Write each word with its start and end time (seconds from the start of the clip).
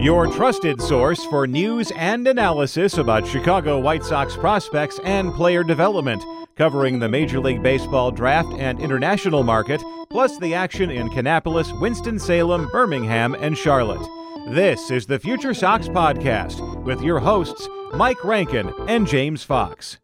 Your 0.00 0.28
trusted 0.28 0.80
source 0.80 1.24
for 1.24 1.48
news 1.48 1.90
and 1.96 2.28
analysis 2.28 2.98
about 2.98 3.26
Chicago 3.26 3.80
White 3.80 4.04
Sox 4.04 4.36
prospects 4.36 5.00
and 5.02 5.34
player 5.34 5.64
development, 5.64 6.22
covering 6.54 7.00
the 7.00 7.08
Major 7.08 7.40
League 7.40 7.64
Baseball 7.64 8.12
draft 8.12 8.48
and 8.60 8.78
international 8.78 9.42
market, 9.42 9.82
plus 10.08 10.38
the 10.38 10.54
action 10.54 10.88
in 10.88 11.08
Kannapolis, 11.08 11.78
Winston-Salem, 11.80 12.68
Birmingham, 12.70 13.34
and 13.34 13.58
Charlotte. 13.58 14.08
This 14.50 14.92
is 14.92 15.06
the 15.06 15.18
Future 15.18 15.52
Sox 15.52 15.88
Podcast 15.88 16.84
with 16.84 17.02
your 17.02 17.18
hosts, 17.18 17.68
Mike 17.92 18.24
Rankin 18.24 18.72
and 18.86 19.04
James 19.04 19.42
Fox. 19.42 19.98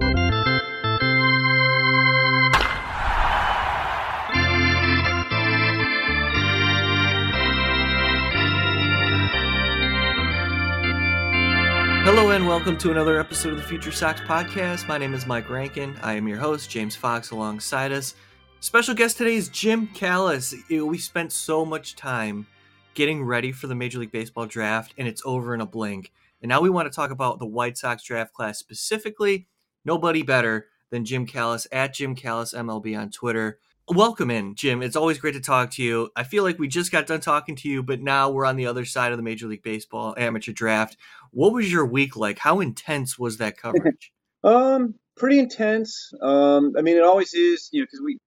Hello 12.05 12.33
and 12.33 12.47
welcome 12.47 12.77
to 12.77 12.91
another 12.91 13.19
episode 13.19 13.53
of 13.53 13.57
the 13.57 13.65
Future 13.65 13.91
Sox 13.91 14.21
podcast. 14.21 14.87
My 14.87 14.99
name 14.99 15.15
is 15.15 15.27
Mike 15.27 15.49
Rankin. 15.49 15.97
I 16.03 16.13
am 16.13 16.29
your 16.29 16.37
host, 16.37 16.69
James 16.69 16.95
Fox, 16.95 17.31
alongside 17.31 17.93
us. 17.93 18.15
Special 18.61 18.95
guest 18.95 19.17
today 19.17 19.37
is 19.37 19.49
Jim 19.49 19.87
Callis. 19.87 20.55
We 20.69 20.99
spent 20.99 21.33
so 21.33 21.65
much 21.65 21.97
time 21.97 22.47
getting 22.93 23.25
ready 23.25 23.53
for 23.53 23.69
the 23.69 23.75
Major 23.75 24.01
League 24.01 24.13
Baseball 24.13 24.45
draft, 24.45 24.93
and 24.99 25.09
it's 25.09 25.23
over 25.25 25.55
in 25.55 25.63
a 25.63 25.67
blink. 25.67 26.13
And 26.43 26.51
now 26.51 26.61
we 26.61 26.69
want 26.69 26.93
to 26.93 26.95
talk 26.95 27.11
about 27.11 27.39
the 27.39 27.47
White 27.47 27.79
Sox 27.79 28.03
draft 28.03 28.35
class 28.35 28.59
specifically. 28.59 29.49
Nobody 29.87 30.23
better 30.23 30.67
than 30.91 31.07
Jim 31.07 31.25
Callis 31.25 31.67
at 31.73 31.95
Jim 31.95 32.15
Callis 32.15 32.53
MLB 32.53 32.99
on 32.99 33.09
Twitter. 33.09 33.61
Welcome 33.89 34.31
in, 34.31 34.55
Jim. 34.55 34.83
It's 34.83 34.97
always 34.97 35.19
great 35.19 35.35
to 35.35 35.43
talk 35.43 35.73
to 35.73 35.83
you. 35.83 36.09
I 36.17 36.25
feel 36.25 36.43
like 36.43 36.59
we 36.59 36.69
just 36.69 36.91
got 36.91 37.07
done 37.07 37.21
talking 37.21 37.55
to 37.57 37.69
you, 37.69 37.83
but 37.83 38.01
now 38.01 38.31
we're 38.31 38.47
on 38.47 38.57
the 38.57 38.67
other 38.67 38.87
side 38.87 39.13
of 39.13 39.19
the 39.19 39.23
Major 39.23 39.47
League 39.47 39.63
Baseball 39.63 40.15
amateur 40.17 40.53
draft. 40.53 40.97
What 41.33 41.53
was 41.53 41.71
your 41.71 41.85
week 41.85 42.17
like? 42.17 42.39
How 42.39 42.61
intense 42.61 43.19
was 43.19 43.37
that 43.39 43.59
coverage? 43.59 44.11
um, 44.43 44.95
pretty 45.19 45.39
intense. 45.39 46.13
Um, 46.23 46.73
I 46.79 46.81
mean, 46.81 46.97
it 46.97 47.03
always 47.03 47.35
is, 47.35 47.69
you 47.73 47.83
know, 47.83 47.85
because 47.85 48.01
we, 48.03 48.19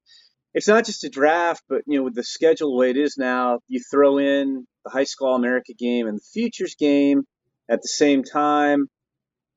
it's 0.54 0.68
not 0.68 0.86
just 0.86 1.04
a 1.06 1.10
draft, 1.10 1.64
but 1.68 1.82
you 1.88 1.98
know, 1.98 2.04
with 2.04 2.14
the 2.14 2.24
schedule 2.24 2.70
the 2.70 2.78
way 2.78 2.92
it 2.92 2.98
is 2.98 3.18
now, 3.18 3.60
you 3.68 3.82
throw 3.90 4.20
in 4.20 4.68
the 4.86 4.92
high 4.92 5.06
school 5.06 5.34
America 5.34 5.74
game 5.74 6.06
and 6.06 6.20
the 6.20 6.26
futures 6.34 6.76
game 6.76 7.24
at 7.68 7.82
the 7.82 7.88
same 7.88 8.24
time, 8.24 8.90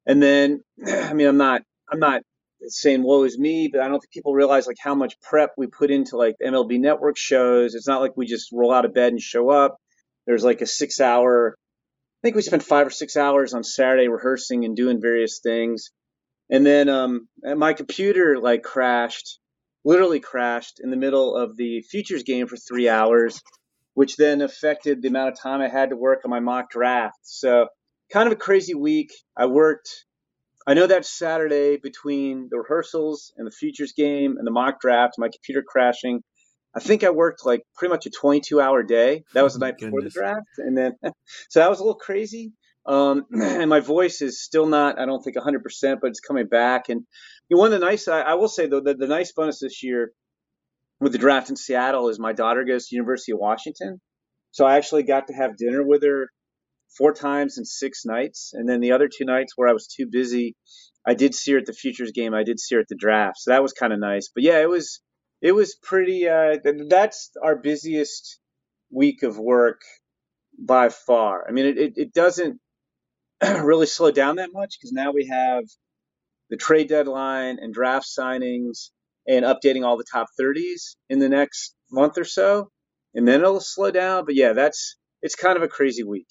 and 0.07 0.23
then, 0.23 0.65
I 0.87 1.13
mean, 1.13 1.27
I'm 1.27 1.37
not, 1.37 1.61
I'm 1.93 2.01
not 2.01 2.23
saying 2.69 3.03
woe 3.03 3.25
is 3.25 3.39
me, 3.39 3.69
but 3.69 3.81
I 3.81 3.89
don't 3.89 4.01
think 4.01 4.13
people 4.13 4.35
realize 4.35 4.67
like 4.67 4.77
how 4.81 4.95
much 4.95 5.21
prep 5.21 5.53
we 5.57 5.67
put 5.67 5.91
into 5.91 6.17
like 6.17 6.37
MLB 6.45 6.79
Network 6.79 7.17
shows. 7.17 7.75
It's 7.75 7.89
not 7.89 8.01
like 8.01 8.17
we 8.17 8.27
just 8.27 8.53
roll 8.53 8.73
out 8.73 8.85
of 8.85 8.95
bed 8.95 9.13
and 9.13 9.21
show 9.21 9.51
up. 9.51 9.77
There's 10.27 10.45
like 10.45 10.61
a 10.61 10.67
six 10.67 11.01
hour. 11.01 11.55
I 11.57 12.21
think 12.23 12.37
we 12.37 12.43
spent 12.43 12.63
five 12.63 12.87
or 12.87 12.91
six 12.91 13.17
hours 13.17 13.55
on 13.55 13.65
Saturday 13.65 14.09
rehearsing 14.09 14.65
and 14.65 14.77
doing 14.77 15.01
various 15.01 15.41
things, 15.43 15.91
and 16.51 16.65
then 16.67 16.89
um, 16.89 17.29
my 17.43 17.73
computer 17.73 18.39
like 18.39 18.63
crashed, 18.63 19.39
literally 19.85 20.21
crashed 20.21 20.81
in 20.83 20.91
the 20.91 20.97
middle 20.97 21.35
of 21.35 21.57
the 21.57 21.81
futures 21.83 22.23
game 22.23 22.47
for 22.47 22.57
three 22.57 22.89
hours, 22.89 23.41
which 23.95 24.17
then 24.17 24.43
affected 24.43 25.01
the 25.01 25.09
amount 25.09 25.31
of 25.31 25.41
time 25.41 25.63
I 25.63 25.69
had 25.69 25.91
to 25.91 25.97
work 25.97 26.21
on 26.25 26.31
my 26.31 26.41
mock 26.41 26.71
draft. 26.71 27.19
So 27.23 27.69
kind 28.13 28.27
of 28.27 28.33
a 28.33 28.37
crazy 28.37 28.75
week. 28.75 29.13
I 29.37 29.47
worked 29.47 30.05
I 30.67 30.75
know 30.75 30.87
that 30.87 31.07
Saturday 31.07 31.79
between 31.79 32.49
the 32.51 32.59
rehearsals 32.59 33.33
and 33.37 33.47
the 33.47 33.51
futures 33.51 33.93
game 33.93 34.37
and 34.37 34.47
the 34.47 34.51
mock 34.51 34.81
draft, 34.81 35.15
my 35.19 35.29
computer 35.29 35.65
crashing. 35.67 36.23
I 36.77 36.81
think 36.81 37.03
I 37.03 37.11
worked 37.11 37.45
like 37.45 37.63
pretty 37.77 37.91
much 37.91 38.07
a 38.07 38.11
22 38.11 38.61
hour 38.61 38.83
day. 38.83 39.25
That 39.35 39.43
was 39.43 39.55
the 39.55 39.65
oh 39.65 39.69
night 39.69 39.79
goodness. 39.79 39.91
before 39.91 40.03
the 40.03 40.11
draft. 40.11 40.47
And 40.59 40.77
then, 40.77 40.93
so 41.49 41.61
that 41.61 41.71
was 41.71 41.81
a 41.81 41.83
little 41.83 41.99
crazy. 41.99 42.53
Um, 42.87 43.25
and 43.33 43.69
my 43.69 43.81
voice 43.81 44.23
is 44.23 44.43
still 44.43 44.67
not, 44.67 44.99
I 44.99 45.07
don't 45.07 45.23
think 45.23 45.37
100%, 45.37 45.99
but 46.01 46.09
it's 46.09 46.21
coming 46.21 46.47
back. 46.47 46.89
And 46.89 47.03
you 47.49 47.57
know, 47.57 47.61
one 47.61 47.73
of 47.73 47.81
the 47.81 47.85
nice, 47.85 48.07
I, 48.07 48.21
I 48.21 48.35
will 48.35 48.49
say 48.49 48.67
though, 48.67 48.81
the, 48.81 48.95
the 48.95 49.09
nice 49.09 49.33
bonus 49.33 49.61
this 49.61 49.83
year 49.83 50.13
with 51.01 51.13
the 51.13 51.19
draft 51.19 51.51
in 51.51 51.57
Seattle 51.57 52.09
is 52.09 52.19
my 52.19 52.33
daughter 52.33 52.65
goes 52.65 52.89
to 52.89 52.95
University 52.95 53.33
of 53.33 53.39
Washington. 53.39 54.01
So 54.53 54.67
I 54.67 54.77
actually 54.77 55.05
got 55.05 55.29
to 55.29 55.33
have 55.33 55.57
dinner 55.57 55.85
with 55.85 56.03
her 56.03 56.29
four 56.97 57.13
times 57.13 57.59
in 57.59 57.65
six 57.65 58.05
nights. 58.05 58.53
And 58.55 58.69
then 58.69 58.81
the 58.81 58.93
other 58.93 59.09
two 59.09 59.25
nights 59.25 59.53
where 59.57 59.69
I 59.69 59.73
was 59.73 59.87
too 59.87 60.07
busy, 60.11 60.55
I 61.07 61.15
did 61.15 61.35
see 61.35 61.53
her 61.53 61.59
at 61.59 61.67
the 61.67 61.73
futures 61.73 62.13
game. 62.13 62.35
I 62.35 62.45
did 62.45 62.61
see 62.61 62.75
her 62.75 62.81
at 62.81 62.89
the 62.89 62.97
draft. 62.97 63.39
So 63.39 63.51
that 63.51 63.63
was 63.63 63.73
kind 63.73 63.93
of 63.93 63.99
nice. 63.99 64.31
But 64.35 64.45
yeah, 64.45 64.61
it 64.61 64.69
was 64.69 65.01
it 65.41 65.53
was 65.53 65.75
pretty. 65.83 66.29
Uh, 66.29 66.57
that's 66.89 67.31
our 67.43 67.57
busiest 67.57 68.39
week 68.91 69.23
of 69.23 69.39
work 69.39 69.81
by 70.59 70.89
far. 70.91 71.47
I 71.49 71.53
mean, 71.53 71.67
it 71.67 71.79
it, 71.79 71.93
it 71.97 72.13
doesn't 72.13 72.61
really 73.43 73.87
slow 73.87 74.11
down 74.11 74.37
that 74.37 74.51
much 74.53 74.77
because 74.79 74.93
now 74.93 75.13
we 75.13 75.27
have 75.31 75.65
the 76.51 76.57
trade 76.57 76.89
deadline 76.89 77.59
and 77.61 77.73
draft 77.73 78.07
signings 78.07 78.91
and 79.27 79.45
updating 79.45 79.85
all 79.85 79.97
the 79.97 80.05
top 80.11 80.27
30s 80.41 80.97
in 81.09 81.21
the 81.21 81.29
next 81.29 81.75
month 81.91 82.19
or 82.19 82.25
so, 82.25 82.71
and 83.15 83.27
then 83.27 83.41
it'll 83.41 83.61
slow 83.61 83.91
down. 83.91 84.25
But 84.25 84.35
yeah, 84.35 84.53
that's 84.53 84.97
it's 85.23 85.35
kind 85.35 85.57
of 85.57 85.63
a 85.63 85.69
crazy 85.69 86.05
week. 86.05 86.27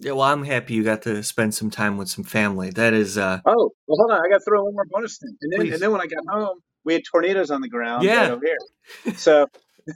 Yeah, 0.00 0.12
well, 0.12 0.22
I'm 0.22 0.44
happy 0.44 0.74
you 0.74 0.82
got 0.82 1.02
to 1.02 1.22
spend 1.22 1.54
some 1.54 1.70
time 1.70 1.98
with 1.98 2.08
some 2.08 2.24
family. 2.24 2.70
That 2.70 2.94
is. 2.94 3.18
uh 3.18 3.40
Oh, 3.44 3.70
well, 3.86 3.98
hold 3.98 4.10
on. 4.12 4.18
I 4.24 4.28
got 4.30 4.38
to 4.38 4.44
throw 4.44 4.64
one 4.64 4.74
more 4.74 4.86
bonus 4.90 5.18
thing. 5.18 5.36
And 5.42 5.52
then, 5.52 5.72
and 5.72 5.82
then 5.82 5.92
when 5.92 6.00
I 6.00 6.06
got 6.06 6.24
home, 6.28 6.60
we 6.84 6.94
had 6.94 7.02
tornadoes 7.10 7.50
on 7.50 7.60
the 7.60 7.68
ground. 7.68 8.02
Yeah. 8.04 8.30
over 8.30 8.44
here. 8.44 9.14
So, 9.16 9.46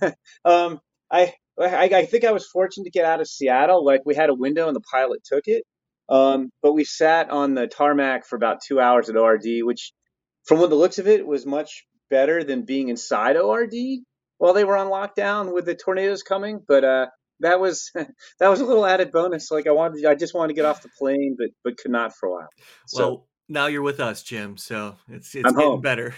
um, 0.45 0.81
I, 1.11 1.33
I 1.59 1.89
I 1.89 2.05
think 2.07 2.25
I 2.25 2.33
was 2.33 2.47
fortunate 2.47 2.85
to 2.85 2.91
get 2.91 3.07
out 3.07 3.21
of 3.21 3.29
Seattle. 3.29 3.85
Like 3.85 4.03
we 4.05 4.15
had 4.15 4.29
a 4.29 4.35
window 4.35 4.67
and 4.67 4.77
the 4.77 4.83
pilot 4.83 5.23
took 5.25 5.45
it. 5.47 5.65
Um, 6.09 6.51
but 6.63 6.73
we 6.75 6.85
sat 6.85 7.31
on 7.31 7.55
the 7.55 7.67
tarmac 7.67 8.27
for 8.27 8.37
about 8.37 8.61
two 8.63 8.79
hours 8.81 9.09
at 9.09 9.17
ORD, 9.17 9.45
which, 9.63 9.93
from 10.45 10.59
what 10.61 10.69
the 10.69 10.77
looks 10.77 10.99
of 10.99 11.09
it, 11.09 11.27
was 11.27 11.47
much 11.47 11.87
better 12.11 12.45
than 12.45 12.67
being 12.67 12.91
inside 12.91 13.37
ORD 13.39 13.73
while 14.37 14.53
they 14.53 14.65
were 14.65 14.77
on 14.77 14.89
lockdown 14.89 15.55
with 15.55 15.65
the 15.65 15.75
tornadoes 15.75 16.23
coming. 16.23 16.61
But 16.67 16.85
uh, 16.85 17.07
that 17.41 17.61
was 17.61 17.91
that 18.39 18.49
was 18.49 18.61
a 18.61 18.65
little 18.65 18.87
added 18.87 19.13
bonus. 19.13 19.51
Like 19.51 19.67
I 19.67 19.73
wanted, 19.73 20.05
I 20.05 20.15
just 20.15 20.35
wanted 20.35 20.49
to 20.49 20.55
get 20.55 20.65
off 20.65 20.83
the 20.83 20.91
plane, 20.99 21.37
but 21.39 21.51
but 21.63 21.77
could 21.77 21.91
not 21.91 22.15
for 22.15 22.29
a 22.29 22.33
while. 22.33 22.49
So, 22.87 23.09
well, 23.09 23.27
now 23.49 23.67
you're 23.67 23.83
with 23.83 24.01
us, 24.01 24.23
Jim. 24.23 24.57
So 24.57 24.97
it's 25.09 25.35
it's 25.35 25.47
I'm 25.47 25.55
getting 25.55 25.71
home. 25.71 25.81
better. 25.81 26.15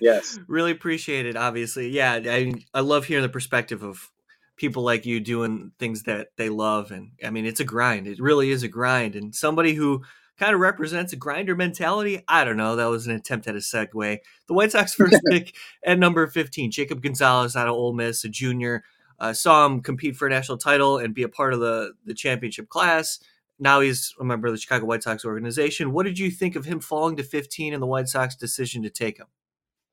yes, 0.00 0.38
really 0.48 0.72
appreciate 0.72 1.26
it. 1.26 1.36
Obviously, 1.36 1.88
yeah. 1.88 2.20
I 2.24 2.52
I 2.72 2.80
love 2.80 3.04
hearing 3.04 3.22
the 3.22 3.28
perspective 3.28 3.82
of 3.82 4.10
people 4.56 4.82
like 4.82 5.04
you 5.04 5.20
doing 5.20 5.72
things 5.78 6.04
that 6.04 6.28
they 6.36 6.48
love, 6.48 6.90
and 6.90 7.10
I 7.24 7.30
mean, 7.30 7.46
it's 7.46 7.60
a 7.60 7.64
grind. 7.64 8.06
It 8.06 8.20
really 8.20 8.50
is 8.50 8.62
a 8.62 8.68
grind, 8.68 9.16
and 9.16 9.34
somebody 9.34 9.74
who 9.74 10.02
kind 10.38 10.54
of 10.54 10.60
represents 10.60 11.12
a 11.12 11.16
grinder 11.16 11.54
mentality. 11.54 12.22
I 12.28 12.44
don't 12.44 12.56
know. 12.56 12.76
That 12.76 12.90
was 12.90 13.06
an 13.06 13.14
attempt 13.14 13.46
at 13.46 13.54
a 13.54 13.58
segue. 13.58 14.18
The 14.46 14.54
White 14.54 14.72
Sox 14.72 14.94
first 14.94 15.20
pick 15.30 15.54
at 15.84 15.98
number 15.98 16.26
15, 16.26 16.70
Jacob 16.70 17.02
Gonzalez 17.02 17.56
out 17.56 17.68
of 17.68 17.74
Ole 17.74 17.94
Miss, 17.94 18.24
a 18.24 18.28
junior 18.28 18.84
uh, 19.18 19.32
saw 19.32 19.66
him 19.66 19.80
compete 19.80 20.16
for 20.16 20.26
a 20.26 20.30
national 20.30 20.58
title 20.58 20.98
and 20.98 21.14
be 21.14 21.22
a 21.22 21.28
part 21.28 21.52
of 21.52 21.60
the 21.60 21.92
the 22.04 22.14
championship 22.14 22.68
class. 22.68 23.18
Now 23.58 23.80
he's 23.80 24.14
a 24.20 24.24
member 24.24 24.48
of 24.48 24.54
the 24.54 24.60
Chicago 24.60 24.84
White 24.84 25.02
Sox 25.02 25.24
organization. 25.24 25.92
What 25.92 26.04
did 26.04 26.18
you 26.18 26.30
think 26.30 26.56
of 26.56 26.66
him 26.66 26.80
falling 26.80 27.16
to 27.16 27.22
15 27.22 27.72
and 27.72 27.82
the 27.82 27.86
White 27.86 28.08
Sox 28.08 28.36
decision 28.36 28.82
to 28.82 28.90
take 28.90 29.18
him? 29.18 29.26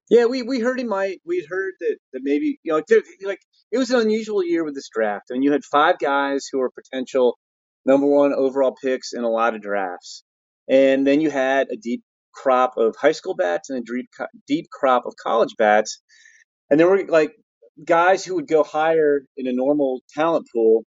Yeah, 0.09 0.25
we, 0.25 0.41
we 0.41 0.59
heard 0.59 0.79
he 0.79 0.83
might. 0.85 1.21
We'd 1.25 1.45
heard 1.49 1.73
that, 1.79 1.97
that 2.11 2.21
maybe 2.23 2.59
you 2.63 2.73
know 2.73 2.81
like 3.23 3.39
it 3.71 3.77
was 3.77 3.89
an 3.89 4.01
unusual 4.01 4.43
year 4.43 4.63
with 4.63 4.75
this 4.75 4.89
draft. 4.93 5.27
I 5.31 5.33
mean, 5.33 5.43
you 5.43 5.51
had 5.51 5.63
five 5.63 5.97
guys 5.99 6.47
who 6.51 6.59
were 6.59 6.69
potential 6.69 7.37
number 7.85 8.07
one 8.07 8.33
overall 8.33 8.75
picks 8.81 9.13
in 9.13 9.23
a 9.23 9.29
lot 9.29 9.55
of 9.55 9.61
drafts, 9.61 10.23
and 10.69 11.07
then 11.07 11.21
you 11.21 11.31
had 11.31 11.67
a 11.71 11.77
deep 11.77 12.03
crop 12.33 12.73
of 12.77 12.95
high 12.97 13.11
school 13.13 13.35
bats 13.35 13.69
and 13.69 13.79
a 13.79 13.81
deep 13.81 14.09
deep 14.47 14.69
crop 14.71 15.05
of 15.05 15.15
college 15.15 15.55
bats, 15.57 16.01
and 16.69 16.79
there 16.79 16.89
were 16.89 17.05
like 17.05 17.33
guys 17.83 18.25
who 18.25 18.35
would 18.35 18.47
go 18.47 18.63
higher 18.63 19.21
in 19.37 19.47
a 19.47 19.53
normal 19.53 20.01
talent 20.15 20.47
pool, 20.53 20.85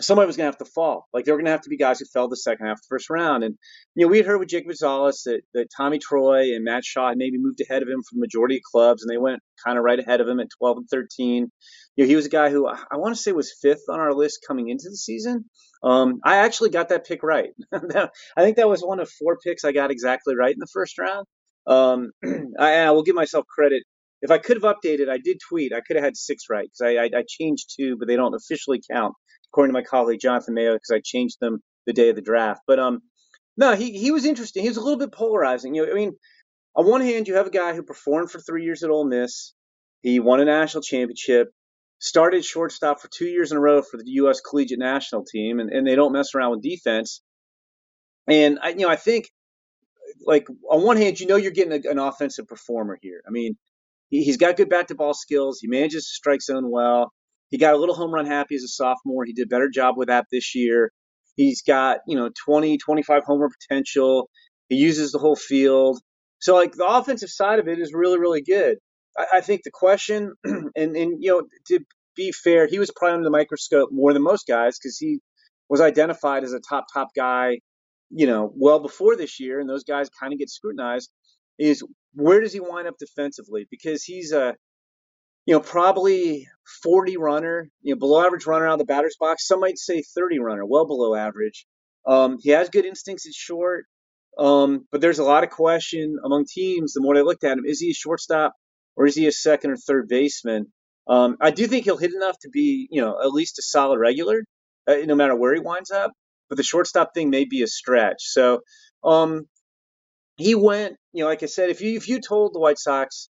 somebody 0.00 0.26
was 0.26 0.36
going 0.36 0.46
to 0.50 0.56
have 0.56 0.66
to 0.66 0.72
fall. 0.72 1.06
Like 1.12 1.24
there 1.24 1.34
were 1.34 1.38
going 1.38 1.46
to 1.46 1.52
have 1.52 1.62
to 1.62 1.70
be 1.70 1.76
guys 1.76 2.00
who 2.00 2.06
fell 2.06 2.28
the 2.28 2.36
second 2.36 2.66
half 2.66 2.78
the 2.78 2.86
first 2.88 3.10
round. 3.10 3.44
And, 3.44 3.56
you 3.94 4.04
know, 4.04 4.10
we 4.10 4.18
had 4.18 4.26
heard 4.26 4.38
with 4.38 4.48
Jake 4.48 4.66
Gonzalez 4.66 5.22
that, 5.26 5.42
that 5.54 5.68
Tommy 5.76 5.98
Troy 5.98 6.54
and 6.54 6.64
Matt 6.64 6.84
Shaw 6.84 7.10
had 7.10 7.18
maybe 7.18 7.38
moved 7.38 7.60
ahead 7.60 7.82
of 7.82 7.88
him 7.88 8.02
the 8.12 8.20
majority 8.20 8.56
of 8.56 8.62
clubs, 8.62 9.02
and 9.02 9.10
they 9.10 9.18
went 9.18 9.40
kind 9.64 9.78
of 9.78 9.84
right 9.84 9.98
ahead 9.98 10.20
of 10.20 10.28
him 10.28 10.40
at 10.40 10.48
12 10.58 10.76
and 10.78 10.88
13. 10.90 11.50
You 11.96 12.04
know, 12.04 12.08
he 12.08 12.16
was 12.16 12.26
a 12.26 12.30
guy 12.30 12.50
who 12.50 12.66
I 12.66 12.96
want 12.96 13.14
to 13.14 13.20
say 13.20 13.32
was 13.32 13.54
fifth 13.60 13.84
on 13.88 14.00
our 14.00 14.14
list 14.14 14.44
coming 14.46 14.68
into 14.68 14.88
the 14.88 14.96
season. 14.96 15.44
Um, 15.82 16.20
I 16.24 16.36
actually 16.36 16.70
got 16.70 16.88
that 16.88 17.06
pick 17.06 17.22
right. 17.22 17.50
I 17.72 18.08
think 18.38 18.56
that 18.56 18.68
was 18.68 18.82
one 18.82 19.00
of 19.00 19.10
four 19.10 19.38
picks 19.38 19.64
I 19.64 19.72
got 19.72 19.90
exactly 19.90 20.34
right 20.36 20.52
in 20.52 20.60
the 20.60 20.68
first 20.72 20.98
round. 20.98 21.26
Um, 21.66 22.10
I, 22.58 22.74
I 22.74 22.90
will 22.92 23.02
give 23.02 23.14
myself 23.14 23.46
credit 23.46 23.82
if 24.22 24.30
I 24.30 24.38
could 24.38 24.62
have 24.62 24.76
updated, 24.76 25.10
I 25.10 25.18
did 25.18 25.38
tweet. 25.46 25.72
I 25.72 25.80
could 25.80 25.96
have 25.96 26.04
had 26.04 26.16
six 26.16 26.44
right 26.48 26.66
because 26.66 26.96
I, 26.96 27.02
I, 27.02 27.20
I, 27.20 27.24
changed 27.28 27.74
two, 27.76 27.96
but 27.98 28.06
they 28.06 28.16
don't 28.16 28.34
officially 28.34 28.80
count 28.90 29.14
according 29.50 29.74
to 29.74 29.78
my 29.78 29.84
colleague 29.84 30.20
Jonathan 30.20 30.54
Mayo 30.54 30.74
because 30.74 30.92
I 30.92 31.00
changed 31.04 31.38
them 31.40 31.60
the 31.86 31.92
day 31.92 32.08
of 32.08 32.16
the 32.16 32.22
draft. 32.22 32.62
But 32.66 32.78
um, 32.78 33.00
no, 33.56 33.74
he 33.74 33.98
he 33.98 34.12
was 34.12 34.24
interesting. 34.24 34.62
He 34.62 34.68
was 34.68 34.78
a 34.78 34.82
little 34.82 34.98
bit 34.98 35.12
polarizing. 35.12 35.74
You 35.74 35.84
know, 35.84 35.92
I 35.92 35.94
mean, 35.94 36.12
on 36.74 36.86
one 36.86 37.00
hand, 37.00 37.26
you 37.26 37.34
have 37.34 37.48
a 37.48 37.50
guy 37.50 37.74
who 37.74 37.82
performed 37.82 38.30
for 38.30 38.38
three 38.38 38.64
years 38.64 38.82
at 38.82 38.90
Ole 38.90 39.04
Miss. 39.04 39.52
He 40.02 40.20
won 40.20 40.40
a 40.40 40.44
national 40.44 40.82
championship, 40.82 41.48
started 41.98 42.44
shortstop 42.44 43.00
for 43.00 43.08
two 43.08 43.26
years 43.26 43.50
in 43.50 43.58
a 43.58 43.60
row 43.60 43.82
for 43.82 43.96
the 43.96 44.04
U.S. 44.06 44.40
Collegiate 44.40 44.78
National 44.78 45.24
Team, 45.24 45.60
and, 45.60 45.70
and 45.70 45.86
they 45.86 45.94
don't 45.94 46.12
mess 46.12 46.34
around 46.34 46.52
with 46.52 46.62
defense. 46.62 47.22
And 48.28 48.58
I, 48.62 48.70
you 48.70 48.78
know, 48.78 48.88
I 48.88 48.96
think 48.96 49.28
like 50.24 50.46
on 50.70 50.82
one 50.82 50.96
hand, 50.96 51.20
you 51.20 51.26
know, 51.26 51.36
you're 51.36 51.50
getting 51.50 51.72
a, 51.72 51.90
an 51.90 51.98
offensive 51.98 52.46
performer 52.46 52.98
here. 53.00 53.22
I 53.26 53.30
mean, 53.30 53.56
he, 54.12 54.26
has 54.26 54.36
got 54.36 54.56
good 54.56 54.68
bat 54.68 54.88
to 54.88 54.94
ball 54.94 55.14
skills. 55.14 55.58
He 55.60 55.68
manages 55.68 56.04
the 56.04 56.12
strike 56.14 56.42
zone 56.42 56.70
well. 56.70 57.12
He 57.48 57.58
got 57.58 57.74
a 57.74 57.78
little 57.78 57.94
home 57.94 58.12
run 58.12 58.26
happy 58.26 58.54
as 58.54 58.62
a 58.62 58.68
sophomore. 58.68 59.24
He 59.24 59.32
did 59.32 59.46
a 59.46 59.48
better 59.48 59.70
job 59.70 59.96
with 59.96 60.08
that 60.08 60.26
this 60.30 60.54
year. 60.54 60.92
He's 61.36 61.62
got, 61.62 62.00
you 62.06 62.16
know, 62.16 62.30
20, 62.44 62.76
25 62.76 63.24
homer 63.24 63.48
potential. 63.48 64.28
He 64.68 64.76
uses 64.76 65.12
the 65.12 65.18
whole 65.18 65.34
field. 65.34 65.98
So, 66.40 66.54
like, 66.54 66.72
the 66.72 66.86
offensive 66.86 67.30
side 67.30 67.58
of 67.58 67.68
it 67.68 67.78
is 67.78 67.92
really, 67.94 68.18
really 68.18 68.42
good. 68.42 68.76
I, 69.16 69.38
I 69.38 69.40
think 69.40 69.62
the 69.64 69.70
question, 69.70 70.34
and, 70.44 70.70
and, 70.76 71.16
you 71.22 71.30
know, 71.30 71.42
to 71.68 71.80
be 72.14 72.32
fair, 72.32 72.66
he 72.66 72.78
was 72.78 72.90
probably 72.94 73.14
under 73.14 73.24
the 73.24 73.30
microscope 73.30 73.88
more 73.92 74.12
than 74.12 74.22
most 74.22 74.46
guys 74.46 74.78
because 74.78 74.98
he 74.98 75.20
was 75.70 75.80
identified 75.80 76.44
as 76.44 76.52
a 76.52 76.60
top, 76.60 76.84
top 76.92 77.08
guy, 77.16 77.60
you 78.10 78.26
know, 78.26 78.52
well 78.54 78.78
before 78.78 79.16
this 79.16 79.40
year. 79.40 79.58
And 79.58 79.68
those 79.68 79.84
guys 79.84 80.10
kind 80.20 80.34
of 80.34 80.38
get 80.38 80.50
scrutinized. 80.50 81.10
Is 81.62 81.84
where 82.14 82.40
does 82.40 82.52
he 82.52 82.60
wind 82.60 82.88
up 82.88 82.98
defensively? 82.98 83.66
Because 83.70 84.02
he's 84.02 84.32
a, 84.32 84.54
you 85.46 85.54
know, 85.54 85.60
probably 85.60 86.48
40 86.82 87.16
runner, 87.16 87.68
you 87.82 87.94
know, 87.94 87.98
below 87.98 88.24
average 88.24 88.46
runner 88.46 88.66
out 88.66 88.74
of 88.74 88.78
the 88.80 88.84
batter's 88.84 89.16
box. 89.18 89.46
Some 89.46 89.60
might 89.60 89.78
say 89.78 90.02
30 90.02 90.40
runner, 90.40 90.66
well 90.66 90.86
below 90.86 91.14
average. 91.14 91.66
Um, 92.06 92.38
he 92.40 92.50
has 92.50 92.68
good 92.68 92.84
instincts 92.84 93.26
at 93.26 93.32
short, 93.32 93.86
um, 94.38 94.86
but 94.90 95.00
there's 95.00 95.20
a 95.20 95.24
lot 95.24 95.44
of 95.44 95.50
question 95.50 96.16
among 96.24 96.46
teams. 96.46 96.94
The 96.94 97.00
more 97.00 97.14
they 97.14 97.22
looked 97.22 97.44
at 97.44 97.58
him, 97.58 97.64
is 97.64 97.78
he 97.78 97.90
a 97.90 97.94
shortstop 97.94 98.54
or 98.96 99.06
is 99.06 99.14
he 99.14 99.26
a 99.28 99.32
second 99.32 99.70
or 99.70 99.76
third 99.76 100.08
baseman? 100.08 100.72
Um, 101.06 101.36
I 101.40 101.52
do 101.52 101.66
think 101.68 101.84
he'll 101.84 101.96
hit 101.96 102.14
enough 102.14 102.38
to 102.40 102.48
be, 102.48 102.88
you 102.90 103.00
know, 103.00 103.20
at 103.20 103.32
least 103.32 103.58
a 103.58 103.62
solid 103.62 103.98
regular, 103.98 104.42
uh, 104.88 104.96
no 105.04 105.14
matter 105.14 105.36
where 105.36 105.54
he 105.54 105.60
winds 105.60 105.92
up. 105.92 106.12
But 106.48 106.56
the 106.56 106.64
shortstop 106.64 107.14
thing 107.14 107.30
may 107.30 107.44
be 107.44 107.62
a 107.62 107.66
stretch. 107.66 108.18
So 108.20 108.60
um, 109.04 109.46
he 110.42 110.54
went, 110.54 110.96
you 111.12 111.22
know, 111.22 111.28
like 111.28 111.42
I 111.42 111.46
said, 111.46 111.70
if 111.70 111.80
you 111.80 111.96
if 111.96 112.08
you 112.08 112.20
told 112.20 112.54
the 112.54 112.60
White 112.60 112.78
Sox 112.78 113.28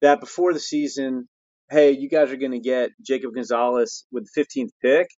that 0.00 0.20
before 0.20 0.52
the 0.52 0.60
season 0.60 1.28
hey, 1.70 1.92
you 1.92 2.08
guys 2.08 2.30
are 2.30 2.36
going 2.36 2.52
to 2.52 2.58
get 2.58 2.90
Jacob 3.02 3.34
Gonzalez 3.34 4.04
with 4.12 4.28
the 4.32 4.40
15th 4.40 4.70
pick. 4.82 5.08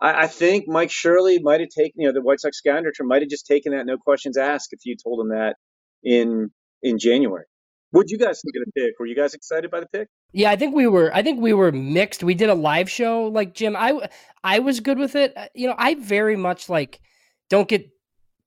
I, 0.00 0.22
I 0.22 0.26
think 0.26 0.64
Mike 0.68 0.90
Shirley 0.90 1.40
might 1.40 1.60
have 1.60 1.68
taken, 1.68 2.00
you 2.00 2.06
know, 2.06 2.12
the 2.12 2.22
White 2.22 2.40
Sox 2.40 2.58
scoundrel 2.58 2.92
might 3.02 3.22
have 3.22 3.30
just 3.30 3.46
taken 3.46 3.72
that 3.72 3.86
no 3.86 3.96
questions 3.98 4.36
asked 4.36 4.72
if 4.72 4.80
you 4.84 4.96
told 4.96 5.20
him 5.20 5.28
that 5.30 5.56
in 6.02 6.50
in 6.82 6.98
January. 6.98 7.44
Did 7.92 8.08
you 8.08 8.18
guys 8.18 8.40
think 8.40 8.54
of 8.56 8.72
the 8.72 8.80
pick? 8.80 8.98
Were 9.00 9.06
you 9.06 9.16
guys 9.16 9.34
excited 9.34 9.70
by 9.70 9.80
the 9.80 9.86
pick? 9.86 10.08
Yeah, 10.32 10.52
I 10.52 10.56
think 10.56 10.76
we 10.76 10.86
were. 10.86 11.12
I 11.12 11.22
think 11.22 11.40
we 11.40 11.52
were 11.52 11.72
mixed. 11.72 12.22
We 12.22 12.34
did 12.34 12.48
a 12.48 12.54
live 12.54 12.88
show, 12.88 13.24
like 13.24 13.52
Jim. 13.52 13.74
I 13.76 14.08
I 14.44 14.60
was 14.60 14.78
good 14.78 14.96
with 14.96 15.16
it. 15.16 15.36
Uh, 15.36 15.46
you 15.54 15.66
know, 15.66 15.74
I 15.76 15.96
very 15.96 16.36
much 16.36 16.68
like 16.68 17.00
don't 17.50 17.68
get 17.68 17.90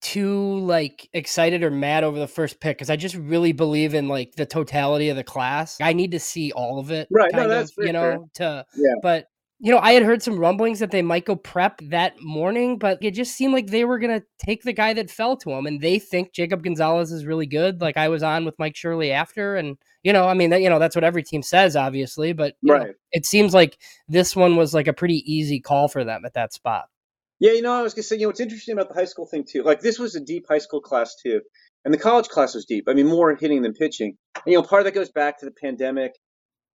too 0.04 0.60
like 0.60 1.10
excited 1.14 1.64
or 1.64 1.72
mad 1.72 2.04
over 2.04 2.20
the 2.20 2.28
first 2.28 2.60
pick 2.60 2.78
because 2.78 2.90
I 2.90 2.98
just 2.98 3.16
really 3.16 3.54
believe 3.54 3.94
in 3.94 4.10
like 4.10 4.36
the 4.36 4.46
totality 4.46 5.10
of 5.10 5.16
the 5.16 5.24
class. 5.24 5.78
I 5.82 5.94
need 5.94 6.12
to 6.12 6.20
see 6.20 6.52
all 6.52 6.78
of 6.78 6.92
it, 6.92 7.08
right? 7.10 7.32
no, 7.34 7.48
that's 7.48 7.72
of, 7.78 7.86
you 7.86 7.94
know 7.94 8.02
fair. 8.02 8.20
to 8.36 8.66
yeah. 8.76 8.96
But 9.02 9.28
you 9.60 9.72
know, 9.72 9.80
I 9.80 9.94
had 9.94 10.04
heard 10.04 10.22
some 10.22 10.38
rumblings 10.38 10.80
that 10.80 10.92
they 10.92 11.02
might 11.02 11.24
go 11.24 11.38
prep 11.38 11.80
that 11.84 12.22
morning, 12.22 12.78
but 12.78 12.98
it 13.02 13.12
just 13.12 13.34
seemed 13.34 13.54
like 13.54 13.68
they 13.68 13.86
were 13.86 13.98
gonna 13.98 14.22
take 14.38 14.64
the 14.64 14.74
guy 14.74 14.94
that 14.94 15.10
fell 15.10 15.38
to 15.38 15.50
them, 15.50 15.66
and 15.66 15.80
they 15.80 16.00
think 16.00 16.34
Jacob 16.34 16.64
Gonzalez 16.64 17.14
is 17.14 17.26
really 17.26 17.48
good. 17.48 17.80
Like 17.80 17.96
I 17.96 18.10
was 18.10 18.24
on 18.24 18.44
with 18.44 18.60
Mike 18.60 18.76
Shirley 18.76 19.12
after, 19.12 19.56
and 19.56 19.78
you 20.04 20.12
know, 20.12 20.28
I 20.28 20.34
mean, 20.34 20.50
that, 20.50 20.62
you 20.62 20.70
know, 20.70 20.80
that's 20.80 20.98
what 20.98 21.06
every 21.06 21.24
team 21.24 21.42
says, 21.42 21.78
obviously, 21.78 22.34
but 22.34 22.56
right. 22.62 22.88
Know, 22.88 22.94
it 23.14 23.26
seems 23.26 23.54
like 23.54 23.78
this 24.10 24.36
one 24.36 24.58
was 24.58 24.74
like 24.74 24.88
a 24.88 24.94
pretty 24.94 25.24
easy 25.26 25.62
call 25.62 25.88
for 25.88 26.04
them 26.04 26.26
at 26.26 26.34
that 26.34 26.52
spot. 26.52 26.88
Yeah, 27.44 27.52
you 27.52 27.62
know, 27.62 27.74
I 27.74 27.82
was 27.82 27.94
gonna 27.94 28.04
say, 28.04 28.16
you 28.16 28.22
know, 28.22 28.28
what's 28.28 28.40
interesting 28.40 28.72
about 28.72 28.88
the 28.88 28.96
high 28.96 29.04
school 29.04 29.26
thing 29.26 29.44
too. 29.44 29.64
Like 29.64 29.82
this 29.82 30.00
was 30.00 30.16
a 30.16 30.22
deep 30.22 30.46
high 30.48 30.60
school 30.60 30.80
class 30.80 31.18
too, 31.22 31.42
and 31.84 31.94
the 31.94 31.98
college 31.98 32.30
class 32.30 32.56
was 32.56 32.64
deep. 32.64 32.86
I 32.88 32.94
mean, 32.94 33.06
more 33.06 33.36
hitting 33.36 33.64
than 33.64 33.74
pitching. 33.74 34.16
And, 34.38 34.54
you 34.54 34.58
know, 34.58 34.64
part 34.66 34.80
of 34.80 34.86
that 34.86 34.94
goes 34.94 35.12
back 35.12 35.40
to 35.40 35.46
the 35.46 35.52
pandemic 35.52 36.14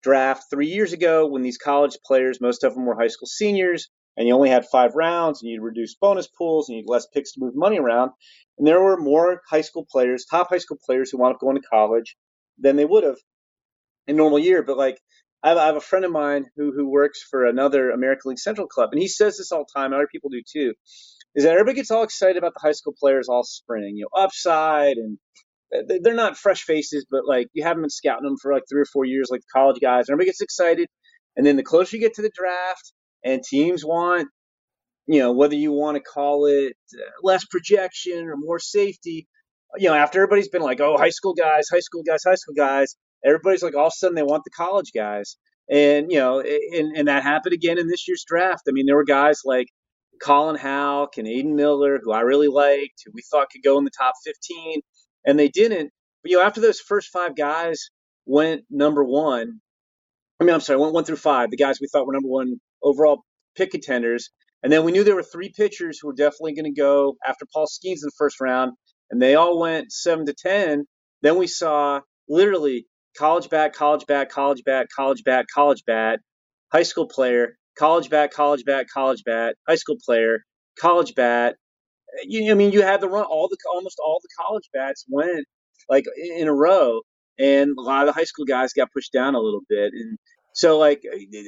draft 0.03 0.45
three 0.51 0.67
years 0.67 0.93
ago 0.93 1.27
when 1.27 1.41
these 1.41 1.57
college 1.57 1.97
players, 2.05 2.43
most 2.43 2.65
of 2.65 2.75
them 2.75 2.85
were 2.85 2.95
high 2.95 3.09
school 3.09 3.27
seniors, 3.27 3.89
and 4.19 4.29
you 4.29 4.35
only 4.35 4.51
had 4.51 4.67
five 4.67 4.95
rounds, 4.95 5.43
and 5.43 5.51
you 5.51 5.63
reduced 5.63 6.01
bonus 6.01 6.29
pools, 6.37 6.69
and 6.69 6.77
you 6.77 6.83
had 6.83 6.93
less 6.93 7.07
picks 7.15 7.33
to 7.33 7.41
move 7.41 7.55
money 7.57 7.79
around, 7.79 8.11
and 8.59 8.67
there 8.67 8.83
were 8.83 8.99
more 8.99 9.41
high 9.49 9.63
school 9.63 9.87
players, 9.91 10.27
top 10.31 10.51
high 10.51 10.59
school 10.59 10.77
players, 10.85 11.11
who 11.11 11.17
wound 11.17 11.35
up 11.35 11.41
going 11.41 11.57
to 11.57 11.67
college 11.67 12.15
than 12.59 12.77
they 12.77 12.85
would 12.85 13.05
have 13.05 13.17
in 14.07 14.17
a 14.17 14.19
normal 14.19 14.39
year. 14.39 14.63
But 14.63 14.77
like 14.77 14.99
I 15.43 15.51
have, 15.51 15.59
I 15.59 15.67
have, 15.67 15.77
a 15.77 15.81
friend 15.81 16.05
of 16.05 16.11
mine 16.11 16.47
who 16.57 16.73
who 16.73 16.89
works 16.89 17.23
for 17.23 17.47
another 17.47 17.91
American 17.91 18.31
League 18.31 18.39
Central 18.39 18.67
club, 18.67 18.91
and 18.93 19.01
he 19.01 19.09
says 19.09 19.39
this 19.39 19.53
all 19.53 19.65
the 19.65 19.81
time. 19.81 19.93
Other 19.93 20.09
people 20.11 20.31
do 20.31 20.43
too. 20.43 20.75
Is 21.35 21.45
that 21.45 21.53
everybody 21.53 21.77
gets 21.77 21.91
all 21.91 22.03
excited 22.03 22.37
about 22.37 22.55
the 22.55 22.61
high 22.61 22.73
school 22.73 22.95
players 22.99 23.29
all 23.29 23.45
spring, 23.45 23.97
you 23.97 24.07
know, 24.13 24.21
upside, 24.21 24.97
and 24.97 25.19
they're 26.03 26.15
not 26.15 26.37
fresh 26.37 26.63
faces, 26.63 27.07
but 27.11 27.27
like 27.27 27.49
you 27.53 27.63
haven't 27.63 27.83
been 27.83 27.91
scouting 27.91 28.25
them 28.25 28.37
for 28.41 28.53
like 28.53 28.65
three 28.69 28.81
or 28.81 28.87
four 28.87 29.05
years, 29.05 29.29
like 29.31 29.41
the 29.41 29.59
college 29.61 29.81
guys. 29.81 30.07
Everybody 30.09 30.27
gets 30.27 30.41
excited, 30.41 30.89
and 31.37 31.47
then 31.47 31.57
the 31.57 31.63
closer 31.63 31.97
you 31.97 32.03
get 32.03 32.15
to 32.15 32.23
the 32.23 32.33
draft, 32.35 32.93
and 33.25 33.43
teams 33.43 33.85
want, 33.85 34.29
you 35.07 35.21
know, 35.21 35.33
whether 35.33 35.55
you 35.55 35.73
want 35.73 35.97
to 35.97 36.03
call 36.03 36.47
it 36.47 36.75
uh, 36.95 37.03
less 37.23 37.45
projection 37.45 38.27
or 38.27 38.37
more 38.37 38.59
safety, 38.59 39.29
you 39.77 39.89
know, 39.89 39.95
after 39.95 40.19
everybody's 40.21 40.49
been 40.49 40.63
like, 40.63 40.81
oh, 40.81 40.97
high 40.97 41.11
school 41.11 41.35
guys, 41.35 41.69
high 41.71 41.81
school 41.81 42.03
guys, 42.03 42.21
high 42.27 42.35
school 42.35 42.55
guys, 42.55 42.97
everybody's 43.25 43.63
like 43.63 43.75
all 43.75 43.87
of 43.87 43.93
a 43.95 43.97
sudden 43.97 44.15
they 44.15 44.23
want 44.23 44.45
the 44.45 44.51
college 44.51 44.93
guys. 44.95 45.37
And, 45.71 46.11
you 46.11 46.19
know, 46.19 46.41
and, 46.41 46.97
and 46.97 47.09
that 47.09 47.23
happened 47.23 47.53
again 47.53 47.79
in 47.79 47.89
this 47.89 48.09
year's 48.09 48.25
draft. 48.27 48.63
I 48.69 48.73
mean, 48.73 48.87
there 48.87 48.97
were 48.97 49.05
guys 49.05 49.43
like 49.45 49.67
Colin 50.23 50.57
Houck 50.57 51.19
and 51.19 51.29
Aidan 51.29 51.57
Miller, 51.57 51.99
who 52.03 52.13
I 52.13 52.21
really 52.21 52.49
liked, 52.49 53.03
who 53.05 53.13
we 53.15 53.23
thought 53.31 53.51
could 53.51 53.63
go 53.63 53.79
in 53.79 53.85
the 53.85 53.91
top 53.91 54.15
15, 54.25 54.81
and 55.27 55.39
they 55.39 55.49
didn't. 55.49 55.91
But, 56.23 56.31
you 56.31 56.39
know, 56.39 56.43
after 56.43 56.61
those 56.61 56.81
first 56.81 57.11
five 57.11 57.37
guys 57.37 57.91
went 58.27 58.65
number 58.71 59.05
one, 59.05 59.61
I 60.41 60.45
mean, 60.45 60.55
I'm 60.55 60.61
sorry, 60.61 60.79
went 60.79 60.95
one 60.95 61.05
through 61.05 61.17
five, 61.17 61.51
the 61.51 61.57
guys 61.57 61.81
we 61.81 61.89
thought 61.89 62.07
were 62.07 62.13
number 62.13 62.29
one 62.29 62.61
overall 62.83 63.25
pick 63.57 63.73
contenders. 63.73 64.31
And 64.63 64.73
then 64.73 64.85
we 64.85 64.93
knew 64.93 65.05
there 65.05 65.15
were 65.15 65.23
three 65.23 65.53
pitchers 65.55 65.99
who 66.01 66.09
were 66.09 66.15
definitely 66.15 66.55
going 66.55 66.73
to 66.73 66.81
go 66.81 67.17
after 67.27 67.47
Paul 67.53 67.67
Skenes 67.67 68.03
in 68.03 68.07
the 68.07 68.13
first 68.17 68.41
round, 68.41 68.73
and 69.11 69.21
they 69.21 69.35
all 69.35 69.59
went 69.59 69.93
seven 69.93 70.27
to 70.27 70.35
10. 70.35 70.85
Then 71.23 71.39
we 71.39 71.47
saw 71.47 72.01
literally 72.29 72.87
college 73.19 73.51
bat, 73.51 73.75
college 73.75 74.07
bat, 74.07 74.31
college 74.31 74.63
bat, 74.65 74.87
college 74.95 75.25
bat, 75.25 75.47
college 75.53 75.83
bat, 75.87 76.21
high 76.73 76.85
school 76.85 77.09
player, 77.09 77.57
college 77.79 78.11
bat, 78.11 78.33
college 78.33 78.65
bat, 78.65 78.87
college 78.93 79.23
bat, 79.25 79.57
high 79.67 79.75
school 79.75 79.97
player, 80.05 80.45
college 80.79 81.15
bat. 81.15 81.57
You, 82.25 82.51
I 82.51 82.55
mean, 82.55 82.73
you 82.73 82.83
had 82.83 83.01
the 83.01 83.09
run. 83.09 83.25
All 83.25 83.49
the 83.49 83.57
almost 83.75 83.99
all 84.05 84.21
the 84.23 84.29
college 84.41 84.69
bats 84.73 85.05
went 85.09 85.47
like 85.89 86.05
in 86.39 86.49
a 86.49 86.55
row, 86.55 87.01
and 87.39 87.75
a 87.79 87.83
lot 87.83 88.03
of 88.03 88.15
the 88.15 88.19
high 88.19 88.25
school 88.25 88.45
guys 88.47 88.73
got 88.73 88.93
pushed 88.93 89.13
down 89.13 89.35
a 89.35 89.41
little 89.41 89.63
bit. 89.69 89.93
And 89.93 90.19
so, 90.55 90.79
like, 90.79 91.03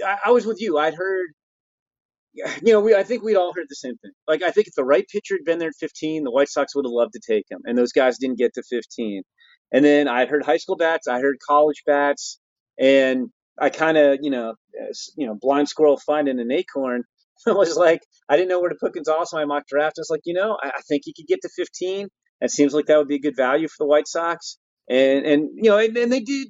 I, 0.05 0.17
I 0.27 0.31
was 0.31 0.47
with 0.47 0.61
you. 0.61 0.79
I'd 0.79 0.95
heard, 0.95 1.29
you 2.35 2.73
know, 2.73 2.81
we 2.81 2.95
I 2.95 3.03
think 3.05 3.23
we'd 3.23 3.37
all 3.37 3.53
heard 3.55 3.67
the 3.69 3.77
same 3.77 3.97
thing. 3.99 4.13
Like, 4.29 4.43
I 4.43 4.51
think 4.51 4.67
if 4.67 4.75
the 4.75 4.85
right 4.85 5.07
pitcher 5.09 5.35
had 5.35 5.45
been 5.45 5.59
there 5.59 5.71
at 5.71 5.75
15, 5.81 6.25
the 6.25 6.31
White 6.31 6.49
Sox 6.49 6.75
would 6.75 6.85
have 6.85 6.93
loved 6.93 7.15
to 7.15 7.21
take 7.27 7.47
him, 7.51 7.61
and 7.65 7.79
those 7.79 7.93
guys 7.93 8.19
didn't 8.19 8.39
get 8.39 8.55
to 8.55 8.63
15. 8.63 9.23
And 9.73 9.85
then 9.85 10.09
I 10.09 10.27
heard 10.27 10.45
high 10.45 10.57
school 10.57 10.77
bats, 10.77 11.09
I 11.09 11.21
heard 11.21 11.37
college 11.47 11.83
bats, 11.87 12.39
and 12.79 13.29
I 13.59 13.71
kind 13.71 13.97
of, 13.97 14.19
you 14.23 14.31
know, 14.31 14.55
you 15.17 15.27
know, 15.27 15.37
blind 15.41 15.69
squirrel 15.69 15.99
finding 15.99 16.41
an 16.41 16.51
acorn. 16.51 17.05
I 17.47 17.53
was 17.53 17.77
like, 17.77 18.01
I 18.29 18.37
didn't 18.37 18.49
know 18.49 18.61
where 18.61 18.71
to 18.71 18.77
put 18.81 18.95
Gonzalez 18.95 19.33
on 19.33 19.41
my 19.41 19.45
mock 19.45 19.67
draft. 19.69 19.99
I 19.99 20.01
was 20.01 20.11
like, 20.11 20.23
you 20.25 20.35
know, 20.35 20.59
I, 20.63 20.69
I 20.69 20.81
think 20.89 21.03
he 21.05 21.15
could 21.15 21.27
get 21.27 21.41
to 21.43 21.49
15. 21.55 22.09
It 22.41 22.51
seems 22.51 22.73
like 22.73 22.87
that 22.87 22.99
would 22.99 23.09
be 23.09 23.17
a 23.17 23.21
good 23.21 23.37
value 23.37 23.69
for 23.69 23.77
the 23.81 23.87
White 23.87 24.09
Sox. 24.09 24.59
And 24.89 25.25
and 25.25 25.51
you 25.55 25.71
know, 25.71 25.79
and, 25.79 25.97
and 25.97 26.13
they 26.13 26.21
did. 26.21 26.49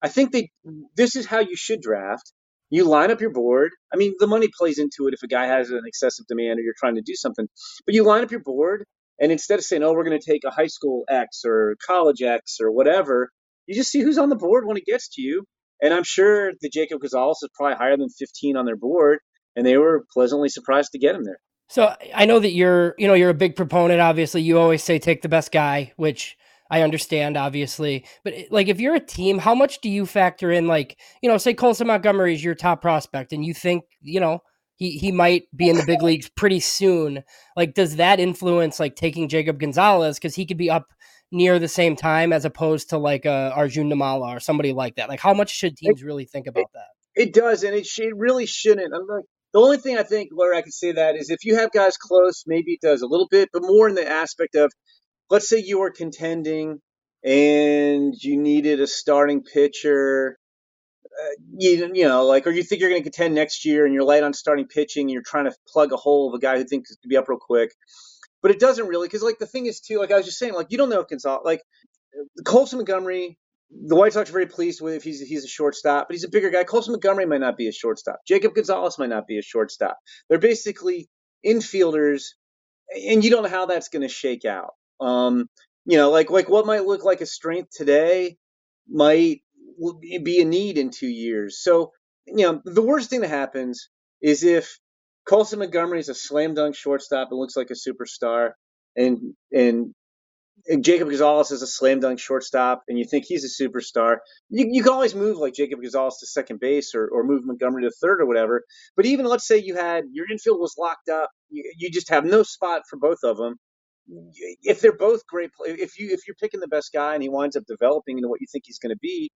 I 0.00 0.08
think 0.08 0.32
they. 0.32 0.50
This 0.96 1.14
is 1.14 1.26
how 1.26 1.40
you 1.40 1.56
should 1.56 1.82
draft. 1.82 2.32
You 2.70 2.84
line 2.84 3.10
up 3.10 3.20
your 3.20 3.32
board. 3.32 3.72
I 3.92 3.98
mean, 3.98 4.14
the 4.18 4.26
money 4.26 4.48
plays 4.56 4.78
into 4.78 5.06
it 5.08 5.14
if 5.14 5.22
a 5.22 5.26
guy 5.26 5.46
has 5.46 5.68
an 5.68 5.82
excessive 5.84 6.26
demand 6.26 6.58
or 6.58 6.62
you're 6.62 6.74
trying 6.78 6.94
to 6.94 7.02
do 7.02 7.14
something. 7.14 7.46
But 7.84 7.94
you 7.94 8.04
line 8.04 8.22
up 8.22 8.30
your 8.30 8.40
board 8.40 8.84
and 9.22 9.30
instead 9.30 9.60
of 9.60 9.64
saying, 9.64 9.84
oh, 9.84 9.92
we're 9.92 10.04
going 10.04 10.18
to 10.18 10.30
take 10.30 10.42
a 10.44 10.50
high 10.50 10.66
school 10.66 11.04
X 11.08 11.44
or 11.46 11.76
college 11.86 12.20
X 12.22 12.58
or 12.60 12.72
whatever, 12.72 13.30
you 13.66 13.74
just 13.74 13.92
see 13.92 14.00
who's 14.00 14.18
on 14.18 14.28
the 14.28 14.36
board 14.36 14.66
when 14.66 14.76
it 14.76 14.84
gets 14.84 15.08
to 15.10 15.22
you. 15.22 15.44
And 15.80 15.94
I'm 15.94 16.02
sure 16.02 16.52
the 16.60 16.68
Jacob 16.68 17.00
Gonzalez 17.00 17.38
is 17.40 17.48
probably 17.54 17.76
higher 17.76 17.96
than 17.96 18.08
15 18.08 18.56
on 18.56 18.66
their 18.66 18.76
board, 18.76 19.20
and 19.54 19.64
they 19.64 19.76
were 19.76 20.04
pleasantly 20.12 20.48
surprised 20.48 20.90
to 20.92 20.98
get 20.98 21.14
him 21.14 21.22
there. 21.24 21.38
So 21.68 21.94
I 22.14 22.26
know 22.26 22.40
that 22.40 22.50
you're, 22.50 22.94
you 22.98 23.06
know, 23.06 23.14
you're 23.14 23.30
a 23.30 23.34
big 23.34 23.54
proponent. 23.54 24.00
Obviously, 24.00 24.42
you 24.42 24.58
always 24.58 24.82
say 24.82 24.98
take 24.98 25.22
the 25.22 25.28
best 25.28 25.52
guy, 25.52 25.92
which 25.96 26.36
I 26.68 26.82
understand, 26.82 27.36
obviously. 27.36 28.04
But 28.24 28.34
eh, 28.34 28.44
like, 28.50 28.66
if 28.66 28.80
you're 28.80 28.96
a 28.96 29.00
team, 29.00 29.38
how 29.38 29.54
much 29.54 29.80
do 29.80 29.88
you 29.88 30.04
factor 30.04 30.50
in? 30.50 30.66
Like, 30.66 30.98
you 31.22 31.28
know, 31.28 31.38
say 31.38 31.54
Colson 31.54 31.86
Montgomery 31.86 32.34
is 32.34 32.42
your 32.42 32.56
top 32.56 32.82
prospect, 32.82 33.32
and 33.32 33.44
you 33.44 33.54
think, 33.54 33.84
you 34.00 34.18
know, 34.18 34.40
he 34.82 34.98
he 34.98 35.12
might 35.12 35.44
be 35.54 35.68
in 35.68 35.76
the 35.76 35.86
big 35.86 36.02
leagues 36.02 36.28
pretty 36.28 36.58
soon. 36.58 37.22
Like, 37.56 37.74
does 37.74 37.96
that 37.96 38.18
influence 38.18 38.80
like 38.80 38.96
taking 38.96 39.28
Jacob 39.28 39.60
Gonzalez 39.60 40.16
because 40.16 40.34
he 40.34 40.44
could 40.44 40.56
be 40.56 40.70
up 40.70 40.92
near 41.30 41.60
the 41.60 41.68
same 41.68 41.94
time 41.94 42.32
as 42.32 42.44
opposed 42.44 42.90
to 42.90 42.98
like 42.98 43.24
a 43.24 43.52
Arjun 43.54 43.88
Nimmala 43.88 44.36
or 44.36 44.40
somebody 44.40 44.72
like 44.72 44.96
that? 44.96 45.08
Like, 45.08 45.20
how 45.20 45.34
much 45.34 45.50
should 45.50 45.76
teams 45.76 46.02
really 46.02 46.24
think 46.24 46.48
about 46.48 46.66
that? 46.74 46.88
It 47.14 47.32
does, 47.32 47.62
and 47.62 47.76
it, 47.76 47.86
sh- 47.86 48.00
it 48.00 48.16
really 48.16 48.46
shouldn't. 48.46 48.92
I'm 48.92 49.06
like, 49.06 49.24
the 49.52 49.60
only 49.60 49.76
thing 49.76 49.98
I 49.98 50.02
think 50.02 50.30
where 50.32 50.54
I 50.54 50.62
can 50.62 50.72
say 50.72 50.92
that 50.92 51.14
is 51.14 51.30
if 51.30 51.44
you 51.44 51.54
have 51.56 51.70
guys 51.70 51.96
close, 51.96 52.42
maybe 52.46 52.72
it 52.72 52.80
does 52.80 53.02
a 53.02 53.06
little 53.06 53.28
bit, 53.30 53.50
but 53.52 53.62
more 53.62 53.88
in 53.88 53.94
the 53.94 54.08
aspect 54.08 54.56
of, 54.56 54.72
let's 55.30 55.48
say 55.48 55.58
you 55.58 55.78
were 55.78 55.90
contending 55.92 56.80
and 57.22 58.14
you 58.18 58.40
needed 58.40 58.80
a 58.80 58.86
starting 58.86 59.44
pitcher. 59.44 60.38
Uh, 61.20 61.28
you, 61.58 61.90
you 61.94 62.08
know, 62.08 62.26
like, 62.26 62.46
or 62.46 62.50
you 62.50 62.62
think 62.62 62.80
you're 62.80 62.90
going 62.90 63.02
to 63.02 63.10
contend 63.10 63.34
next 63.34 63.64
year 63.64 63.84
and 63.84 63.92
you're 63.94 64.04
light 64.04 64.22
on 64.22 64.32
starting 64.32 64.66
pitching 64.66 65.02
and 65.02 65.10
you're 65.10 65.22
trying 65.22 65.44
to 65.44 65.54
plug 65.68 65.92
a 65.92 65.96
hole 65.96 66.28
of 66.28 66.34
a 66.34 66.38
guy 66.38 66.56
who 66.56 66.64
thinks 66.64 66.96
to 66.96 67.08
be 67.08 67.16
up 67.16 67.28
real 67.28 67.38
quick. 67.38 67.74
But 68.40 68.50
it 68.50 68.58
doesn't 68.58 68.86
really, 68.88 69.08
because, 69.08 69.22
like, 69.22 69.38
the 69.38 69.46
thing 69.46 69.66
is, 69.66 69.80
too, 69.80 69.98
like 69.98 70.10
I 70.10 70.16
was 70.16 70.26
just 70.26 70.38
saying, 70.38 70.54
like, 70.54 70.68
you 70.70 70.78
don't 70.78 70.88
know 70.88 71.00
if 71.00 71.08
Gonzalez, 71.08 71.42
like, 71.44 71.62
Colson 72.44 72.78
Montgomery 72.78 73.38
the 73.86 73.96
White 73.96 74.12
Sox 74.12 74.28
are 74.28 74.32
very 74.32 74.46
pleased 74.46 74.80
with 74.80 74.94
if 74.94 75.02
he's 75.02 75.20
he's 75.20 75.44
a 75.44 75.48
shortstop, 75.48 76.08
but 76.08 76.14
he's 76.14 76.24
a 76.24 76.28
bigger 76.28 76.50
guy. 76.50 76.64
Colson 76.64 76.92
Montgomery 76.92 77.26
might 77.26 77.40
not 77.40 77.56
be 77.56 77.68
a 77.68 77.72
shortstop. 77.72 78.20
Jacob 78.26 78.54
Gonzalez 78.54 78.98
might 78.98 79.08
not 79.08 79.26
be 79.26 79.38
a 79.38 79.42
shortstop. 79.42 79.98
They're 80.28 80.38
basically 80.38 81.08
infielders, 81.44 82.24
and 82.94 83.24
you 83.24 83.30
don't 83.30 83.44
know 83.44 83.48
how 83.48 83.66
that's 83.66 83.88
going 83.88 84.02
to 84.02 84.08
shake 84.08 84.44
out. 84.44 84.72
Um, 85.00 85.48
you 85.84 85.96
know, 85.96 86.10
like 86.10 86.30
like 86.30 86.48
what 86.48 86.66
might 86.66 86.84
look 86.84 87.04
like 87.04 87.20
a 87.20 87.26
strength 87.26 87.70
today 87.74 88.36
might 88.88 89.42
be 90.00 90.40
a 90.40 90.44
need 90.44 90.78
in 90.78 90.90
two 90.90 91.08
years. 91.08 91.62
So, 91.62 91.92
you 92.26 92.46
know, 92.46 92.60
the 92.64 92.82
worst 92.82 93.10
thing 93.10 93.20
that 93.22 93.30
happens 93.30 93.88
is 94.20 94.44
if 94.44 94.78
Colson 95.26 95.58
Montgomery 95.60 96.00
is 96.00 96.08
a 96.08 96.14
slam 96.14 96.54
dunk 96.54 96.74
shortstop 96.74 97.28
and 97.30 97.38
looks 97.40 97.56
like 97.56 97.70
a 97.70 97.74
superstar, 97.74 98.52
and 98.96 99.34
and 99.52 99.94
Jacob 100.80 101.08
Gonzalez 101.08 101.50
is 101.50 101.62
a 101.62 101.66
slam 101.66 102.00
dunk 102.00 102.20
shortstop, 102.20 102.82
and 102.88 102.98
you 102.98 103.04
think 103.04 103.24
he's 103.24 103.44
a 103.44 103.62
superstar. 103.62 104.18
You, 104.48 104.68
you 104.70 104.82
can 104.82 104.92
always 104.92 105.14
move 105.14 105.38
like 105.38 105.54
Jacob 105.54 105.80
Gonzalez 105.80 106.18
to 106.18 106.26
second 106.26 106.60
base 106.60 106.94
or, 106.94 107.08
or 107.08 107.24
move 107.24 107.44
Montgomery 107.44 107.82
to 107.82 107.90
third 108.00 108.20
or 108.20 108.26
whatever. 108.26 108.62
But 108.96 109.06
even 109.06 109.26
let's 109.26 109.46
say 109.46 109.58
you 109.58 109.74
had 109.74 110.04
your 110.12 110.30
infield 110.30 110.60
was 110.60 110.74
locked 110.78 111.08
up, 111.08 111.30
you, 111.50 111.72
you 111.78 111.90
just 111.90 112.10
have 112.10 112.24
no 112.24 112.42
spot 112.42 112.82
for 112.88 112.96
both 112.96 113.18
of 113.24 113.36
them. 113.36 113.56
If 114.62 114.80
they're 114.80 114.96
both 114.96 115.26
great, 115.26 115.50
if 115.64 115.98
you 115.98 116.10
if 116.10 116.26
you're 116.26 116.36
picking 116.40 116.60
the 116.60 116.68
best 116.68 116.92
guy 116.92 117.14
and 117.14 117.22
he 117.22 117.28
winds 117.28 117.56
up 117.56 117.64
developing 117.66 118.18
into 118.18 118.28
what 118.28 118.40
you 118.40 118.46
think 118.50 118.64
he's 118.66 118.78
going 118.78 118.94
to 118.94 118.98
be, 119.00 119.30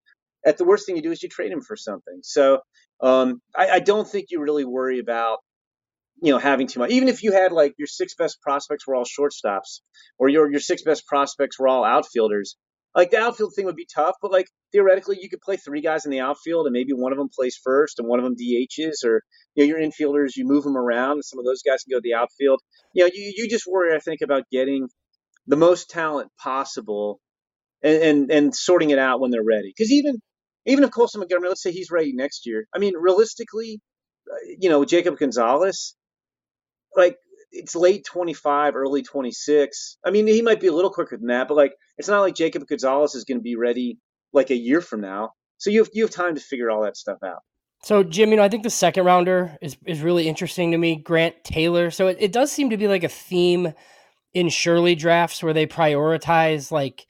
at 0.47 0.59
the 0.59 0.65
worst 0.65 0.87
thing 0.87 0.97
you 0.97 1.03
do 1.03 1.11
is 1.11 1.23
you 1.23 1.29
trade 1.29 1.53
him 1.53 1.61
for 1.61 1.77
something. 1.77 2.21
So 2.23 2.61
um, 3.01 3.41
I, 3.55 3.69
I 3.69 3.81
don't 3.81 4.09
think 4.09 4.29
you 4.31 4.41
really 4.41 4.65
worry 4.65 5.01
about 5.01 5.39
you 6.23 6.33
know 6.33 6.39
having 6.39 6.67
too 6.67 6.81
much. 6.81 6.91
Even 6.91 7.09
if 7.09 7.23
you 7.23 7.33
had 7.33 7.53
like 7.53 7.75
your 7.79 7.89
six 7.89 8.15
best 8.15 8.41
prospects 8.41 8.87
were 8.87 8.95
all 8.95 9.05
shortstops, 9.05 9.81
or 10.19 10.29
your 10.29 10.51
your 10.51 10.61
six 10.61 10.83
best 10.83 11.07
prospects 11.07 11.59
were 11.59 11.69
all 11.69 11.85
outfielders, 11.85 12.57
like 12.95 13.11
the 13.11 13.19
outfield 13.19 13.53
thing 13.55 13.67
would 13.67 13.77
be 13.77 13.87
tough. 13.93 14.15
But 14.23 14.33
like 14.33 14.47
theoretically, 14.73 15.19
you 15.21 15.29
could 15.29 15.41
play 15.43 15.57
three 15.57 15.83
guys 15.83 16.05
in 16.05 16.11
the 16.11 16.21
outfield, 16.21 16.67
and 16.67 16.73
maybe 16.73 16.93
one 16.93 17.13
of 17.13 17.19
them 17.19 17.29
plays 17.35 17.59
first, 17.63 17.99
and 17.99 18.09
one 18.09 18.19
of 18.19 18.25
them 18.25 18.37
DHs, 18.37 19.05
or 19.05 19.23
you 19.55 19.65
know 19.65 19.69
your 19.69 19.81
infielders, 19.81 20.37
you 20.37 20.47
move 20.47 20.65
them 20.65 20.77
around, 20.77 21.13
and 21.13 21.25
some 21.25 21.39
of 21.39 21.45
those 21.45 21.63
guys 21.63 21.83
can 21.83 21.91
go 21.91 21.99
to 21.99 22.03
the 22.03 22.15
outfield. 22.15 22.61
You 22.95 23.05
know, 23.05 23.11
you 23.13 23.33
you 23.37 23.49
just 23.49 23.67
worry, 23.67 23.95
I 23.95 23.99
think, 23.99 24.21
about 24.23 24.45
getting 24.51 24.89
the 25.47 25.57
most 25.57 25.91
talent 25.91 26.31
possible, 26.43 27.21
and 27.83 28.03
and, 28.03 28.31
and 28.31 28.55
sorting 28.55 28.91
it 28.91 28.99
out 28.99 29.21
when 29.21 29.31
they're 29.31 29.45
ready. 29.45 29.75
Because 29.77 29.93
even 29.93 30.17
even 30.67 30.85
if 30.85 30.91
Colson 30.91 31.21
Montgomery, 31.21 31.49
let's 31.49 31.63
say 31.63 31.73
he's 31.73 31.91
ready 31.91 32.13
next 32.13 32.47
year, 32.47 32.67
I 32.75 32.79
mean, 32.79 32.95
realistically, 32.97 33.81
uh, 34.31 34.37
you 34.59 34.69
know, 34.69 34.85
Jacob 34.85 35.19
Gonzalez, 35.19 35.95
like 36.97 37.17
it's 37.53 37.77
late 37.77 38.05
25, 38.05 38.77
early 38.77 39.03
26. 39.03 39.99
I 40.05 40.11
mean, 40.11 40.27
he 40.27 40.43
might 40.43 40.61
be 40.61 40.67
a 40.67 40.73
little 40.73 40.91
quicker 40.91 41.17
than 41.17 41.29
that, 41.29 41.49
but 41.49 41.57
like 41.57 41.73
it's 41.99 42.09
not 42.09 42.21
like 42.21 42.35
Jacob 42.35 42.67
Gonzalez 42.67 43.15
is 43.15 43.25
going 43.25 43.39
to 43.39 43.43
be 43.43 43.57
ready 43.57 43.99
like 44.33 44.51
a 44.51 44.57
year 44.57 44.81
from 44.81 45.01
now. 45.01 45.31
So 45.59 45.71
you 45.71 45.81
have 45.81 45.91
you 45.95 46.03
have 46.05 46.11
time 46.11 46.35
to 46.35 46.41
figure 46.41 46.71
all 46.71 46.83
that 46.83 46.97
stuff 46.97 47.19
out. 47.25 47.43
So 47.83 48.03
Jim, 48.03 48.31
you 48.31 48.37
know, 48.37 48.43
I 48.43 48.49
think 48.49 48.63
the 48.63 48.71
second 48.71 49.05
rounder 49.05 49.57
is 49.63 49.77
is 49.87 50.01
really 50.01 50.29
interesting 50.29 50.73
to 50.73 50.79
me. 50.79 50.97
Grant 50.97 51.45
Taylor. 51.45 51.91
So 51.91 52.09
it, 52.09 52.17
it 52.21 52.33
does 52.33 52.51
seem 52.51 52.71
to 52.71 52.77
be 52.77 52.89
like 52.89 53.05
a 53.05 53.09
theme 53.09 53.73
in 54.35 54.49
Shirley 54.49 54.95
drafts 54.95 55.43
where 55.43 55.55
they 55.55 55.67
prioritize 55.67 56.71
like 56.71 57.07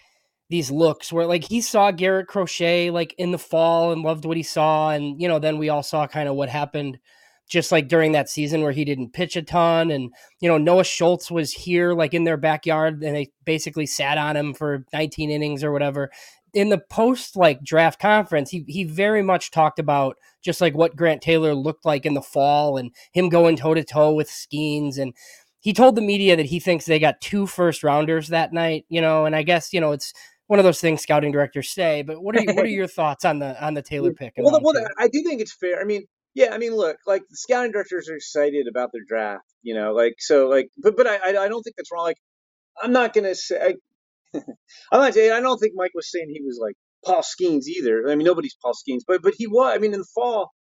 these 0.49 0.71
looks 0.71 1.13
where 1.13 1.27
like 1.27 1.45
he 1.45 1.61
saw 1.61 1.91
Garrett 1.91 2.29
Crochet 2.29 2.91
like 2.91 3.15
in 3.19 3.33
the 3.33 3.39
fall 3.39 3.93
and 3.93 4.03
loved 4.03 4.25
what 4.25 4.37
he 4.37 4.43
saw, 4.43 4.91
and 4.91 5.21
you 5.21 5.29
know, 5.29 5.39
then 5.39 5.59
we 5.59 5.69
all 5.69 5.83
saw 5.83 6.07
kind 6.07 6.29
of 6.29 6.37
what 6.37 6.49
happened 6.49 6.99
just 7.49 7.71
like 7.71 7.89
during 7.89 8.13
that 8.13 8.29
season 8.29 8.63
where 8.63 8.73
he 8.73 8.85
didn't 8.85 9.13
pitch 9.13 9.37
a 9.37 9.43
ton. 9.43 9.91
And, 9.91 10.13
you 10.41 10.49
know, 10.49 10.59
Noah 10.59 10.85
Schultz 10.85 11.31
was 11.31 11.53
here 11.53 11.93
like 11.93 12.13
in 12.13 12.25
their 12.25 12.37
backyard 12.37 13.03
and 13.03 13.15
they 13.15 13.31
basically 13.45 13.87
sat 13.87 14.19
on 14.19 14.37
him 14.37 14.53
for 14.53 14.85
19 14.93 15.31
innings 15.31 15.63
or 15.63 15.73
whatever. 15.73 16.11
In 16.55 16.71
the 16.71 16.83
post 16.91 17.37
like 17.37 17.63
draft 17.63 18.01
conference, 18.01 18.51
he 18.51 18.65
he 18.67 18.85
very 18.85 19.23
much 19.23 19.51
talked 19.51 19.79
about 19.79 20.17
just 20.43 20.61
like 20.61 20.75
what 20.75 20.97
Grant 20.97 21.23
Taylor 21.23 21.55
looked 21.55 21.85
like 21.85 22.07
in 22.07 22.15
the 22.15 22.23
fall 22.23 22.79
and 22.79 22.91
him 23.13 23.29
going 23.29 23.57
toe 23.57 23.75
to 23.75 23.85
toe 23.85 24.13
with 24.13 24.29
Skenes 24.29 24.99
And 24.99 25.13
he 25.61 25.73
told 25.73 25.97
the 25.97 26.03
media 26.03 26.37
that 26.37 26.47
he 26.47 26.61
thinks 26.61 26.85
they 26.85 26.99
got 26.99 27.21
two 27.21 27.47
first 27.47 27.83
rounders 27.83 28.29
that 28.29 28.53
night, 28.53 28.87
you 28.89 29.01
know, 29.01 29.27
and 29.27 29.37
I 29.37 29.43
guess, 29.43 29.73
you 29.73 29.81
know, 29.81 29.93
it's 29.93 30.13
one 30.47 30.59
of 30.59 30.65
those 30.65 30.81
things 30.81 31.03
scouting 31.03 31.33
directors 31.33 31.71
say, 31.71 32.03
but 32.03 32.23
what 32.23 32.37
are 32.37 32.41
you, 32.41 32.55
what 32.55 32.65
are 32.65 32.69
your 32.69 32.87
thoughts 32.87 33.25
on 33.25 33.39
the 33.39 33.63
on 33.65 33.75
the 33.75 33.83
Taylor 33.83 34.13
pick? 34.13 34.35
Well, 34.37 34.61
well, 34.63 34.75
I 34.99 35.09
do 35.09 35.23
think 35.23 35.41
it's 35.41 35.55
fair. 35.55 35.81
I 35.81 35.85
mean, 35.85 36.05
yeah, 36.35 36.53
I 36.53 36.59
mean, 36.59 36.75
look, 36.75 36.99
like 37.07 37.23
the 37.29 37.37
scouting 37.37 37.73
directors 37.73 38.09
are 38.09 38.17
excited 38.17 38.67
about 38.69 38.91
their 38.93 39.03
draft, 39.07 39.45
you 39.63 39.75
know, 39.75 39.93
like 39.93 40.15
so, 40.19 40.49
like, 40.49 40.69
but 40.83 40.97
but 40.97 41.07
I 41.07 41.17
I 41.17 41.49
don't 41.49 41.63
think 41.63 41.77
that's 41.77 41.91
wrong. 41.93 42.05
Like, 42.05 42.19
I'm 42.81 42.93
not 42.93 43.15
gonna 43.15 43.35
say, 43.35 43.75
I, 44.35 44.39
I'm 44.93 45.01
not 45.01 45.15
saying 45.15 45.33
I 45.33 45.41
don't 45.41 45.59
think 45.59 45.73
Mike 45.75 45.93
was 45.95 46.11
saying 46.11 46.29
he 46.29 46.43
was 46.43 46.59
like 46.61 46.75
Paul 47.05 47.23
Skenes 47.23 47.67
either. 47.67 48.09
I 48.09 48.15
mean, 48.15 48.27
nobody's 48.27 48.57
Paul 48.61 48.75
Skenes, 48.75 49.03
but 49.07 49.23
but 49.23 49.35
he 49.37 49.47
was. 49.47 49.75
I 49.75 49.79
mean, 49.79 49.95
in 49.95 50.01
the 50.01 50.09
fall, 50.15 50.53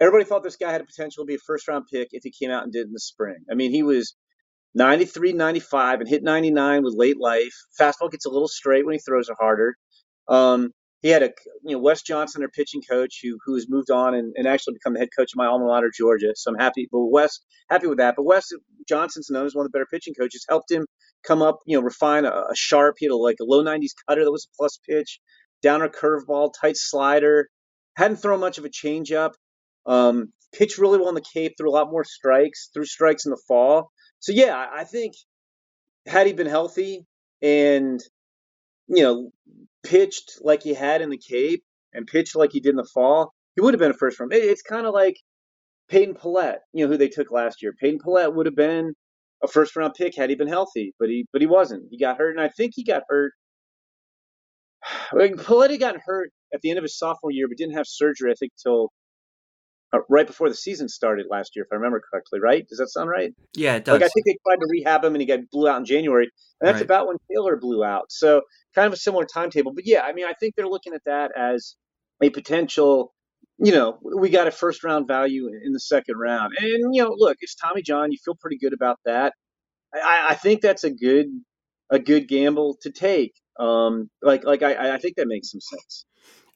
everybody 0.00 0.24
thought 0.24 0.42
this 0.42 0.56
guy 0.56 0.72
had 0.72 0.80
a 0.80 0.84
potential 0.84 1.24
to 1.24 1.26
be 1.26 1.36
a 1.36 1.38
first 1.38 1.68
round 1.68 1.84
pick 1.92 2.08
if 2.12 2.22
he 2.24 2.32
came 2.32 2.50
out 2.50 2.64
and 2.64 2.72
did 2.72 2.86
in 2.86 2.92
the 2.92 3.00
spring. 3.00 3.38
I 3.50 3.54
mean, 3.54 3.70
he 3.70 3.82
was 3.82 4.14
93, 4.76 5.32
95, 5.32 6.00
and 6.00 6.08
hit 6.08 6.22
99 6.22 6.84
with 6.84 6.94
late 6.96 7.18
life. 7.18 7.54
Fastball 7.80 8.10
gets 8.10 8.26
a 8.26 8.30
little 8.30 8.48
straight 8.48 8.84
when 8.84 8.94
he 8.94 8.98
throws 9.00 9.28
it 9.28 9.36
harder. 9.40 9.74
Um, 10.28 10.70
he 11.02 11.08
had 11.08 11.22
a 11.22 11.30
you 11.64 11.76
know 11.76 11.78
Wes 11.78 12.02
Johnson, 12.02 12.40
their 12.40 12.48
pitching 12.48 12.82
coach, 12.88 13.20
who 13.22 13.38
who 13.44 13.54
has 13.54 13.68
moved 13.68 13.90
on 13.90 14.14
and, 14.14 14.34
and 14.36 14.46
actually 14.46 14.74
become 14.74 14.94
the 14.94 15.00
head 15.00 15.08
coach 15.16 15.32
of 15.32 15.36
my 15.36 15.46
alma 15.46 15.66
mater, 15.66 15.90
Georgia. 15.96 16.32
So 16.34 16.50
I'm 16.50 16.58
happy. 16.58 16.88
But 16.90 17.06
Wes 17.06 17.40
happy 17.70 17.86
with 17.86 17.98
that. 17.98 18.16
But 18.16 18.24
Wes 18.24 18.48
Johnson's 18.88 19.30
known 19.30 19.46
as 19.46 19.54
one 19.54 19.64
of 19.64 19.72
the 19.72 19.76
better 19.76 19.88
pitching 19.90 20.14
coaches. 20.14 20.44
Helped 20.48 20.70
him 20.70 20.86
come 21.24 21.42
up, 21.42 21.60
you 21.66 21.78
know, 21.78 21.82
refine 21.82 22.24
a, 22.24 22.30
a 22.30 22.54
sharp. 22.54 22.96
He 22.98 23.06
had 23.06 23.12
a, 23.12 23.16
like 23.16 23.36
a 23.40 23.44
low 23.44 23.64
90s 23.64 23.92
cutter 24.08 24.24
that 24.24 24.32
was 24.32 24.46
a 24.46 24.56
plus 24.56 24.78
pitch, 24.88 25.20
downer 25.62 25.88
curveball, 25.88 26.52
tight 26.60 26.76
slider. 26.76 27.48
Hadn't 27.96 28.16
thrown 28.16 28.40
much 28.40 28.58
of 28.58 28.64
a 28.64 28.68
changeup. 28.68 29.32
Um, 29.86 30.32
pitched 30.52 30.78
really 30.78 30.98
well 30.98 31.08
in 31.08 31.14
the 31.14 31.24
Cape. 31.32 31.54
Threw 31.56 31.70
a 31.70 31.72
lot 31.72 31.90
more 31.90 32.04
strikes. 32.04 32.70
Threw 32.74 32.84
strikes 32.84 33.24
in 33.24 33.30
the 33.30 33.42
fall. 33.48 33.90
So 34.26 34.32
yeah, 34.32 34.66
I 34.74 34.82
think 34.82 35.14
had 36.04 36.26
he 36.26 36.32
been 36.32 36.48
healthy 36.48 37.06
and 37.42 38.02
you 38.88 39.04
know 39.04 39.30
pitched 39.84 40.40
like 40.40 40.64
he 40.64 40.74
had 40.74 41.00
in 41.00 41.10
the 41.10 41.16
Cape 41.16 41.62
and 41.94 42.08
pitched 42.08 42.34
like 42.34 42.50
he 42.50 42.58
did 42.58 42.70
in 42.70 42.76
the 42.76 42.88
fall, 42.92 43.32
he 43.54 43.60
would 43.60 43.72
have 43.72 43.78
been 43.78 43.92
a 43.92 43.94
first 43.94 44.18
round. 44.18 44.32
It's 44.32 44.62
kind 44.62 44.84
of 44.84 44.94
like 44.94 45.16
Peyton 45.88 46.16
Pallette, 46.16 46.58
you 46.72 46.84
know, 46.84 46.90
who 46.90 46.98
they 46.98 47.06
took 47.06 47.30
last 47.30 47.62
year. 47.62 47.72
Peyton 47.80 48.00
Pallette 48.00 48.34
would 48.34 48.46
have 48.46 48.56
been 48.56 48.94
a 49.44 49.46
first 49.46 49.76
round 49.76 49.94
pick 49.94 50.16
had 50.16 50.28
he 50.28 50.34
been 50.34 50.48
healthy, 50.48 50.92
but 50.98 51.08
he 51.08 51.28
but 51.32 51.40
he 51.40 51.46
wasn't. 51.46 51.84
He 51.92 51.96
got 51.96 52.18
hurt, 52.18 52.36
and 52.36 52.40
I 52.40 52.48
think 52.48 52.72
he 52.74 52.82
got 52.82 53.04
hurt. 53.08 53.32
Like, 55.12 55.36
Pallette 55.36 55.78
got 55.78 55.94
hurt 56.04 56.32
at 56.52 56.62
the 56.62 56.70
end 56.70 56.80
of 56.80 56.82
his 56.82 56.98
sophomore 56.98 57.30
year, 57.30 57.46
but 57.46 57.58
didn't 57.58 57.76
have 57.76 57.86
surgery. 57.86 58.32
I 58.32 58.34
think 58.34 58.50
till 58.60 58.90
uh, 59.96 60.00
right 60.08 60.26
before 60.26 60.48
the 60.48 60.54
season 60.54 60.88
started 60.88 61.26
last 61.30 61.56
year, 61.56 61.64
if 61.64 61.72
I 61.72 61.76
remember 61.76 62.00
correctly. 62.10 62.40
Right? 62.40 62.66
Does 62.68 62.78
that 62.78 62.88
sound 62.88 63.10
right? 63.10 63.32
Yeah, 63.54 63.76
it 63.76 63.84
does. 63.84 63.94
Like 63.94 64.02
I 64.02 64.08
think 64.08 64.26
they 64.26 64.36
tried 64.46 64.56
to 64.56 64.66
rehab 64.70 65.04
him, 65.04 65.14
and 65.14 65.20
he 65.20 65.26
got 65.26 65.40
blew 65.50 65.68
out 65.68 65.78
in 65.78 65.84
January, 65.84 66.30
and 66.60 66.68
that's 66.68 66.76
right. 66.76 66.84
about 66.84 67.08
when 67.08 67.16
Taylor 67.30 67.56
blew 67.56 67.84
out. 67.84 68.10
So 68.10 68.42
kind 68.74 68.86
of 68.86 68.92
a 68.92 68.96
similar 68.96 69.24
timetable. 69.24 69.72
But 69.74 69.86
yeah, 69.86 70.02
I 70.02 70.12
mean, 70.12 70.26
I 70.26 70.34
think 70.34 70.54
they're 70.56 70.68
looking 70.68 70.94
at 70.94 71.02
that 71.06 71.32
as 71.36 71.76
a 72.22 72.30
potential. 72.30 73.12
You 73.58 73.72
know, 73.72 73.98
we 74.02 74.28
got 74.28 74.46
a 74.46 74.50
first 74.50 74.84
round 74.84 75.08
value 75.08 75.48
in 75.48 75.72
the 75.72 75.80
second 75.80 76.16
round, 76.18 76.54
and 76.58 76.94
you 76.94 77.02
know, 77.02 77.14
look, 77.16 77.38
it's 77.40 77.54
Tommy 77.54 77.82
John. 77.82 78.12
You 78.12 78.18
feel 78.24 78.36
pretty 78.38 78.58
good 78.58 78.72
about 78.72 78.98
that. 79.04 79.32
I, 79.94 80.26
I 80.30 80.34
think 80.34 80.60
that's 80.60 80.84
a 80.84 80.90
good 80.90 81.26
a 81.90 81.98
good 81.98 82.28
gamble 82.28 82.76
to 82.82 82.90
take. 82.90 83.34
Um, 83.58 84.10
like 84.22 84.44
like 84.44 84.62
I, 84.62 84.94
I 84.94 84.98
think 84.98 85.16
that 85.16 85.28
makes 85.28 85.50
some 85.50 85.60
sense. 85.60 86.04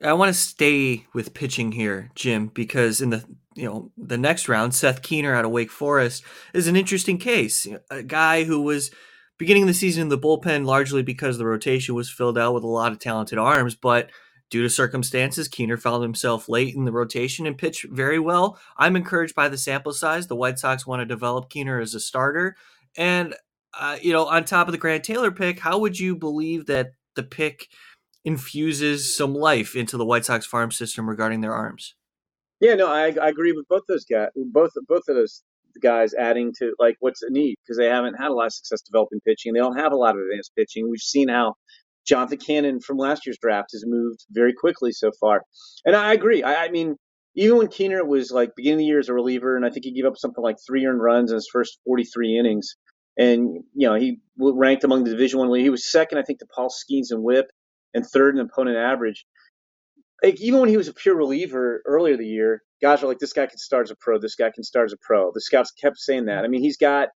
I 0.03 0.13
want 0.15 0.31
to 0.31 0.41
stay 0.41 1.07
with 1.13 1.35
pitching 1.35 1.73
here, 1.73 2.11
Jim, 2.15 2.49
because 2.49 3.01
in 3.01 3.11
the 3.11 3.25
you 3.55 3.65
know 3.65 3.93
the 3.99 4.19
next 4.19 4.49
round, 4.49 4.75
Seth 4.75 5.03
Keener 5.03 5.35
out 5.35 5.45
of 5.45 5.51
Wake 5.51 5.71
Forest 5.71 6.25
is 6.55 6.67
an 6.67 6.77
interesting 6.77 7.19
case. 7.19 7.67
A 7.91 8.03
guy 8.03 8.45
who 8.45 8.63
was 8.63 8.91
beginning 9.39 9.67
the 9.67 9.75
season 9.75 10.03
in 10.03 10.09
the 10.09 10.19
bullpen 10.19 10.65
largely 10.65 11.03
because 11.03 11.39
the 11.39 11.47
rotation 11.47 11.95
was 11.95 12.11
filled 12.11 12.39
out 12.39 12.55
with 12.55 12.63
a 12.63 12.69
lot 12.69 12.93
of 12.93 12.99
talented 12.99 13.39
arms, 13.39 13.75
but 13.75 14.11
due 14.51 14.63
to 14.63 14.71
circumstances, 14.71 15.49
Keener 15.49 15.77
found 15.77 16.03
himself 16.03 16.49
late 16.49 16.75
in 16.75 16.85
the 16.85 16.93
rotation 16.93 17.47
and 17.47 17.57
pitched 17.57 17.85
very 17.85 18.19
well. 18.19 18.59
I'm 18.77 18.97
encouraged 18.97 19.35
by 19.35 19.49
the 19.49 19.57
sample 19.57 19.93
size. 19.93 20.27
The 20.27 20.37
White 20.37 20.59
Sox 20.59 20.87
want 20.87 21.01
to 21.01 21.07
develop 21.07 21.49
Keener 21.49 21.81
as 21.81 21.95
a 21.95 22.01
starter. 22.01 22.57
And, 22.97 23.35
uh, 23.79 23.97
you 24.03 24.13
know, 24.13 24.27
on 24.27 24.45
top 24.45 24.69
of 24.69 24.73
the 24.73 24.79
Grant 24.79 25.05
Taylor 25.05 25.31
pick, 25.31 25.61
how 25.61 25.79
would 25.79 25.99
you 25.99 26.17
believe 26.17 26.67
that 26.67 26.93
the 27.15 27.23
pick 27.23 27.69
infuses 28.25 29.17
some 29.17 29.35
life 29.35 29.75
into 29.75 29.97
the 29.97 30.05
White 30.05 30.25
Sox 30.25 30.47
farm 30.47 30.71
system 30.71 31.09
regarding 31.09 31.41
their 31.41 31.55
arms? 31.55 31.95
Yeah, 32.61 32.75
no, 32.75 32.89
I, 32.89 33.15
I 33.21 33.29
agree 33.29 33.53
with 33.53 33.67
both 33.69 33.83
those 33.89 34.05
guys. 34.05 34.29
Both 34.37 34.73
both 34.87 35.05
of 35.09 35.17
those 35.17 35.43
guys 35.83 36.15
adding 36.15 36.53
to 36.59 36.75
like 36.79 36.97
what's 37.01 37.23
a 37.23 37.31
need 37.31 37.57
because 37.63 37.79
they 37.79 37.87
haven't 37.87 38.15
had 38.15 38.29
a 38.29 38.35
lot 38.35 38.47
of 38.47 38.53
success 38.53 38.83
developing 38.83 39.21
pitching. 39.27 39.53
They 39.53 39.61
don't 39.61 39.79
have 39.79 39.93
a 39.93 39.97
lot 39.97 40.15
of 40.15 40.23
advanced 40.23 40.53
pitching. 40.57 40.91
We've 40.91 41.01
seen 41.01 41.29
how 41.29 41.55
Jonathan 42.07 42.39
Cannon 42.39 42.81
from 42.81 42.99
last 42.99 43.27
year's 43.27 43.39
draft 43.41 43.71
has 43.73 43.85
moved 43.87 44.25
very 44.31 44.53
quickly 44.53 44.93
so 44.93 45.11
far, 45.21 45.43
and 45.85 45.97
I 45.97 46.13
agree. 46.13 46.43
I, 46.43 46.67
I 46.67 46.69
mean, 46.71 46.97
even 47.35 47.59
when 47.59 47.69
Keener 47.69 48.05
was 48.05 48.31
like 48.31 48.57
beginning 48.57 48.77
of 48.77 48.81
the 48.81 48.87
year 48.87 48.99
as 48.99 49.09
a 49.09 49.15
reliever, 49.15 49.57
and 49.57 49.65
I 49.65 49.71
think 49.71 49.85
he 49.85 49.93
gave 49.93 50.05
up 50.05 50.19
something 50.19 50.43
like 50.43 50.57
three 50.67 50.85
earned 50.85 51.03
runs 51.03 51.31
in 51.31 51.37
his 51.37 51.49
first 51.51 51.79
43 51.87 52.39
innings, 52.39 52.77
and 53.17 53.63
you 53.75 53.89
know 53.89 53.95
he 53.95 54.21
ranked 54.37 54.85
among 54.85 55.05
the 55.05 55.11
Division 55.11 55.39
One 55.39 55.51
league. 55.51 55.63
He 55.63 55.71
was 55.71 55.91
second, 55.91 56.19
I 56.19 56.23
think, 56.23 56.41
to 56.41 56.47
Paul 56.55 56.69
Skenes 56.69 57.11
and 57.11 57.23
WHIP, 57.23 57.47
and 57.95 58.07
third 58.07 58.37
in 58.37 58.41
opponent 58.41 58.77
average. 58.77 59.27
Like 60.23 60.41
even 60.41 60.61
when 60.61 60.69
he 60.69 60.77
was 60.77 60.89
a 60.89 60.93
pure 60.93 61.17
reliever 61.17 61.83
earlier 61.87 62.17
the 62.17 62.27
year, 62.27 62.63
guys 62.83 63.03
are 63.03 63.07
like, 63.07 63.19
this 63.19 63.33
guy 63.33 63.47
can 63.47 63.59
start 63.59 63.87
as 63.87 63.91
a 63.91 63.97
pro. 64.01 64.19
This 64.19 64.35
guy 64.35 64.51
can 64.55 64.65
start 64.65 64.87
as 64.87 64.93
a 64.93 64.99
pro. 65.01 65.31
The 65.33 65.41
scouts 65.41 65.73
kept 65.73 65.99
saying 65.99 66.27
that. 66.27 66.45
I 66.45 66.49
mean, 66.49 66.63
he's 66.63 66.77
got 66.77 67.09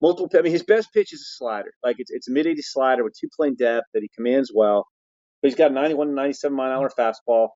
multiple. 0.00 0.28
I 0.38 0.42
mean, 0.42 0.52
his 0.52 0.62
best 0.64 0.92
pitch 0.92 1.12
is 1.12 1.20
a 1.20 1.36
slider. 1.36 1.72
Like 1.84 1.96
it's 1.98 2.10
it's 2.10 2.28
a 2.28 2.32
mid 2.32 2.46
80 2.46 2.62
slider 2.62 3.04
with 3.04 3.16
two 3.18 3.28
plane 3.34 3.54
depth 3.56 3.86
that 3.94 4.02
he 4.02 4.10
commands 4.14 4.50
well. 4.54 4.86
But 5.42 5.50
he's 5.50 5.58
got 5.58 5.70
a 5.70 5.74
91 5.74 6.08
to 6.08 6.12
97 6.14 6.56
mile 6.56 6.70
an 6.70 6.76
hour 6.78 6.90
fastball 6.98 7.48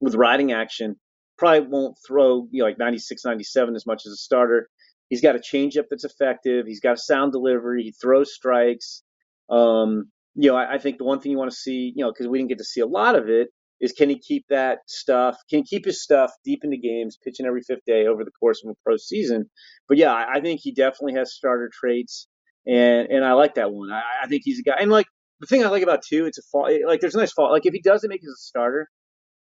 with 0.00 0.14
riding 0.14 0.52
action. 0.52 0.96
Probably 1.38 1.60
won't 1.60 1.96
throw 2.06 2.46
you 2.50 2.62
know 2.62 2.66
like 2.66 2.78
96, 2.78 3.24
97 3.24 3.74
as 3.76 3.86
much 3.86 4.02
as 4.06 4.12
a 4.12 4.16
starter. 4.16 4.68
He's 5.08 5.22
got 5.22 5.36
a 5.36 5.40
changeup 5.40 5.84
that's 5.90 6.04
effective. 6.04 6.66
He's 6.66 6.80
got 6.80 6.94
a 6.94 6.98
sound 6.98 7.32
delivery. 7.32 7.82
He 7.82 7.92
throws 7.92 8.34
strikes. 8.34 9.02
Um, 9.50 10.10
you 10.34 10.50
know, 10.50 10.56
I, 10.56 10.74
I 10.74 10.78
think 10.78 10.98
the 10.98 11.04
one 11.04 11.20
thing 11.20 11.32
you 11.32 11.38
want 11.38 11.50
to 11.50 11.56
see, 11.56 11.92
you 11.94 12.04
know, 12.04 12.10
because 12.10 12.28
we 12.28 12.38
didn't 12.38 12.50
get 12.50 12.58
to 12.58 12.64
see 12.64 12.80
a 12.80 12.86
lot 12.86 13.16
of 13.16 13.28
it, 13.28 13.48
is 13.80 13.92
can 13.92 14.08
he 14.08 14.18
keep 14.18 14.44
that 14.48 14.78
stuff? 14.86 15.36
Can 15.50 15.58
he 15.58 15.64
keep 15.64 15.84
his 15.84 16.02
stuff 16.02 16.30
deep 16.44 16.60
into 16.62 16.76
games, 16.76 17.18
pitching 17.22 17.46
every 17.46 17.62
fifth 17.62 17.84
day 17.84 18.06
over 18.06 18.24
the 18.24 18.30
course 18.30 18.62
of 18.64 18.70
a 18.70 18.74
pro 18.84 18.96
season? 18.96 19.50
But 19.88 19.98
yeah, 19.98 20.12
I, 20.12 20.36
I 20.36 20.40
think 20.40 20.60
he 20.62 20.72
definitely 20.72 21.14
has 21.14 21.34
starter 21.34 21.68
traits, 21.72 22.28
and 22.66 23.08
and 23.08 23.24
I 23.24 23.32
like 23.32 23.56
that 23.56 23.72
one. 23.72 23.90
I, 23.90 24.02
I 24.22 24.28
think 24.28 24.42
he's 24.44 24.60
a 24.60 24.62
guy, 24.62 24.76
and 24.78 24.90
like 24.90 25.06
the 25.40 25.46
thing 25.46 25.64
I 25.64 25.68
like 25.68 25.82
about 25.82 26.02
too, 26.08 26.26
it's 26.26 26.38
a 26.38 26.42
fall. 26.52 26.70
Like 26.86 27.00
there's 27.00 27.16
a 27.16 27.18
nice 27.18 27.32
fall. 27.32 27.50
Like 27.50 27.66
if 27.66 27.74
he 27.74 27.82
doesn't 27.82 28.08
make 28.08 28.22
it 28.22 28.28
as 28.28 28.34
a 28.34 28.46
starter, 28.46 28.86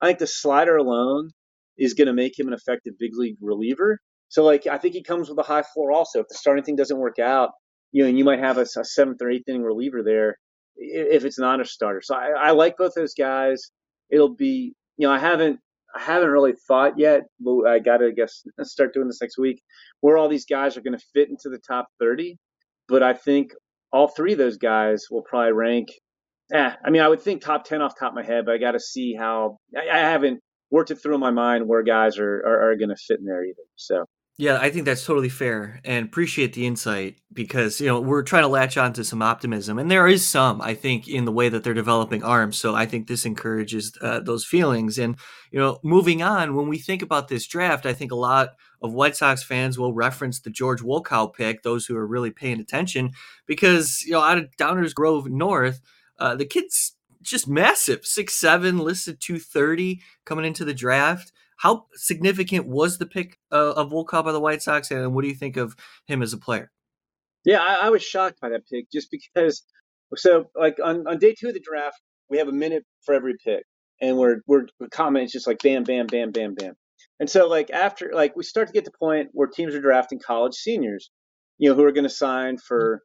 I 0.02 0.06
think 0.06 0.18
the 0.18 0.26
slider 0.26 0.76
alone 0.76 1.30
is 1.78 1.94
going 1.94 2.08
to 2.08 2.12
make 2.12 2.38
him 2.38 2.48
an 2.48 2.54
effective 2.54 2.94
big 2.98 3.12
league 3.14 3.36
reliever. 3.40 3.98
So 4.28 4.44
like 4.44 4.66
I 4.66 4.78
think 4.78 4.94
he 4.94 5.04
comes 5.04 5.28
with 5.28 5.38
a 5.38 5.42
high 5.42 5.62
floor 5.62 5.92
also. 5.92 6.20
If 6.20 6.26
the 6.28 6.34
starting 6.34 6.64
thing 6.64 6.76
doesn't 6.76 6.98
work 6.98 7.20
out, 7.20 7.50
you 7.92 8.02
know, 8.02 8.08
and 8.08 8.18
you 8.18 8.24
might 8.24 8.40
have 8.40 8.58
a, 8.58 8.62
a 8.62 8.84
seventh 8.84 9.22
or 9.22 9.30
eighth 9.30 9.48
inning 9.48 9.62
reliever 9.62 10.02
there 10.02 10.36
if 10.76 11.24
it's 11.24 11.38
not 11.38 11.60
a 11.60 11.64
starter. 11.64 12.02
So 12.02 12.14
I, 12.14 12.48
I 12.48 12.50
like 12.50 12.76
both 12.76 12.94
those 12.94 13.14
guys 13.14 13.70
it'll 14.10 14.34
be 14.34 14.74
you 14.96 15.06
know 15.06 15.12
I 15.12 15.18
haven't 15.18 15.60
I 15.94 16.00
haven't 16.00 16.30
really 16.30 16.54
thought 16.66 16.98
yet. 16.98 17.22
But 17.40 17.66
I 17.66 17.78
got 17.78 17.98
to 17.98 18.12
guess 18.12 18.44
start 18.62 18.94
doing 18.94 19.06
this 19.06 19.20
next 19.20 19.38
week 19.38 19.62
where 20.00 20.16
all 20.16 20.28
these 20.28 20.46
guys 20.46 20.76
are 20.76 20.80
going 20.80 20.98
to 20.98 21.04
fit 21.12 21.28
into 21.28 21.48
the 21.48 21.60
top 21.66 21.88
30. 22.00 22.36
But 22.88 23.02
I 23.02 23.14
think 23.14 23.52
all 23.92 24.08
three 24.08 24.32
of 24.32 24.38
those 24.38 24.58
guys 24.58 25.06
will 25.10 25.22
probably 25.22 25.52
rank. 25.52 25.88
Eh, 26.52 26.72
I 26.84 26.90
mean, 26.90 27.00
I 27.00 27.08
would 27.08 27.22
think 27.22 27.40
top 27.40 27.64
10 27.64 27.80
off 27.80 27.94
top 27.98 28.10
of 28.10 28.16
my 28.16 28.24
head, 28.24 28.44
but 28.44 28.54
I 28.54 28.58
got 28.58 28.72
to 28.72 28.80
see 28.80 29.14
how. 29.14 29.58
I, 29.76 29.88
I, 29.88 29.98
haven't 29.98 30.40
worked 30.70 30.90
it 30.90 30.96
through 30.96 31.14
in 31.14 31.20
my 31.20 31.30
mind 31.30 31.66
where 31.66 31.82
guys 31.82 32.18
are 32.18 32.42
are, 32.44 32.70
are 32.70 32.76
going 32.76 32.90
to 32.90 32.96
fit 32.96 33.20
in 33.20 33.24
there 33.24 33.44
either. 33.44 33.62
So 33.76 34.04
yeah, 34.36 34.58
I 34.60 34.70
think 34.70 34.84
that's 34.84 35.06
totally 35.06 35.28
fair 35.28 35.80
and 35.84 36.06
appreciate 36.06 36.54
the 36.54 36.66
insight 36.66 37.18
because, 37.32 37.80
you 37.80 37.86
know, 37.86 38.00
we're 38.00 38.24
trying 38.24 38.42
to 38.42 38.48
latch 38.48 38.76
on 38.76 38.92
to 38.94 39.04
some 39.04 39.22
optimism 39.22 39.78
and 39.78 39.88
there 39.88 40.08
is 40.08 40.26
some, 40.26 40.60
I 40.60 40.74
think, 40.74 41.06
in 41.06 41.24
the 41.24 41.30
way 41.30 41.48
that 41.48 41.62
they're 41.62 41.72
developing 41.72 42.24
arms. 42.24 42.58
So 42.58 42.74
I 42.74 42.84
think 42.84 43.06
this 43.06 43.24
encourages 43.24 43.96
uh, 44.00 44.18
those 44.18 44.44
feelings. 44.44 44.98
And, 44.98 45.16
you 45.52 45.60
know, 45.60 45.78
moving 45.84 46.20
on, 46.20 46.56
when 46.56 46.68
we 46.68 46.78
think 46.78 47.00
about 47.00 47.28
this 47.28 47.46
draft, 47.46 47.86
I 47.86 47.92
think 47.92 48.10
a 48.10 48.16
lot 48.16 48.50
of 48.82 48.92
White 48.92 49.14
Sox 49.14 49.44
fans 49.44 49.78
will 49.78 49.94
reference 49.94 50.40
the 50.40 50.50
George 50.50 50.80
Wolkow 50.80 51.32
pick, 51.32 51.62
those 51.62 51.86
who 51.86 51.96
are 51.96 52.06
really 52.06 52.32
paying 52.32 52.58
attention, 52.58 53.12
because, 53.46 54.02
you 54.04 54.12
know, 54.12 54.20
out 54.20 54.38
of 54.38 54.56
Downers 54.56 54.94
Grove 54.94 55.30
North, 55.30 55.80
uh, 56.18 56.34
the 56.34 56.44
kid's 56.44 56.96
just 57.22 57.46
massive, 57.46 58.04
six 58.04 58.34
seven, 58.34 58.78
listed 58.78 59.20
230 59.20 60.02
coming 60.24 60.44
into 60.44 60.64
the 60.64 60.74
draft. 60.74 61.32
How 61.56 61.86
significant 61.94 62.66
was 62.66 62.98
the 62.98 63.06
pick 63.06 63.38
uh, 63.52 63.72
of 63.72 63.90
Wolkow 63.90 64.24
by 64.24 64.32
the 64.32 64.40
White 64.40 64.62
Sox, 64.62 64.90
and 64.90 65.14
what 65.14 65.22
do 65.22 65.28
you 65.28 65.34
think 65.34 65.56
of 65.56 65.76
him 66.06 66.22
as 66.22 66.32
a 66.32 66.38
player? 66.38 66.70
Yeah, 67.44 67.60
I, 67.60 67.86
I, 67.86 67.90
was 67.90 68.02
shocked 68.02 68.40
by 68.40 68.48
that 68.50 68.66
pick 68.66 68.90
just 68.90 69.10
because. 69.10 69.62
So, 70.16 70.50
like 70.54 70.78
on, 70.82 71.06
on 71.06 71.18
day 71.18 71.34
two 71.38 71.48
of 71.48 71.54
the 71.54 71.60
draft, 71.60 72.00
we 72.30 72.38
have 72.38 72.48
a 72.48 72.52
minute 72.52 72.84
for 73.04 73.14
every 73.14 73.34
pick, 73.44 73.64
and 74.00 74.16
we're 74.16 74.38
we're, 74.46 74.66
commenting 74.90 75.28
just 75.30 75.46
like 75.46 75.58
bam, 75.62 75.84
bam, 75.84 76.06
bam, 76.06 76.30
bam, 76.30 76.54
bam. 76.54 76.74
And 77.20 77.28
so, 77.28 77.48
like 77.48 77.70
after, 77.70 78.10
like 78.14 78.36
we 78.36 78.42
start 78.42 78.68
to 78.68 78.72
get 78.72 78.84
to 78.84 78.90
the 78.90 78.98
point 78.98 79.28
where 79.32 79.48
teams 79.48 79.74
are 79.74 79.80
drafting 79.80 80.20
college 80.24 80.54
seniors, 80.54 81.10
you 81.58 81.68
know, 81.68 81.76
who 81.76 81.84
are 81.84 81.92
going 81.92 82.04
to 82.04 82.10
sign 82.10 82.58
for, 82.58 83.02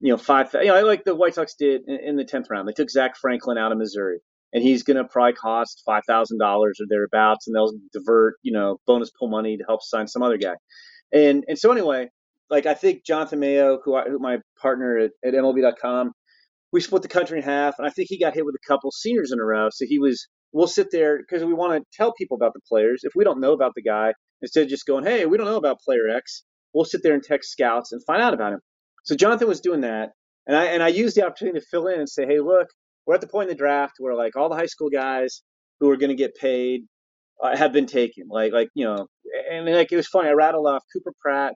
you 0.00 0.12
know, 0.12 0.18
five. 0.18 0.50
You 0.54 0.66
know, 0.66 0.84
like 0.84 1.04
the 1.04 1.14
White 1.14 1.34
Sox 1.34 1.54
did 1.54 1.82
in, 1.86 1.98
in 2.00 2.16
the 2.16 2.24
tenth 2.24 2.48
round. 2.50 2.68
They 2.68 2.72
took 2.72 2.90
Zach 2.90 3.16
Franklin 3.16 3.58
out 3.58 3.72
of 3.72 3.78
Missouri 3.78 4.20
and 4.52 4.62
he's 4.62 4.82
going 4.82 4.96
to 4.96 5.04
probably 5.04 5.34
cost 5.34 5.82
five 5.84 6.02
thousand 6.06 6.38
dollars 6.38 6.78
or 6.80 6.86
thereabouts, 6.88 7.46
and 7.46 7.54
they'll 7.54 7.72
divert 7.92 8.34
you 8.42 8.52
know 8.52 8.78
bonus 8.86 9.10
pool 9.10 9.28
money 9.28 9.56
to 9.56 9.64
help 9.64 9.82
sign 9.82 10.06
some 10.08 10.22
other 10.22 10.38
guy. 10.38 10.54
And 11.12 11.44
and 11.48 11.58
so 11.58 11.72
anyway, 11.72 12.08
like 12.50 12.66
I 12.66 12.74
think 12.74 13.04
Jonathan 13.04 13.40
Mayo, 13.40 13.78
who, 13.84 13.94
I, 13.94 14.04
who 14.04 14.18
my 14.18 14.38
partner 14.60 14.98
at, 14.98 15.10
at 15.24 15.34
MLB.com, 15.34 16.12
we 16.72 16.80
split 16.80 17.02
the 17.02 17.08
country 17.08 17.38
in 17.38 17.44
half, 17.44 17.74
and 17.78 17.86
I 17.86 17.90
think 17.90 18.08
he 18.10 18.18
got 18.18 18.34
hit 18.34 18.44
with 18.44 18.54
a 18.54 18.66
couple 18.66 18.90
seniors 18.90 19.32
in 19.32 19.40
a 19.40 19.44
row. 19.44 19.68
So 19.70 19.84
he 19.86 19.98
was. 19.98 20.26
We'll 20.50 20.66
sit 20.66 20.90
there 20.90 21.18
because 21.18 21.44
we 21.44 21.52
want 21.52 21.74
to 21.74 21.86
tell 21.92 22.14
people 22.14 22.36
about 22.36 22.54
the 22.54 22.60
players. 22.66 23.02
If 23.04 23.12
we 23.14 23.22
don't 23.22 23.38
know 23.38 23.52
about 23.52 23.72
the 23.74 23.82
guy, 23.82 24.14
instead 24.40 24.62
of 24.62 24.70
just 24.70 24.86
going, 24.86 25.04
"Hey, 25.04 25.26
we 25.26 25.36
don't 25.36 25.46
know 25.46 25.58
about 25.58 25.80
player 25.80 26.08
X," 26.08 26.42
we'll 26.72 26.86
sit 26.86 27.02
there 27.02 27.12
and 27.12 27.22
text 27.22 27.50
scouts 27.50 27.92
and 27.92 28.02
find 28.06 28.22
out 28.22 28.32
about 28.32 28.54
him. 28.54 28.60
So 29.04 29.14
Jonathan 29.14 29.46
was 29.46 29.60
doing 29.60 29.82
that, 29.82 30.12
and 30.46 30.56
I 30.56 30.64
and 30.66 30.82
I 30.82 30.88
used 30.88 31.16
the 31.16 31.26
opportunity 31.26 31.60
to 31.60 31.66
fill 31.66 31.86
in 31.88 31.98
and 31.98 32.08
say, 32.08 32.24
"Hey, 32.24 32.40
look, 32.40 32.68
we're 33.08 33.14
at 33.14 33.22
the 33.22 33.26
point 33.26 33.48
in 33.50 33.56
the 33.56 33.58
draft 33.58 33.94
where 33.98 34.14
like 34.14 34.36
all 34.36 34.50
the 34.50 34.54
high 34.54 34.66
school 34.66 34.90
guys 34.90 35.42
who 35.80 35.90
are 35.90 35.96
going 35.96 36.10
to 36.10 36.14
get 36.14 36.34
paid 36.34 36.82
uh, 37.42 37.56
have 37.56 37.72
been 37.72 37.86
taken. 37.86 38.28
Like 38.28 38.52
like 38.52 38.68
you 38.74 38.84
know, 38.84 39.06
and 39.50 39.64
like 39.66 39.90
it 39.90 39.96
was 39.96 40.06
funny. 40.06 40.28
I 40.28 40.32
rattled 40.32 40.66
off 40.66 40.84
Cooper 40.92 41.12
Pratt 41.20 41.54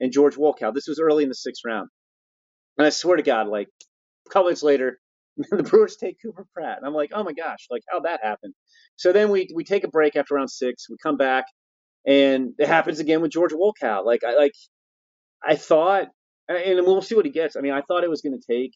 and 0.00 0.12
George 0.12 0.36
Wolkow. 0.36 0.72
This 0.72 0.86
was 0.86 1.00
early 1.00 1.24
in 1.24 1.28
the 1.28 1.34
sixth 1.34 1.62
round, 1.66 1.88
and 2.78 2.86
I 2.86 2.90
swear 2.90 3.16
to 3.16 3.22
God, 3.24 3.48
like 3.48 3.66
a 4.28 4.30
couple 4.30 4.46
weeks 4.46 4.62
later, 4.62 5.00
the 5.36 5.64
Brewers 5.64 5.96
take 5.96 6.18
Cooper 6.22 6.46
Pratt, 6.54 6.78
and 6.78 6.86
I'm 6.86 6.94
like, 6.94 7.10
oh 7.12 7.24
my 7.24 7.32
gosh, 7.32 7.66
like 7.68 7.82
how'd 7.90 8.04
that 8.04 8.20
happened. 8.22 8.54
So 8.94 9.12
then 9.12 9.30
we 9.30 9.48
we 9.52 9.64
take 9.64 9.82
a 9.82 9.88
break 9.88 10.14
after 10.14 10.36
round 10.36 10.52
six. 10.52 10.88
We 10.88 10.96
come 11.02 11.16
back, 11.16 11.46
and 12.06 12.50
it 12.58 12.68
happens 12.68 13.00
again 13.00 13.22
with 13.22 13.32
George 13.32 13.52
Wolkow. 13.52 14.04
Like 14.04 14.22
I 14.22 14.36
like 14.36 14.54
I 15.44 15.56
thought, 15.56 16.06
and 16.48 16.86
we'll 16.86 17.02
see 17.02 17.16
what 17.16 17.24
he 17.24 17.32
gets. 17.32 17.56
I 17.56 17.60
mean, 17.60 17.72
I 17.72 17.80
thought 17.80 18.04
it 18.04 18.10
was 18.10 18.22
going 18.22 18.38
to 18.38 18.46
take 18.54 18.72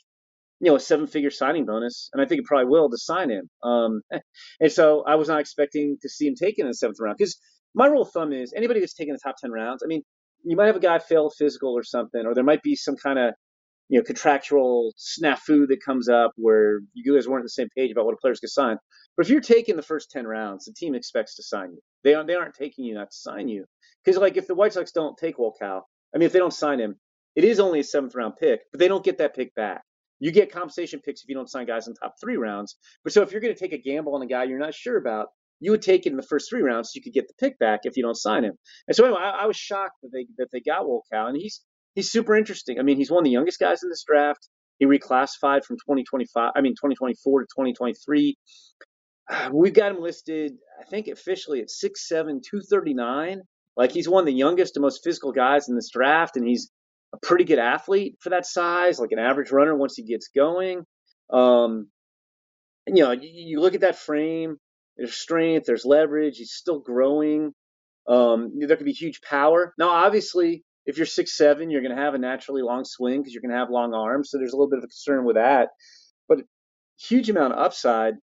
you 0.60 0.70
know, 0.70 0.76
a 0.76 0.80
seven 0.80 1.06
figure 1.06 1.30
signing 1.30 1.66
bonus, 1.66 2.08
and 2.12 2.22
I 2.22 2.26
think 2.26 2.40
it 2.40 2.46
probably 2.46 2.70
will 2.70 2.88
to 2.90 2.98
sign 2.98 3.30
him. 3.30 3.48
Um, 3.62 4.02
and 4.60 4.72
so 4.72 5.04
I 5.06 5.16
was 5.16 5.28
not 5.28 5.40
expecting 5.40 5.98
to 6.02 6.08
see 6.08 6.26
him 6.26 6.34
taken 6.34 6.64
in 6.64 6.70
the 6.70 6.74
seventh 6.74 6.98
round 7.00 7.16
because 7.18 7.38
my 7.74 7.86
rule 7.86 8.02
of 8.02 8.10
thumb 8.10 8.32
is 8.32 8.54
anybody 8.56 8.80
that's 8.80 8.94
taken 8.94 9.14
the 9.14 9.20
top 9.22 9.36
10 9.38 9.50
rounds, 9.50 9.82
I 9.84 9.86
mean, 9.86 10.02
you 10.44 10.56
might 10.56 10.66
have 10.66 10.76
a 10.76 10.80
guy 10.80 10.98
fail 10.98 11.30
physical 11.30 11.76
or 11.76 11.82
something, 11.82 12.24
or 12.24 12.34
there 12.34 12.44
might 12.44 12.62
be 12.62 12.74
some 12.74 12.96
kind 12.96 13.18
of, 13.18 13.34
you 13.88 13.98
know, 13.98 14.04
contractual 14.04 14.92
snafu 14.98 15.68
that 15.68 15.78
comes 15.84 16.08
up 16.08 16.32
where 16.36 16.80
you 16.94 17.14
guys 17.14 17.28
weren't 17.28 17.40
on 17.40 17.44
the 17.44 17.50
same 17.50 17.68
page 17.76 17.90
about 17.90 18.06
what 18.06 18.14
a 18.14 18.16
player's 18.16 18.40
going 18.40 18.48
to 18.48 18.52
sign. 18.52 18.76
But 19.16 19.26
if 19.26 19.30
you're 19.30 19.40
taking 19.40 19.76
the 19.76 19.82
first 19.82 20.10
10 20.10 20.26
rounds, 20.26 20.64
the 20.64 20.72
team 20.72 20.94
expects 20.94 21.36
to 21.36 21.42
sign 21.42 21.72
you. 21.72 21.80
They 22.02 22.14
aren't, 22.14 22.28
they 22.28 22.34
aren't 22.34 22.54
taking 22.54 22.84
you 22.84 22.94
not 22.94 23.10
to 23.10 23.16
sign 23.16 23.48
you. 23.48 23.66
Because, 24.04 24.18
like, 24.18 24.36
if 24.36 24.46
the 24.46 24.54
White 24.54 24.72
Sox 24.72 24.92
don't 24.92 25.16
take 25.18 25.36
Wolkow, 25.36 25.82
I 26.14 26.18
mean, 26.18 26.26
if 26.26 26.32
they 26.32 26.38
don't 26.38 26.52
sign 26.52 26.80
him, 26.80 26.96
it 27.34 27.44
is 27.44 27.60
only 27.60 27.80
a 27.80 27.84
seventh 27.84 28.14
round 28.14 28.34
pick, 28.40 28.60
but 28.72 28.78
they 28.78 28.88
don't 28.88 29.04
get 29.04 29.18
that 29.18 29.34
pick 29.34 29.54
back. 29.54 29.82
You 30.18 30.32
get 30.32 30.52
compensation 30.52 31.00
picks 31.00 31.22
if 31.22 31.28
you 31.28 31.34
don't 31.34 31.50
sign 31.50 31.66
guys 31.66 31.88
in 31.88 31.94
top 31.94 32.14
three 32.20 32.36
rounds. 32.36 32.76
But 33.04 33.12
so 33.12 33.22
if 33.22 33.32
you're 33.32 33.40
going 33.40 33.54
to 33.54 33.60
take 33.60 33.72
a 33.72 33.82
gamble 33.82 34.14
on 34.14 34.22
a 34.22 34.26
guy 34.26 34.44
you're 34.44 34.58
not 34.58 34.74
sure 34.74 34.96
about, 34.96 35.28
you 35.60 35.70
would 35.70 35.82
take 35.82 36.06
it 36.06 36.10
in 36.10 36.16
the 36.16 36.22
first 36.22 36.50
three 36.50 36.62
rounds 36.62 36.88
so 36.88 36.92
you 36.96 37.02
could 37.02 37.12
get 37.12 37.28
the 37.28 37.34
pick 37.38 37.58
back 37.58 37.80
if 37.84 37.96
you 37.96 38.02
don't 38.02 38.16
sign 38.16 38.44
him. 38.44 38.54
And 38.86 38.96
so 38.96 39.04
anyway, 39.04 39.20
I, 39.20 39.44
I 39.44 39.46
was 39.46 39.56
shocked 39.56 39.96
that 40.02 40.10
they 40.12 40.26
that 40.38 40.48
they 40.52 40.60
got 40.60 40.84
Wolkow, 40.84 41.28
and 41.28 41.36
he's 41.36 41.62
he's 41.94 42.10
super 42.10 42.36
interesting. 42.36 42.78
I 42.78 42.82
mean, 42.82 42.96
he's 42.96 43.10
one 43.10 43.20
of 43.20 43.24
the 43.24 43.30
youngest 43.30 43.58
guys 43.58 43.82
in 43.82 43.88
this 43.88 44.04
draft. 44.06 44.48
He 44.78 44.86
reclassified 44.86 45.64
from 45.64 45.76
2025, 45.76 46.52
I 46.54 46.60
mean 46.60 46.72
2024 46.72 47.40
to 47.40 47.46
2023. 47.46 48.36
We've 49.52 49.72
got 49.72 49.92
him 49.92 50.02
listed, 50.02 50.52
I 50.78 50.84
think 50.84 51.08
officially 51.08 51.60
at 51.60 51.68
6'7", 51.68 52.42
239. 52.42 53.42
Like 53.76 53.92
he's 53.92 54.08
one 54.08 54.20
of 54.20 54.26
the 54.26 54.32
youngest 54.32 54.76
and 54.76 54.82
most 54.82 55.02
physical 55.02 55.32
guys 55.32 55.68
in 55.68 55.74
this 55.74 55.90
draft, 55.90 56.36
and 56.36 56.46
he's 56.46 56.70
a 57.12 57.18
pretty 57.18 57.44
good 57.44 57.58
athlete 57.58 58.16
for 58.20 58.30
that 58.30 58.46
size, 58.46 58.98
like 58.98 59.12
an 59.12 59.18
average 59.18 59.50
runner 59.50 59.74
once 59.74 59.96
he 59.96 60.02
gets 60.02 60.28
going. 60.28 60.84
Um, 61.30 61.88
and, 62.86 62.96
you 62.96 63.04
know, 63.04 63.12
you, 63.12 63.30
you, 63.32 63.60
look 63.60 63.74
at 63.74 63.80
that 63.80 63.98
frame. 63.98 64.56
There's 64.96 65.14
strength. 65.14 65.66
There's 65.66 65.84
leverage. 65.84 66.38
He's 66.38 66.52
still 66.52 66.78
growing. 66.78 67.52
Um, 68.08 68.52
there 68.58 68.76
could 68.76 68.86
be 68.86 68.92
huge 68.92 69.20
power. 69.20 69.74
Now, 69.78 69.90
obviously, 69.90 70.64
if 70.84 70.96
you're 70.96 71.06
six 71.06 71.36
seven, 71.36 71.70
you're 71.70 71.82
going 71.82 71.94
to 71.96 72.02
have 72.02 72.14
a 72.14 72.18
naturally 72.18 72.62
long 72.62 72.84
swing 72.84 73.20
because 73.20 73.34
you're 73.34 73.42
going 73.42 73.50
to 73.50 73.58
have 73.58 73.70
long 73.70 73.92
arms. 73.92 74.30
So 74.30 74.38
there's 74.38 74.52
a 74.52 74.56
little 74.56 74.70
bit 74.70 74.78
of 74.78 74.84
a 74.84 74.88
concern 74.88 75.24
with 75.24 75.36
that. 75.36 75.70
But 76.28 76.42
huge 76.98 77.28
amount 77.28 77.54
of 77.54 77.58
upside, 77.58 78.14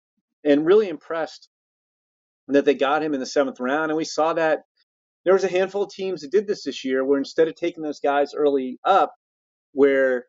and 0.43 0.65
really 0.65 0.89
impressed 0.89 1.49
that 2.47 2.65
they 2.65 2.73
got 2.73 3.03
him 3.03 3.13
in 3.13 3.19
the 3.19 3.25
seventh 3.25 3.59
round. 3.59 3.91
And 3.91 3.97
we 3.97 4.05
saw 4.05 4.33
that 4.33 4.63
there 5.25 5.33
was 5.33 5.43
a 5.43 5.49
handful 5.49 5.83
of 5.83 5.91
teams 5.91 6.21
that 6.21 6.31
did 6.31 6.47
this 6.47 6.63
this 6.63 6.83
year 6.83 7.03
where 7.05 7.17
instead 7.17 7.47
of 7.47 7.55
taking 7.55 7.83
those 7.83 7.99
guys 7.99 8.33
early 8.33 8.79
up, 8.83 9.13
where 9.71 10.25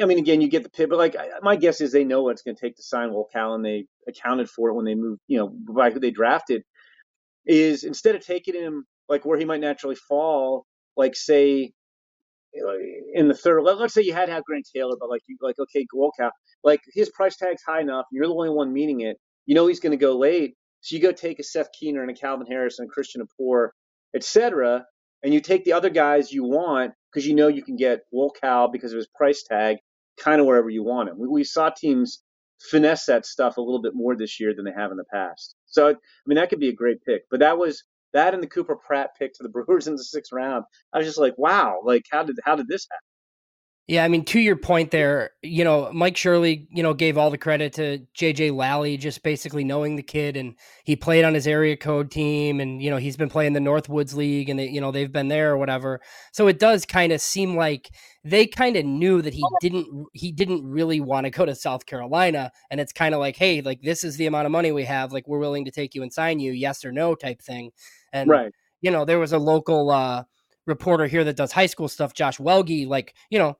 I 0.00 0.06
mean, 0.06 0.18
again, 0.18 0.40
you 0.40 0.48
get 0.48 0.62
the 0.62 0.70
pick, 0.70 0.88
but 0.88 0.98
like 0.98 1.16
my 1.42 1.56
guess 1.56 1.80
is 1.80 1.92
they 1.92 2.04
know 2.04 2.22
what 2.22 2.32
it's 2.32 2.42
going 2.42 2.54
to 2.54 2.60
take 2.60 2.76
to 2.76 2.82
sign 2.82 3.10
Wolkow. 3.10 3.62
They 3.62 3.86
accounted 4.08 4.48
for 4.48 4.70
it 4.70 4.74
when 4.74 4.84
they 4.84 4.94
moved, 4.94 5.20
you 5.26 5.38
know, 5.38 5.48
by 5.48 5.90
who 5.90 6.00
they 6.00 6.10
drafted. 6.10 6.62
Is 7.46 7.84
instead 7.84 8.14
of 8.14 8.24
taking 8.24 8.54
him 8.54 8.84
like 9.08 9.24
where 9.24 9.38
he 9.38 9.44
might 9.44 9.60
naturally 9.60 9.96
fall, 9.96 10.66
like 10.96 11.16
say 11.16 11.72
uh, 12.56 12.74
in 13.14 13.28
the 13.28 13.34
third. 13.34 13.62
Let, 13.62 13.78
us 13.78 13.94
say 13.94 14.02
you 14.02 14.12
had 14.12 14.26
to 14.26 14.32
have 14.32 14.44
Grant 14.44 14.68
Taylor, 14.74 14.96
but 14.98 15.08
like 15.08 15.22
you 15.26 15.36
like 15.40 15.58
okay, 15.58 15.86
Callan, 15.90 16.30
like 16.62 16.80
his 16.92 17.10
price 17.10 17.36
tag's 17.36 17.62
high 17.62 17.80
enough, 17.80 18.06
and 18.10 18.16
you're 18.16 18.26
the 18.26 18.34
only 18.34 18.50
one 18.50 18.72
meeting 18.72 19.00
it. 19.00 19.16
You 19.46 19.54
know 19.54 19.66
he's 19.66 19.80
going 19.80 19.92
to 19.92 19.96
go 19.96 20.16
late, 20.16 20.54
so 20.80 20.96
you 20.96 21.02
go 21.02 21.12
take 21.12 21.38
a 21.38 21.42
Seth 21.42 21.68
Keener 21.78 22.02
and 22.02 22.10
a 22.10 22.14
Calvin 22.14 22.46
Harris 22.46 22.78
and 22.78 22.88
a 22.88 22.92
Christian 22.92 23.22
Apoor, 23.22 23.70
etc., 24.14 24.86
and 25.22 25.34
you 25.34 25.40
take 25.40 25.64
the 25.64 25.74
other 25.74 25.90
guys 25.90 26.32
you 26.32 26.44
want 26.44 26.92
because 27.12 27.26
you 27.26 27.34
know 27.34 27.48
you 27.48 27.62
can 27.62 27.76
get 27.76 28.00
Will 28.10 28.32
because 28.72 28.92
of 28.92 28.96
his 28.96 29.08
price 29.14 29.42
tag 29.42 29.78
kind 30.18 30.40
of 30.40 30.46
wherever 30.46 30.70
you 30.70 30.82
want 30.82 31.08
him. 31.08 31.18
We, 31.18 31.28
we, 31.28 31.44
saw 31.44 31.70
teams 31.70 32.22
finesse 32.70 33.06
that 33.06 33.26
stuff 33.26 33.56
a 33.56 33.60
little 33.60 33.82
bit 33.82 33.94
more 33.94 34.16
this 34.16 34.38
year 34.38 34.54
than 34.54 34.64
they 34.64 34.72
have 34.72 34.90
in 34.90 34.96
the 34.96 35.04
past. 35.12 35.54
So 35.66 35.88
I 35.88 35.94
mean 36.26 36.36
that 36.36 36.50
could 36.50 36.60
be 36.60 36.68
a 36.68 36.74
great 36.74 37.04
pick, 37.04 37.22
but 37.30 37.40
that 37.40 37.58
was 37.58 37.84
that 38.12 38.34
and 38.34 38.42
the 38.42 38.48
Cooper 38.48 38.76
Pratt 38.76 39.10
pick 39.18 39.34
to 39.34 39.42
the 39.42 39.48
Brewers 39.66 39.86
in 39.86 39.96
the 39.96 40.04
sixth 40.04 40.32
round. 40.32 40.64
I 40.92 40.98
was 40.98 41.06
just 41.06 41.18
like, 41.18 41.36
wow, 41.38 41.80
like 41.84 42.04
how 42.10 42.22
did 42.22 42.36
how 42.44 42.56
did 42.56 42.68
this 42.68 42.86
happen? 42.90 43.09
Yeah, 43.90 44.04
I 44.04 44.08
mean, 44.08 44.24
to 44.26 44.38
your 44.38 44.54
point 44.54 44.92
there, 44.92 45.30
you 45.42 45.64
know, 45.64 45.90
Mike 45.92 46.16
Shirley, 46.16 46.68
you 46.70 46.80
know, 46.80 46.94
gave 46.94 47.18
all 47.18 47.28
the 47.28 47.36
credit 47.36 47.72
to 47.72 47.98
JJ 48.16 48.54
Lally, 48.54 48.96
just 48.96 49.24
basically 49.24 49.64
knowing 49.64 49.96
the 49.96 50.02
kid, 50.04 50.36
and 50.36 50.54
he 50.84 50.94
played 50.94 51.24
on 51.24 51.34
his 51.34 51.44
area 51.48 51.76
code 51.76 52.08
team, 52.08 52.60
and 52.60 52.80
you 52.80 52.88
know, 52.88 52.98
he's 52.98 53.16
been 53.16 53.28
playing 53.28 53.52
the 53.52 53.58
Northwoods 53.58 54.14
League, 54.14 54.48
and 54.48 54.60
they, 54.60 54.68
you 54.68 54.80
know, 54.80 54.92
they've 54.92 55.10
been 55.10 55.26
there 55.26 55.50
or 55.50 55.58
whatever. 55.58 56.00
So 56.30 56.46
it 56.46 56.60
does 56.60 56.86
kind 56.86 57.10
of 57.10 57.20
seem 57.20 57.56
like 57.56 57.90
they 58.22 58.46
kind 58.46 58.76
of 58.76 58.84
knew 58.84 59.22
that 59.22 59.34
he 59.34 59.42
didn't, 59.60 60.06
he 60.12 60.30
didn't 60.30 60.64
really 60.64 61.00
want 61.00 61.24
to 61.24 61.30
go 61.30 61.44
to 61.44 61.56
South 61.56 61.84
Carolina, 61.84 62.52
and 62.70 62.80
it's 62.80 62.92
kind 62.92 63.12
of 63.12 63.18
like, 63.18 63.34
hey, 63.34 63.60
like 63.60 63.82
this 63.82 64.04
is 64.04 64.16
the 64.16 64.26
amount 64.26 64.46
of 64.46 64.52
money 64.52 64.70
we 64.70 64.84
have, 64.84 65.12
like 65.12 65.26
we're 65.26 65.40
willing 65.40 65.64
to 65.64 65.72
take 65.72 65.96
you 65.96 66.04
and 66.04 66.12
sign 66.12 66.38
you, 66.38 66.52
yes 66.52 66.84
or 66.84 66.92
no 66.92 67.16
type 67.16 67.42
thing, 67.42 67.72
and 68.12 68.30
right. 68.30 68.52
you 68.82 68.92
know, 68.92 69.04
there 69.04 69.18
was 69.18 69.32
a 69.32 69.38
local 69.38 69.90
uh, 69.90 70.22
reporter 70.64 71.08
here 71.08 71.24
that 71.24 71.36
does 71.36 71.50
high 71.50 71.66
school 71.66 71.88
stuff, 71.88 72.14
Josh 72.14 72.38
Welge, 72.38 72.86
like 72.86 73.16
you 73.30 73.38
know 73.40 73.56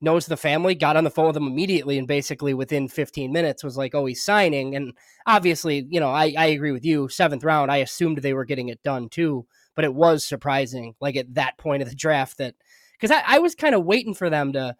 knows 0.00 0.26
the 0.26 0.36
family, 0.36 0.74
got 0.74 0.96
on 0.96 1.04
the 1.04 1.10
phone 1.10 1.26
with 1.26 1.34
them 1.34 1.46
immediately, 1.46 1.98
and 1.98 2.08
basically 2.08 2.54
within 2.54 2.88
15 2.88 3.32
minutes 3.32 3.64
was 3.64 3.76
like, 3.76 3.94
"Oh, 3.94 4.06
he's 4.06 4.24
signing." 4.24 4.74
And 4.76 4.92
obviously, 5.26 5.86
you 5.90 6.00
know, 6.00 6.10
I 6.10 6.34
I 6.36 6.46
agree 6.46 6.72
with 6.72 6.84
you. 6.84 7.08
Seventh 7.08 7.44
round, 7.44 7.70
I 7.70 7.78
assumed 7.78 8.18
they 8.18 8.34
were 8.34 8.44
getting 8.44 8.68
it 8.68 8.82
done 8.82 9.08
too, 9.08 9.46
but 9.74 9.84
it 9.84 9.94
was 9.94 10.24
surprising, 10.24 10.94
like 11.00 11.16
at 11.16 11.34
that 11.34 11.58
point 11.58 11.82
of 11.82 11.88
the 11.88 11.94
draft, 11.96 12.38
that 12.38 12.54
because 12.92 13.10
I, 13.10 13.22
I 13.36 13.38
was 13.38 13.54
kind 13.54 13.74
of 13.74 13.84
waiting 13.84 14.14
for 14.14 14.30
them 14.30 14.52
to, 14.54 14.76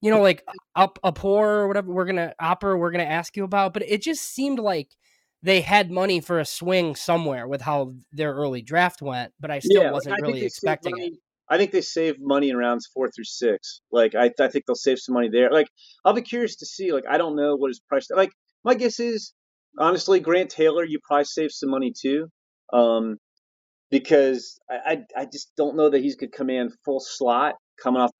you 0.00 0.10
know, 0.10 0.22
like 0.22 0.44
up 0.76 0.98
a 1.04 1.12
poor 1.12 1.48
or 1.48 1.68
whatever 1.68 1.92
we're 1.92 2.06
gonna 2.06 2.34
opera 2.40 2.76
we're 2.78 2.90
gonna 2.92 3.04
ask 3.04 3.36
you 3.36 3.44
about, 3.44 3.72
but 3.72 3.82
it 3.88 4.02
just 4.02 4.22
seemed 4.22 4.58
like 4.58 4.96
they 5.42 5.60
had 5.60 5.90
money 5.90 6.20
for 6.20 6.40
a 6.40 6.44
swing 6.44 6.94
somewhere 6.96 7.46
with 7.46 7.60
how 7.60 7.94
their 8.12 8.34
early 8.34 8.62
draft 8.62 9.00
went, 9.02 9.32
but 9.38 9.50
I 9.50 9.60
still 9.60 9.84
yeah, 9.84 9.92
wasn't 9.92 10.14
I 10.14 10.26
really 10.26 10.44
expecting 10.44 10.98
it. 10.98 11.12
I 11.50 11.56
think 11.56 11.72
they 11.72 11.80
save 11.80 12.16
money 12.20 12.50
in 12.50 12.56
rounds 12.56 12.86
four 12.92 13.10
through 13.10 13.24
six. 13.24 13.80
Like 13.90 14.14
I, 14.14 14.30
I 14.40 14.48
think 14.48 14.66
they'll 14.66 14.74
save 14.74 14.98
some 14.98 15.14
money 15.14 15.28
there. 15.30 15.50
Like 15.50 15.68
I'll 16.04 16.12
be 16.12 16.22
curious 16.22 16.56
to 16.56 16.66
see. 16.66 16.92
Like 16.92 17.04
I 17.08 17.18
don't 17.18 17.36
know 17.36 17.56
what 17.56 17.68
his 17.68 17.80
price. 17.80 18.08
Like 18.10 18.32
my 18.64 18.74
guess 18.74 19.00
is 19.00 19.32
honestly 19.78 20.20
Grant 20.20 20.50
Taylor, 20.50 20.84
you 20.84 20.98
probably 21.02 21.24
save 21.24 21.52
some 21.52 21.70
money 21.70 21.92
too, 21.98 22.28
um, 22.72 23.16
because 23.90 24.58
I, 24.70 25.04
I, 25.16 25.22
I 25.22 25.24
just 25.24 25.52
don't 25.56 25.76
know 25.76 25.90
that 25.90 26.02
he's 26.02 26.16
could 26.16 26.32
command 26.32 26.72
full 26.84 27.00
slot 27.00 27.54
coming 27.82 28.02
off. 28.02 28.10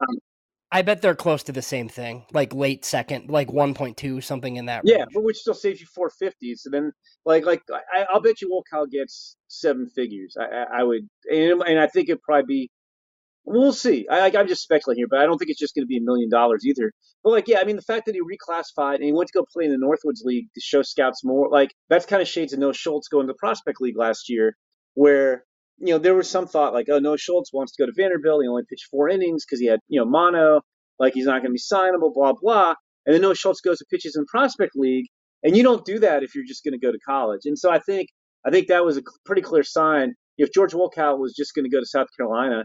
I 0.70 0.82
bet 0.82 1.00
they're 1.00 1.14
close 1.14 1.42
to 1.44 1.52
the 1.52 1.62
same 1.62 1.88
thing, 1.88 2.26
like 2.32 2.54
late 2.54 2.84
second, 2.84 3.30
like 3.30 3.50
one 3.50 3.72
point 3.72 3.96
two, 3.96 4.20
something 4.20 4.56
in 4.56 4.66
that. 4.66 4.82
Yeah, 4.84 4.98
range. 4.98 5.08
but 5.14 5.24
which 5.24 5.38
still 5.38 5.54
saves 5.54 5.80
you 5.80 5.86
four 5.94 6.10
fifty. 6.10 6.54
So 6.56 6.68
then, 6.70 6.92
like, 7.24 7.46
like 7.46 7.62
I, 7.94 8.04
will 8.12 8.20
bet 8.20 8.42
you 8.42 8.62
Cal 8.70 8.86
gets 8.86 9.36
seven 9.48 9.88
figures. 9.88 10.36
I, 10.38 10.44
I, 10.44 10.80
I 10.80 10.82
would, 10.82 11.08
and, 11.30 11.62
and 11.62 11.78
I 11.78 11.86
think 11.86 12.10
it'd 12.10 12.22
probably 12.22 12.46
be 12.46 12.70
We'll 13.50 13.72
see. 13.72 14.06
I, 14.10 14.28
am 14.28 14.46
just 14.46 14.62
speculating 14.62 15.00
here, 15.00 15.06
but 15.08 15.20
I 15.20 15.24
don't 15.24 15.38
think 15.38 15.50
it's 15.50 15.58
just 15.58 15.74
going 15.74 15.84
to 15.84 15.88
be 15.88 15.96
a 15.96 16.02
million 16.02 16.28
dollars 16.28 16.66
either. 16.66 16.92
But 17.24 17.30
like, 17.30 17.48
yeah, 17.48 17.60
I 17.60 17.64
mean, 17.64 17.76
the 17.76 17.82
fact 17.82 18.04
that 18.04 18.14
he 18.14 18.20
reclassified 18.20 18.96
and 18.96 19.04
he 19.04 19.12
went 19.12 19.28
to 19.28 19.38
go 19.38 19.46
play 19.50 19.64
in 19.64 19.70
the 19.70 19.78
Northwoods 19.78 20.22
League 20.22 20.48
to 20.54 20.60
show 20.60 20.82
scouts 20.82 21.24
more, 21.24 21.48
like 21.50 21.74
that's 21.88 22.04
kind 22.04 22.20
of 22.20 22.28
shades 22.28 22.52
of 22.52 22.58
Noah 22.58 22.74
Schultz 22.74 23.08
going 23.08 23.26
to 23.26 23.32
the 23.32 23.38
Prospect 23.38 23.80
League 23.80 23.96
last 23.96 24.28
year, 24.28 24.54
where 24.94 25.44
you 25.78 25.94
know 25.94 25.98
there 25.98 26.14
was 26.14 26.28
some 26.28 26.46
thought 26.46 26.74
like, 26.74 26.88
oh, 26.90 26.98
Noah 26.98 27.16
Schultz 27.16 27.50
wants 27.50 27.74
to 27.74 27.82
go 27.82 27.86
to 27.86 27.92
Vanderbilt. 27.96 28.42
He 28.42 28.48
only 28.48 28.64
pitched 28.68 28.88
four 28.90 29.08
innings 29.08 29.46
because 29.46 29.60
he 29.60 29.66
had 29.66 29.80
you 29.88 29.98
know 29.98 30.06
mono, 30.06 30.60
like 30.98 31.14
he's 31.14 31.26
not 31.26 31.42
going 31.42 31.50
to 31.50 31.52
be 31.52 31.58
signable, 31.58 32.12
blah 32.12 32.34
blah. 32.34 32.74
And 33.06 33.14
then 33.14 33.22
Noah 33.22 33.34
Schultz 33.34 33.62
goes 33.62 33.78
to 33.78 33.86
pitches 33.90 34.14
in 34.14 34.26
Prospect 34.26 34.72
League, 34.76 35.06
and 35.42 35.56
you 35.56 35.62
don't 35.62 35.86
do 35.86 36.00
that 36.00 36.22
if 36.22 36.34
you're 36.34 36.44
just 36.46 36.64
going 36.64 36.78
to 36.78 36.86
go 36.86 36.92
to 36.92 36.98
college. 36.98 37.42
And 37.46 37.58
so 37.58 37.70
I 37.70 37.78
think 37.78 38.08
I 38.46 38.50
think 38.50 38.68
that 38.68 38.84
was 38.84 38.98
a 38.98 39.02
pretty 39.24 39.42
clear 39.42 39.62
sign. 39.62 40.12
If 40.36 40.52
George 40.52 40.72
Wolkow 40.72 41.18
was 41.18 41.34
just 41.34 41.54
going 41.54 41.64
to 41.64 41.70
go 41.70 41.80
to 41.80 41.86
South 41.86 42.08
Carolina, 42.16 42.64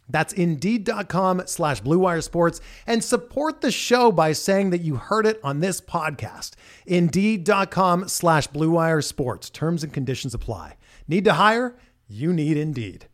That's 0.11 0.33
Indeed.com 0.33 1.43
slash 1.45 1.81
Blue 1.81 1.99
Wire 1.99 2.21
Sports 2.21 2.61
and 2.85 3.03
support 3.03 3.61
the 3.61 3.71
show 3.71 4.11
by 4.11 4.33
saying 4.33 4.69
that 4.71 4.81
you 4.81 4.95
heard 4.95 5.25
it 5.25 5.39
on 5.43 5.59
this 5.59 5.81
podcast. 5.81 6.51
Indeed.com 6.85 8.07
slash 8.07 8.47
Blue 8.47 8.71
Wire 8.71 9.01
Sports. 9.01 9.49
Terms 9.49 9.83
and 9.83 9.93
conditions 9.93 10.33
apply. 10.33 10.77
Need 11.07 11.25
to 11.25 11.33
hire? 11.33 11.75
You 12.07 12.33
need 12.33 12.57
Indeed. 12.57 13.07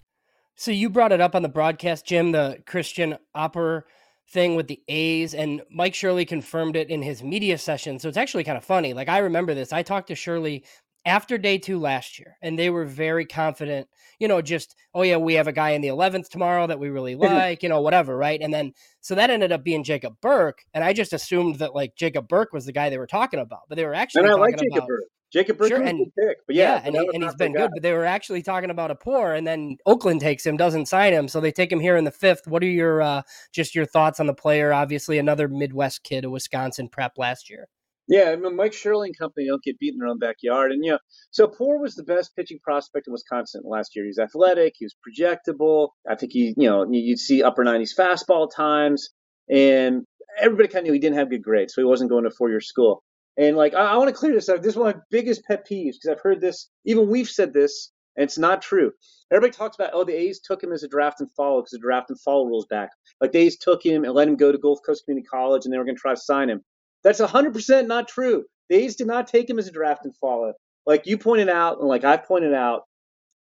So 0.56 0.72
you 0.72 0.90
brought 0.90 1.12
it 1.12 1.22
up 1.22 1.36
on 1.36 1.44
the 1.44 1.50
broadcast, 1.50 2.06
Jim, 2.06 2.32
the 2.32 2.64
Christian 2.66 3.18
Apoor 3.36 3.84
thing 4.30 4.56
with 4.56 4.68
the 4.68 4.82
A's, 4.88 5.34
and 5.34 5.62
Mike 5.72 5.94
Shirley 5.94 6.26
confirmed 6.26 6.76
it 6.76 6.90
in 6.90 7.02
his 7.02 7.24
media 7.24 7.58
session. 7.58 8.00
So 8.00 8.10
it's 8.10 8.18
actually 8.18 8.44
kind 8.44 8.58
of 8.58 8.66
funny. 8.66 8.94
Like 8.94 9.08
I 9.08 9.20
remember 9.20 9.54
this. 9.54 9.72
I 9.72 9.84
talked 9.84 10.08
to 10.08 10.16
Shirley 10.16 10.64
after 11.08 11.38
day 11.38 11.58
two 11.58 11.80
last 11.80 12.20
year, 12.20 12.38
and 12.42 12.60
they 12.60 12.70
were 12.70 12.86
very 12.86 13.26
confident, 13.26 13.88
you 14.20 14.28
know, 14.28 14.42
just, 14.42 14.76
oh, 14.94 15.04
yeah, 15.04 15.16
we 15.16 15.36
have 15.36 15.48
a 15.48 15.54
guy 15.54 15.70
in 15.70 15.82
the 15.82 15.88
11th 15.88 16.28
tomorrow 16.28 16.68
that 16.68 16.80
we 16.80 16.90
really 16.90 17.16
like, 17.16 17.64
you 17.64 17.70
know, 17.70 17.82
whatever, 17.82 18.16
right? 18.16 18.42
And 18.42 18.54
then, 18.54 18.74
so 19.00 19.16
that 19.16 19.30
ended 19.30 19.54
up 19.54 19.64
being 19.64 19.86
Jacob 19.86 20.18
Burke. 20.22 20.64
And 20.74 20.84
I 20.84 20.92
just 20.92 21.14
assumed 21.14 21.60
that 21.60 21.74
like 21.74 21.96
Jacob 21.96 22.28
Burke 22.28 22.52
was 22.52 22.66
the 22.66 22.74
guy 22.74 22.90
they 22.90 22.98
were 22.98 23.08
talking 23.08 23.40
about, 23.40 23.62
but 23.70 23.78
they 23.78 23.86
were 23.86 23.96
actually 23.96 24.26
and 24.26 24.32
I 24.32 24.36
like 24.36 24.58
Jacob 24.58 24.78
about, 24.78 24.88
Burke. 24.90 25.04
Jacob 25.32 25.58
Burke 25.58 25.70
sure, 25.70 25.82
and, 25.82 26.00
pick, 26.18 26.38
but 26.46 26.56
yeah, 26.56 26.76
yeah 26.76 26.82
and, 26.86 26.96
he, 26.96 27.10
and 27.14 27.24
he's 27.24 27.36
been 27.36 27.54
good. 27.54 27.70
But 27.74 27.84
they 27.84 27.94
were 27.94 28.06
actually 28.06 28.42
talking 28.42 28.70
about 28.70 28.98
Apoor, 28.98 29.38
and 29.38 29.46
then 29.46 29.78
Oakland 29.86 30.22
takes 30.22 30.46
him, 30.46 30.56
doesn't 30.56 30.88
sign 30.88 31.14
him, 31.14 31.28
so 31.28 31.42
they 31.42 31.52
take 31.52 31.72
him 31.72 31.82
here 31.82 31.98
in 31.98 32.06
the 32.06 32.12
fifth. 32.12 32.48
What 32.48 32.64
are 32.64 32.68
your 32.68 33.02
uh, 33.02 33.22
just 33.54 33.76
your 33.76 33.86
thoughts 33.86 34.22
on 34.22 34.28
the 34.28 34.34
player? 34.34 34.72
Obviously, 34.72 35.20
another 35.20 35.50
Midwest 35.50 36.04
kid, 36.04 36.24
a 36.24 36.30
Wisconsin 36.30 36.88
prep 36.88 37.18
last 37.18 37.50
year. 37.50 37.68
Yeah, 38.08 38.30
I 38.32 38.36
mean, 38.38 38.56
Mike 38.56 38.74
Shirley 38.74 39.10
and 39.10 39.18
company 39.18 39.48
don't 39.48 39.62
get 39.64 39.80
beat 39.80 39.94
in 39.94 40.00
their 40.00 40.08
own 40.08 40.20
backyard, 40.20 40.72
and 40.72 40.84
you 40.84 40.92
know, 40.92 41.00
so 41.32 41.48
Poor 41.48 41.80
was 41.80 41.96
the 41.96 42.04
best 42.04 42.36
pitching 42.36 42.60
prospect 42.64 43.08
in 43.08 43.12
Wisconsin 43.12 43.64
last 43.66 43.96
year. 43.96 44.06
He's 44.06 44.20
athletic, 44.20 44.76
he 44.78 44.86
was 44.86 44.96
projectable. 44.96 45.90
I 46.10 46.16
think 46.16 46.32
he, 46.32 46.54
you 46.58 46.70
know, 46.70 46.86
you'd 46.90 47.20
see 47.20 47.44
upper 47.44 47.66
90s 47.66 47.92
fastball 47.98 48.50
times, 48.54 49.10
and 49.50 50.06
everybody 50.40 50.70
kind 50.70 50.84
of 50.84 50.88
knew 50.88 50.94
he 50.94 51.00
didn't 51.00 51.18
have 51.18 51.30
good 51.30 51.44
grades, 51.44 51.74
so 51.74 51.82
he 51.82 51.86
wasn't 51.86 52.10
going 52.10 52.24
to 52.24 52.32
four 52.32 52.50
year 52.50 52.62
school. 52.62 53.04
And 53.38 53.58
like, 53.58 53.74
I, 53.74 53.94
I 53.94 53.98
want 53.98 54.08
to 54.10 54.16
clear 54.16 54.34
this 54.34 54.50
up. 54.50 54.62
This 54.62 54.72
is 54.74 54.78
one 54.78 54.90
of 54.90 54.96
my 54.96 55.02
biggest 55.12 55.44
pet 55.46 55.68
peeves 55.70 55.94
because 55.94 56.10
I've 56.12 56.22
heard 56.22 56.40
this. 56.40 56.70
Even 56.86 57.10
we've 57.10 57.30
said 57.30 57.54
this, 57.54 57.92
and 58.16 58.24
it's 58.24 58.38
not 58.38 58.62
true. 58.62 58.92
Everybody 59.32 59.56
talks 59.56 59.76
about, 59.76 59.92
oh, 59.94 60.06
the 60.06 60.16
A's 60.16 60.40
took 60.40 60.64
him 60.64 60.72
as 60.72 60.84
a 60.84 60.88
draft 60.88 61.20
and 61.20 61.30
follow 61.34 61.60
because 61.62 61.72
the 61.72 61.80
draft 61.80 62.10
and 62.10 62.20
follow 62.22 62.46
rules 62.46 62.66
back. 62.68 62.90
Like 63.22 63.34
the 63.34 63.40
A's 63.40 63.58
took 63.58 63.86
him 63.86 64.06
and 64.06 64.14
let 64.14 64.28
him 64.30 64.38
go 64.38 64.52
to 64.52 64.58
Gulf 64.58 64.80
Coast 64.86 65.04
Community 65.06 65.28
College, 65.30 65.66
and 65.66 65.74
they 65.74 65.78
were 65.78 65.84
going 65.84 65.98
to 65.98 66.02
try 66.02 66.14
to 66.14 66.20
sign 66.20 66.50
him. 66.50 66.62
That's 67.08 67.22
100% 67.22 67.88
not 67.88 68.10
true. 68.10 68.44
The 68.68 68.76
A's 68.76 68.98
did 68.98 69.08
not 69.08 69.28
take 69.28 69.50
him 69.50 69.60
as 69.60 69.70
a 69.70 69.72
draft 69.72 70.04
and 70.04 70.14
follow. 70.18 70.52
Like 70.86 71.08
you 71.08 71.18
pointed 71.18 71.48
out, 71.48 71.80
and 71.80 71.88
like 71.88 72.04
I 72.04 72.18
pointed 72.18 72.54
out, 72.54 72.82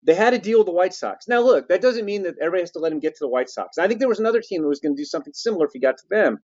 they 0.02 0.12
had 0.12 0.34
a 0.34 0.38
deal 0.38 0.58
with 0.58 0.66
the 0.66 0.72
White 0.74 0.92
Sox. 0.92 1.26
Now, 1.28 1.40
look, 1.40 1.68
that 1.68 1.80
doesn't 1.80 2.04
mean 2.04 2.24
that 2.24 2.34
everybody 2.38 2.60
has 2.60 2.72
to 2.72 2.78
let 2.78 2.92
him 2.92 3.00
get 3.00 3.14
to 3.14 3.24
the 3.24 3.28
White 3.30 3.48
Sox. 3.48 3.78
I 3.78 3.88
think 3.88 4.00
there 4.00 4.08
was 4.08 4.20
another 4.20 4.42
team 4.42 4.60
that 4.60 4.68
was 4.68 4.80
going 4.80 4.94
to 4.94 5.00
do 5.00 5.06
something 5.06 5.32
similar 5.32 5.64
if 5.64 5.72
he 5.72 5.78
got 5.78 5.96
to 5.96 6.04
them. 6.10 6.40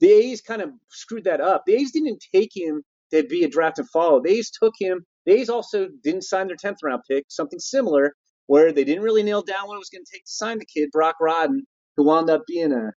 The 0.00 0.10
A's 0.10 0.40
kind 0.40 0.60
of 0.60 0.70
screwed 0.90 1.22
that 1.22 1.40
up. 1.40 1.62
The 1.68 1.74
A's 1.74 1.92
didn't 1.92 2.24
take 2.34 2.50
him 2.52 2.82
to 3.12 3.22
be 3.22 3.44
a 3.44 3.48
draft 3.48 3.78
and 3.78 3.88
follow. 3.90 4.20
The 4.20 4.32
A's 4.32 4.50
took 4.50 4.74
him. 4.76 5.06
The 5.24 5.34
A's 5.34 5.48
also 5.48 5.86
didn't 6.02 6.22
sign 6.24 6.48
their 6.48 6.56
10th 6.56 6.78
round 6.82 7.02
pick, 7.08 7.26
something 7.28 7.60
similar, 7.60 8.12
where 8.48 8.72
they 8.72 8.82
didn't 8.82 9.04
really 9.04 9.22
nail 9.22 9.42
down 9.42 9.68
what 9.68 9.76
it 9.76 9.78
was 9.78 9.90
going 9.90 10.04
to 10.04 10.12
take 10.12 10.24
to 10.24 10.32
sign 10.32 10.58
the 10.58 10.66
kid, 10.66 10.90
Brock 10.90 11.14
Rodden, 11.22 11.60
who 11.96 12.04
wound 12.06 12.28
up 12.28 12.42
being 12.48 12.72
a, 12.72 12.90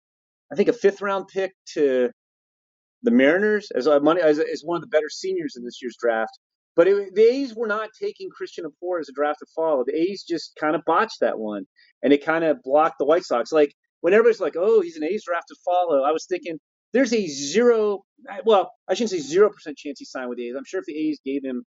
I 0.52 0.54
think, 0.54 0.68
a 0.68 0.72
fifth 0.72 1.02
round 1.02 1.26
pick 1.26 1.50
to 1.74 2.12
the 3.02 3.10
Mariners 3.10 3.70
as 3.74 3.88
money 4.02 4.20
as, 4.20 4.38
as 4.38 4.62
one 4.64 4.76
of 4.76 4.82
the 4.82 4.88
better 4.88 5.08
seniors 5.08 5.54
in 5.56 5.64
this 5.64 5.80
year's 5.82 5.96
draft. 6.00 6.38
But 6.74 6.88
it, 6.88 7.14
the 7.14 7.22
A's 7.22 7.54
were 7.54 7.66
not 7.66 7.90
taking 8.00 8.28
Christian 8.30 8.64
Apoor 8.64 9.00
as 9.00 9.08
a 9.08 9.12
draft 9.12 9.38
to 9.38 9.46
follow. 9.54 9.84
The 9.86 9.96
A's 9.96 10.24
just 10.28 10.52
kind 10.60 10.76
of 10.76 10.82
botched 10.86 11.20
that 11.20 11.38
one, 11.38 11.64
and 12.02 12.12
it 12.12 12.24
kind 12.24 12.44
of 12.44 12.62
blocked 12.62 12.98
the 12.98 13.06
White 13.06 13.24
Sox. 13.24 13.50
Like 13.50 13.72
when 14.02 14.12
everybody's 14.12 14.40
like, 14.40 14.56
"Oh, 14.58 14.80
he's 14.82 14.96
an 14.96 15.04
A's 15.04 15.24
draft 15.24 15.48
to 15.48 15.56
follow," 15.64 16.02
I 16.02 16.12
was 16.12 16.26
thinking 16.26 16.58
there's 16.92 17.12
a 17.14 17.26
zero. 17.26 18.04
Well, 18.44 18.70
I 18.88 18.94
shouldn't 18.94 19.10
say 19.10 19.20
zero 19.20 19.50
percent 19.50 19.78
chance 19.78 19.98
he 19.98 20.04
signed 20.04 20.28
with 20.28 20.38
the 20.38 20.48
A's. 20.48 20.54
I'm 20.56 20.64
sure 20.66 20.80
if 20.80 20.86
the 20.86 20.96
A's 20.96 21.20
gave 21.24 21.42
him 21.44 21.64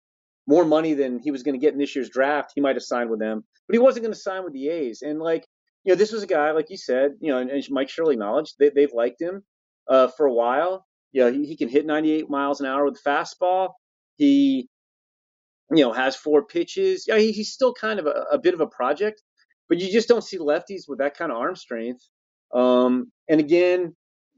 more 0.48 0.66
money 0.66 0.94
than 0.94 1.20
he 1.20 1.32
was 1.32 1.44
going 1.44 1.60
to 1.60 1.64
get 1.64 1.74
in 1.74 1.80
this 1.80 1.96
year's 1.96 2.10
draft, 2.10 2.54
he 2.56 2.62
might 2.62 2.76
have 2.76 2.84
signed 2.84 3.10
with 3.10 3.20
them. 3.20 3.44
But 3.68 3.74
he 3.74 3.80
wasn't 3.80 4.04
going 4.04 4.14
to 4.14 4.20
sign 4.20 4.44
with 4.46 4.54
the 4.54 4.70
A's. 4.70 5.02
And 5.02 5.20
like, 5.20 5.46
you 5.84 5.92
know, 5.92 5.98
this 5.98 6.14
was 6.14 6.24
a 6.24 6.28
guy, 6.28 6.52
like 6.52 6.70
you 6.70 6.78
said, 6.78 7.12
you 7.20 7.32
know, 7.32 7.40
and, 7.40 7.50
and 7.52 7.64
Mike 7.70 7.90
Shirley 7.90 8.14
acknowledged 8.14 8.56
they, 8.58 8.70
they've 8.70 8.94
liked 8.94 9.22
him 9.22 9.44
uh, 9.90 10.08
for 10.08 10.26
a 10.26 10.34
while. 10.34 10.86
You 11.12 11.26
know, 11.26 11.32
he, 11.32 11.46
he 11.46 11.58
can 11.58 11.70
hit 11.70 11.86
98 11.86 12.30
miles 12.30 12.60
an 12.60 12.68
hour 12.68 12.86
with 12.86 13.02
fastball. 13.04 13.70
He, 14.18 14.70
you 15.72 15.84
know, 15.84 15.92
has 15.94 16.16
four 16.16 16.46
pitches. 16.46 17.06
Yeah, 17.08 17.18
he, 17.18 17.32
he's 17.32 17.52
still 17.52 17.74
kind 17.74 18.00
of 18.00 18.08
a, 18.08 18.26
a, 18.34 18.38
bit 18.38 18.54
of 18.54 18.62
a 18.62 18.68
project, 18.68 19.22
but 19.70 19.80
you 19.80 19.92
just 19.92 20.08
don't 20.08 20.24
see 20.24 20.38
lefties 20.38 20.84
with 20.88 21.00
that 21.00 21.18
kind 21.18 21.32
of 21.32 21.38
arm 21.38 21.56
strength. 21.56 22.04
Um, 22.54 23.12
and 23.30 23.40
again, 23.40 23.96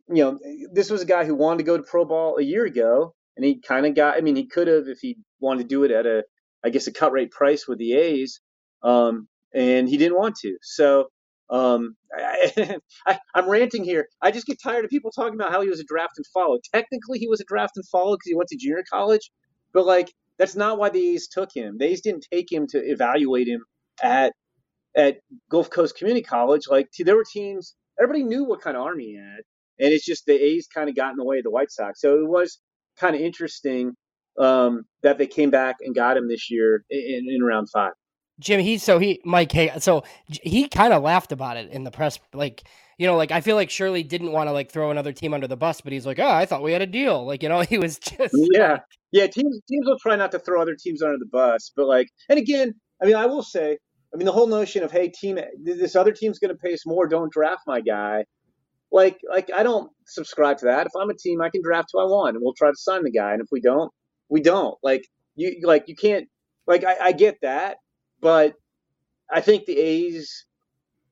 you 0.07 0.23
know, 0.23 0.39
this 0.73 0.89
was 0.89 1.01
a 1.01 1.05
guy 1.05 1.25
who 1.25 1.35
wanted 1.35 1.59
to 1.59 1.63
go 1.63 1.77
to 1.77 1.83
pro 1.83 2.05
ball 2.05 2.37
a 2.37 2.43
year 2.43 2.65
ago, 2.65 3.13
and 3.37 3.45
he 3.45 3.61
kind 3.61 3.85
of 3.85 3.95
got. 3.95 4.17
I 4.17 4.21
mean, 4.21 4.35
he 4.35 4.47
could 4.47 4.67
have 4.67 4.87
if 4.87 4.99
he 4.99 5.17
wanted 5.39 5.63
to 5.63 5.67
do 5.67 5.83
it 5.83 5.91
at 5.91 6.05
a, 6.05 6.23
I 6.63 6.69
guess, 6.69 6.87
a 6.87 6.91
cut 6.91 7.11
rate 7.11 7.31
price 7.31 7.67
with 7.67 7.77
the 7.77 7.93
A's, 7.93 8.41
um, 8.83 9.27
and 9.53 9.87
he 9.87 9.97
didn't 9.97 10.17
want 10.17 10.35
to. 10.37 10.57
So 10.63 11.09
um, 11.49 11.95
I, 12.15 13.19
am 13.35 13.49
ranting 13.49 13.83
here. 13.83 14.07
I 14.21 14.31
just 14.31 14.45
get 14.45 14.61
tired 14.61 14.85
of 14.85 14.91
people 14.91 15.11
talking 15.11 15.35
about 15.35 15.51
how 15.51 15.61
he 15.61 15.69
was 15.69 15.79
a 15.79 15.85
draft 15.85 16.13
and 16.17 16.25
follow. 16.27 16.59
Technically, 16.73 17.19
he 17.19 17.27
was 17.27 17.41
a 17.41 17.45
draft 17.45 17.73
and 17.75 17.87
follow 17.87 18.15
because 18.15 18.29
he 18.29 18.35
went 18.35 18.49
to 18.49 18.57
junior 18.57 18.83
college, 18.91 19.31
but 19.73 19.85
like 19.85 20.11
that's 20.37 20.55
not 20.55 20.77
why 20.77 20.89
the 20.89 21.15
A's 21.15 21.27
took 21.27 21.49
him. 21.53 21.77
The 21.77 21.85
A's 21.85 22.01
didn't 22.01 22.27
take 22.31 22.51
him 22.51 22.67
to 22.67 22.79
evaluate 22.79 23.47
him 23.47 23.63
at 24.01 24.33
at 24.95 25.17
Gulf 25.49 25.69
Coast 25.69 25.97
Community 25.97 26.23
College. 26.23 26.63
Like 26.69 26.89
there 26.97 27.15
were 27.15 27.25
teams, 27.25 27.75
everybody 27.99 28.23
knew 28.23 28.43
what 28.43 28.61
kind 28.61 28.77
of 28.77 28.83
arm 28.83 28.99
he 28.99 29.15
had, 29.15 29.41
and 29.79 29.93
it's 29.93 30.05
just 30.05 30.25
the 30.25 30.33
A's 30.33 30.67
kind 30.67 30.89
of 30.89 30.95
got 30.95 31.11
in 31.11 31.17
the 31.17 31.25
way 31.25 31.37
of 31.39 31.43
the 31.43 31.51
White 31.51 31.71
Sox. 31.71 32.01
So 32.01 32.19
it 32.19 32.27
was 32.27 32.59
kind 32.97 33.15
of 33.15 33.21
interesting 33.21 33.93
um, 34.39 34.85
that 35.03 35.17
they 35.17 35.27
came 35.27 35.49
back 35.49 35.77
and 35.81 35.95
got 35.95 36.17
him 36.17 36.27
this 36.27 36.49
year 36.49 36.83
in, 36.89 37.27
in 37.29 37.43
round 37.43 37.69
five. 37.71 37.93
Jim, 38.39 38.59
he 38.59 38.77
so 38.77 38.99
he 38.99 39.21
Mike 39.25 39.51
hey 39.51 39.71
so 39.79 40.03
he 40.27 40.67
kind 40.67 40.93
of 40.93 41.03
laughed 41.03 41.31
about 41.31 41.57
it 41.57 41.69
in 41.71 41.83
the 41.83 41.91
press, 41.91 42.19
like 42.33 42.63
you 42.97 43.07
know, 43.07 43.15
like 43.15 43.31
I 43.31 43.41
feel 43.41 43.55
like 43.55 43.69
Shirley 43.69 44.03
didn't 44.03 44.31
want 44.31 44.47
to 44.47 44.51
like 44.51 44.71
throw 44.71 44.91
another 44.91 45.13
team 45.13 45.33
under 45.33 45.47
the 45.47 45.57
bus, 45.57 45.81
but 45.81 45.93
he's 45.93 46.05
like, 46.05 46.19
oh, 46.19 46.29
I 46.29 46.45
thought 46.45 46.63
we 46.63 46.73
had 46.73 46.81
a 46.81 46.87
deal, 46.87 47.25
like 47.25 47.43
you 47.43 47.49
know, 47.49 47.61
he 47.69 47.77
was 47.77 47.99
just 47.99 48.33
yeah, 48.53 48.79
yeah. 49.11 49.27
Teams 49.27 49.59
teams 49.69 49.85
will 49.85 49.99
try 49.99 50.15
not 50.15 50.31
to 50.31 50.39
throw 50.39 50.61
other 50.61 50.75
teams 50.75 51.01
under 51.01 51.17
the 51.17 51.29
bus, 51.31 51.71
but 51.75 51.87
like, 51.87 52.07
and 52.29 52.39
again, 52.39 52.73
I 53.01 53.05
mean, 53.05 53.15
I 53.15 53.25
will 53.25 53.43
say, 53.43 53.77
I 54.13 54.17
mean, 54.17 54.25
the 54.25 54.31
whole 54.31 54.47
notion 54.47 54.83
of 54.83 54.91
hey, 54.91 55.09
team, 55.09 55.39
this 55.63 55.95
other 55.95 56.11
team's 56.11 56.39
going 56.39 56.53
to 56.53 56.57
pay 56.57 56.73
us 56.73 56.85
more, 56.85 57.07
don't 57.07 57.31
draft 57.31 57.61
my 57.67 57.81
guy 57.81 58.23
like 58.91 59.19
like 59.29 59.49
I 59.55 59.63
don't 59.63 59.91
subscribe 60.05 60.57
to 60.59 60.65
that. 60.65 60.87
If 60.87 60.93
I'm 60.99 61.09
a 61.09 61.13
team, 61.13 61.41
I 61.41 61.49
can 61.49 61.61
draft 61.61 61.89
who 61.93 61.99
I 61.99 62.05
want, 62.05 62.35
and 62.35 62.43
we'll 62.43 62.53
try 62.53 62.69
to 62.69 62.75
sign 62.75 63.03
the 63.03 63.11
guy. 63.11 63.33
And 63.33 63.41
if 63.41 63.47
we 63.51 63.61
don't, 63.61 63.91
we 64.29 64.41
don't. 64.41 64.75
Like 64.83 65.03
you 65.35 65.59
like 65.63 65.85
you 65.87 65.95
can't 65.95 66.27
like 66.67 66.83
I, 66.83 66.97
I 67.01 67.11
get 67.11 67.37
that, 67.41 67.77
but 68.21 68.55
I 69.31 69.41
think 69.41 69.65
the 69.65 69.77
A's 69.77 70.45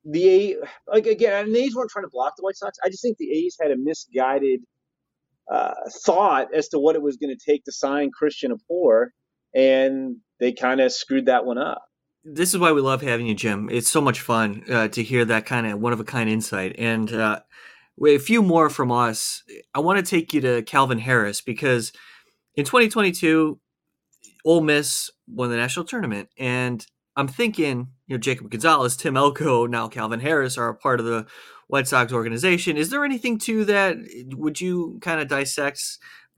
the 0.06 0.30
A 0.30 0.56
like 0.88 1.06
again, 1.06 1.52
the 1.52 1.60
A's 1.60 1.76
weren't 1.76 1.90
trying 1.90 2.06
to 2.06 2.12
block 2.12 2.34
the 2.38 2.44
White 2.44 2.56
Sox. 2.56 2.78
I 2.84 2.90
just 2.90 3.02
think 3.02 3.18
the 3.18 3.32
A's 3.32 3.58
had 3.62 3.72
a 3.72 3.78
misguided 3.78 4.62
uh, 5.52 5.74
thought 6.06 6.54
as 6.54 6.70
to 6.70 6.80
what 6.80 6.96
it 6.96 7.02
was 7.02 7.18
going 7.18 7.36
to 7.36 7.52
take 7.52 7.64
to 7.66 7.72
sign 7.72 8.12
Christian 8.12 8.52
Apoor, 8.52 9.08
and 9.54 10.18
they 10.40 10.52
kind 10.54 10.82
of 10.82 10.92
screwed 10.92 11.26
that 11.26 11.46
one 11.46 11.58
up. 11.58 11.84
This 12.24 12.54
is 12.54 12.60
why 12.60 12.74
we 12.74 12.82
love 12.82 13.02
having 13.02 13.28
you, 13.28 13.36
Jim. 13.36 13.70
It's 13.72 13.90
so 13.90 14.02
much 14.02 14.20
fun 14.20 14.64
uh, 14.70 14.90
to 14.90 15.04
hear 15.04 15.24
that 15.26 15.46
kind 15.46 15.66
of 15.66 15.80
one 15.80 15.94
of 15.94 16.00
a 16.00 16.04
kind 16.04 16.30
insight. 16.30 16.76
And 16.78 17.14
uh, 17.14 17.40
a 18.06 18.18
few 18.18 18.42
more 18.42 18.70
from 18.70 18.92
us. 18.92 19.44
I 19.74 19.80
want 19.80 20.04
to 20.04 20.10
take 20.10 20.34
you 20.34 20.42
to 20.42 20.62
Calvin 20.64 21.00
Harris 21.00 21.42
because 21.42 21.94
in 22.56 22.66
2022, 22.66 23.60
Ole 24.46 24.62
Miss 24.62 25.10
won 25.28 25.50
the 25.50 25.58
national 25.58 25.86
tournament, 25.86 26.30
and 26.38 26.86
I'm 27.18 27.28
thinking, 27.28 27.90
you 28.08 28.16
know, 28.16 28.20
Jacob 28.20 28.50
Gonzalez, 28.50 28.96
Tim 28.96 29.18
Elko, 29.18 29.66
now 29.66 29.88
Calvin 29.88 30.20
Harris 30.20 30.58
are 30.58 30.70
a 30.70 30.76
part 30.76 31.00
of 31.00 31.06
the 31.06 31.26
White 31.68 31.88
Sox 31.88 32.14
organization. 32.14 32.78
Is 32.78 32.92
there 32.92 33.04
anything 33.04 33.40
to 33.40 33.66
that? 33.66 33.98
Would 34.34 34.62
you 34.62 35.00
kind 35.02 35.20
of 35.20 35.28
dissect 35.28 35.82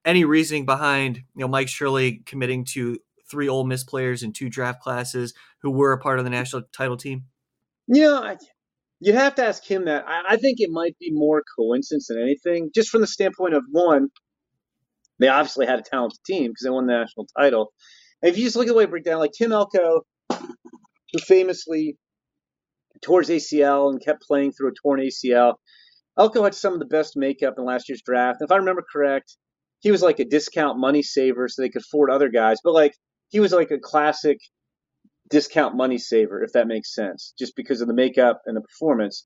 any 0.05 0.23
reasoning 0.23 0.65
behind, 0.65 1.17
you 1.17 1.41
know, 1.41 1.47
Mike 1.47 1.67
Shirley 1.67 2.23
committing 2.25 2.63
to 2.69 2.97
three 3.29 3.49
Ole 3.49 3.65
Miss 3.65 3.83
players 3.83 4.23
in 4.23 4.31
two 4.31 4.49
draft 4.49 4.81
classes 4.81 5.33
who 5.61 5.69
were 5.69 5.91
a 5.91 5.99
part 5.99 6.17
of 6.17 6.25
the 6.25 6.31
national 6.31 6.63
title 6.73 6.97
team? 6.97 7.25
You 7.87 8.03
know, 8.03 8.37
You'd 9.01 9.15
have 9.15 9.35
to 9.35 9.45
ask 9.45 9.63
him 9.63 9.85
that. 9.85 10.05
I, 10.07 10.33
I 10.33 10.37
think 10.37 10.59
it 10.59 10.69
might 10.69 10.97
be 10.99 11.11
more 11.11 11.43
coincidence 11.57 12.07
than 12.07 12.21
anything, 12.21 12.69
just 12.73 12.89
from 12.89 13.01
the 13.01 13.07
standpoint 13.07 13.53
of 13.53 13.63
one, 13.71 14.09
they 15.19 15.27
obviously 15.27 15.65
had 15.65 15.79
a 15.79 15.83
talented 15.83 16.19
team 16.25 16.51
because 16.51 16.63
they 16.63 16.69
won 16.69 16.85
the 16.85 16.93
national 16.93 17.27
title. 17.37 17.71
And 18.21 18.31
if 18.31 18.37
you 18.37 18.43
just 18.43 18.55
look 18.55 18.67
at 18.67 18.69
the 18.69 18.73
way 18.75 18.83
it 18.85 18.89
break 18.89 19.05
down, 19.05 19.19
like 19.19 19.31
Tim 19.37 19.51
Elko, 19.51 20.01
who 21.11 21.19
famously 21.19 21.97
tore 23.01 23.21
his 23.21 23.29
ACL 23.29 23.89
and 23.89 24.03
kept 24.03 24.23
playing 24.23 24.51
through 24.51 24.69
a 24.69 24.73
torn 24.81 24.99
ACL, 24.99 25.55
Elko 26.17 26.43
had 26.43 26.55
some 26.55 26.73
of 26.73 26.79
the 26.79 26.85
best 26.85 27.15
makeup 27.15 27.55
in 27.57 27.65
last 27.65 27.87
year's 27.87 28.01
draft. 28.01 28.41
If 28.41 28.51
I 28.51 28.57
remember 28.57 28.83
correct, 28.91 29.37
he 29.79 29.91
was 29.91 30.01
like 30.01 30.19
a 30.19 30.25
discount 30.25 30.77
money 30.77 31.01
saver 31.01 31.47
so 31.47 31.61
they 31.61 31.69
could 31.69 31.81
afford 31.81 32.11
other 32.11 32.29
guys. 32.29 32.57
But 32.63 32.73
like 32.73 32.93
he 33.29 33.39
was 33.39 33.53
like 33.53 33.71
a 33.71 33.79
classic 33.79 34.37
discount 35.29 35.75
money 35.75 35.97
saver, 35.97 36.43
if 36.43 36.51
that 36.53 36.67
makes 36.67 36.93
sense, 36.93 37.33
just 37.39 37.55
because 37.55 37.81
of 37.81 37.87
the 37.87 37.93
makeup 37.93 38.41
and 38.45 38.57
the 38.57 38.61
performance. 38.61 39.25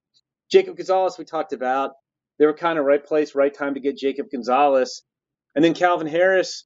Jacob 0.52 0.78
Gonzalez, 0.78 1.18
we 1.18 1.26
talked 1.26 1.54
about. 1.54 1.92
They 2.38 2.46
were 2.46 2.54
kind 2.54 2.78
of 2.78 2.86
right 2.86 3.04
place, 3.04 3.36
right 3.36 3.54
time 3.54 3.76
to 3.76 3.80
get 3.80 3.98
Jacob 3.98 4.28
Gonzalez. 4.32 5.04
And 5.56 5.64
then 5.64 5.74
Calvin 5.74 6.08
Harris, 6.08 6.66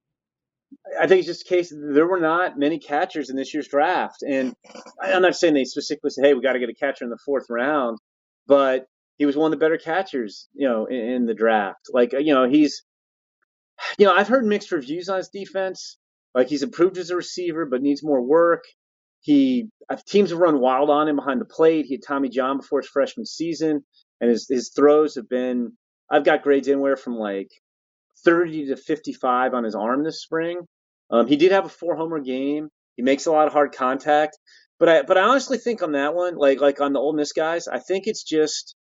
I 1.00 1.08
think 1.08 1.20
it's 1.20 1.28
just 1.28 1.46
a 1.46 1.50
case 1.50 1.70
that 1.70 1.92
there 1.94 2.08
were 2.08 2.20
not 2.20 2.58
many 2.58 2.80
catchers 2.80 3.30
in 3.30 3.36
this 3.36 3.54
year's 3.54 3.68
draft. 3.68 4.22
And 4.22 4.54
I'm 5.02 5.22
not 5.22 5.36
saying 5.36 5.54
they 5.54 5.66
specifically 5.66 6.10
said, 6.10 6.26
hey, 6.26 6.34
we 6.34 6.42
got 6.42 6.54
to 6.54 6.60
get 6.60 6.70
a 6.70 6.74
catcher 6.74 7.04
in 7.04 7.10
the 7.10 7.20
fourth 7.26 7.46
round, 7.50 7.98
but 8.48 8.86
he 9.18 9.26
was 9.26 9.36
one 9.36 9.52
of 9.52 9.60
the 9.60 9.64
better 9.64 9.78
catchers, 9.78 10.48
you 10.54 10.68
know, 10.68 10.86
in, 10.86 10.98
in 10.98 11.26
the 11.26 11.34
draft. 11.34 11.90
Like, 11.94 12.14
you 12.14 12.34
know, 12.34 12.48
he's, 12.50 12.84
you 13.98 14.06
know, 14.06 14.14
I've 14.14 14.28
heard 14.28 14.46
mixed 14.46 14.72
reviews 14.72 15.10
on 15.10 15.18
his 15.18 15.30
defense. 15.30 15.98
Like 16.34 16.50
he's 16.50 16.64
improved 16.64 16.98
as 16.98 17.10
a 17.10 17.16
receiver, 17.16 17.66
but 17.66 17.82
needs 17.82 18.04
more 18.04 18.22
work. 18.22 18.64
He 19.22 19.70
uh, 19.90 19.98
teams 20.08 20.30
have 20.30 20.40
run 20.40 20.60
wild 20.60 20.90
on 20.90 21.08
him 21.08 21.16
behind 21.16 21.42
the 21.42 21.46
plate. 21.46 21.86
He 21.86 21.96
had 21.96 22.04
Tommy 22.04 22.30
John 22.30 22.58
before 22.58 22.82
his 22.82 22.90
freshman 22.90 23.26
season, 23.26 23.84
and 24.22 24.30
his 24.30 24.48
his 24.48 24.72
throws 24.76 25.16
have 25.16 25.28
been. 25.28 25.74
I've 26.12 26.24
got 26.24 26.44
grades 26.44 26.68
anywhere 26.68 26.96
from 26.96 27.16
like 27.16 27.50
30 28.26 28.68
to 28.68 28.78
55 28.78 29.54
on 29.54 29.64
his 29.64 29.76
arm 29.76 30.04
this 30.04 30.22
spring. 30.22 30.62
Um, 31.10 31.28
he 31.28 31.36
did 31.36 31.52
have 31.52 31.66
a 31.66 31.70
four 31.70 31.96
homer 31.96 32.20
game. 32.20 32.70
He 32.96 33.04
makes 33.04 33.26
a 33.26 33.32
lot 33.32 33.48
of 33.48 33.54
hard 33.54 33.74
contact, 33.74 34.38
but 34.80 34.90
I 34.90 35.02
but 35.04 35.18
I 35.18 35.24
honestly 35.24 35.58
think 35.58 35.82
on 35.82 35.94
that 35.94 36.16
one, 36.16 36.36
like 36.36 36.60
like 36.60 36.82
on 36.82 36.94
the 36.94 37.00
Ole 37.00 37.14
Miss 37.14 37.32
guys, 37.32 37.68
I 37.68 37.80
think 37.80 38.08
it's 38.08 38.24
just 38.24 38.76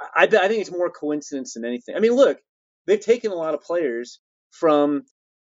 I, 0.00 0.24
I 0.24 0.26
think 0.26 0.60
it's 0.60 0.70
more 0.70 0.90
coincidence 0.90 1.54
than 1.54 1.64
anything. 1.64 1.94
I 1.96 2.00
mean, 2.00 2.12
look, 2.12 2.38
they've 2.86 3.00
taken 3.00 3.30
a 3.30 3.36
lot 3.36 3.54
of 3.54 3.62
players 3.62 4.20
from 4.50 5.04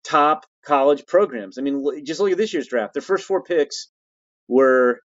top 0.05 0.47
college 0.65 1.07
programs. 1.07 1.59
I 1.59 1.63
mean, 1.63 2.05
just 2.05 2.21
look 2.21 2.33
at 2.33 2.39
this 2.39 2.53
year's 2.53 2.69
draft. 2.69 2.95
Their 2.95 3.03
first 3.03 3.27
four 3.27 3.43
picks 3.43 3.89
were 4.49 5.01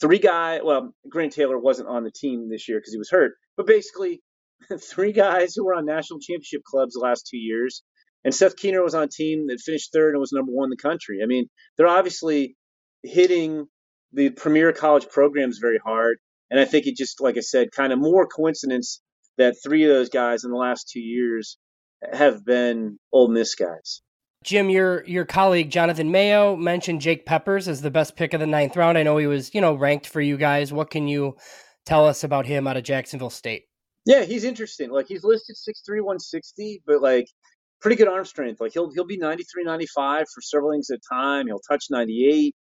three 0.00 0.18
guys. 0.18 0.60
Well, 0.64 0.94
Grant 1.08 1.32
Taylor 1.32 1.58
wasn't 1.58 1.88
on 1.88 2.04
the 2.04 2.10
team 2.10 2.48
this 2.48 2.68
year 2.68 2.78
because 2.78 2.92
he 2.92 2.98
was 2.98 3.10
hurt, 3.10 3.32
but 3.56 3.66
basically 3.66 4.22
three 4.80 5.12
guys 5.12 5.54
who 5.54 5.64
were 5.64 5.74
on 5.74 5.84
national 5.84 6.20
championship 6.20 6.62
clubs 6.64 6.94
the 6.94 7.00
last 7.00 7.26
two 7.30 7.38
years. 7.38 7.82
And 8.24 8.34
Seth 8.34 8.56
Keener 8.56 8.82
was 8.82 8.94
on 8.94 9.04
a 9.04 9.08
team 9.08 9.48
that 9.48 9.60
finished 9.60 9.92
third 9.92 10.14
and 10.14 10.20
was 10.20 10.32
number 10.32 10.52
one 10.52 10.66
in 10.66 10.70
the 10.70 10.76
country. 10.76 11.20
I 11.22 11.26
mean, 11.26 11.46
they're 11.76 11.88
obviously 11.88 12.56
hitting 13.02 13.66
the 14.12 14.30
premier 14.30 14.72
college 14.72 15.08
programs 15.08 15.58
very 15.58 15.78
hard. 15.84 16.18
And 16.50 16.60
I 16.60 16.64
think 16.64 16.86
it 16.86 16.96
just, 16.96 17.20
like 17.20 17.36
I 17.36 17.40
said, 17.40 17.72
kind 17.72 17.92
of 17.92 17.98
more 17.98 18.26
coincidence 18.26 19.00
that 19.38 19.56
three 19.62 19.84
of 19.84 19.88
those 19.88 20.10
guys 20.10 20.44
in 20.44 20.50
the 20.50 20.56
last 20.56 20.88
two 20.90 21.00
years 21.00 21.56
have 22.12 22.44
been 22.44 22.98
Ole 23.12 23.28
Miss 23.28 23.54
guys. 23.54 24.02
Jim, 24.44 24.70
your 24.70 25.04
your 25.06 25.24
colleague 25.24 25.70
Jonathan 25.70 26.10
Mayo 26.10 26.56
mentioned 26.56 27.00
Jake 27.00 27.24
Peppers 27.24 27.68
as 27.68 27.80
the 27.80 27.92
best 27.92 28.16
pick 28.16 28.34
of 28.34 28.40
the 28.40 28.46
ninth 28.46 28.76
round. 28.76 28.98
I 28.98 29.04
know 29.04 29.16
he 29.16 29.26
was, 29.26 29.54
you 29.54 29.60
know, 29.60 29.74
ranked 29.74 30.06
for 30.06 30.20
you 30.20 30.36
guys. 30.36 30.72
What 30.72 30.90
can 30.90 31.06
you 31.06 31.36
tell 31.86 32.06
us 32.06 32.24
about 32.24 32.46
him 32.46 32.66
out 32.66 32.76
of 32.76 32.82
Jacksonville 32.82 33.30
State? 33.30 33.66
Yeah, 34.04 34.24
he's 34.24 34.44
interesting. 34.44 34.90
Like 34.90 35.06
he's 35.08 35.24
listed 35.24 35.56
6'3", 35.56 36.02
160, 36.02 36.82
but 36.86 37.02
like 37.02 37.26
pretty 37.80 37.96
good 37.96 38.08
arm 38.08 38.24
strength. 38.24 38.60
Like 38.60 38.72
he'll 38.72 38.90
he'll 38.92 39.06
be 39.06 39.16
93, 39.18 39.64
95 39.64 40.26
for 40.34 40.40
several 40.40 40.72
innings 40.72 40.90
at 40.90 40.98
a 40.98 41.14
time. 41.14 41.46
He'll 41.46 41.60
touch 41.60 41.86
98. 41.90 42.54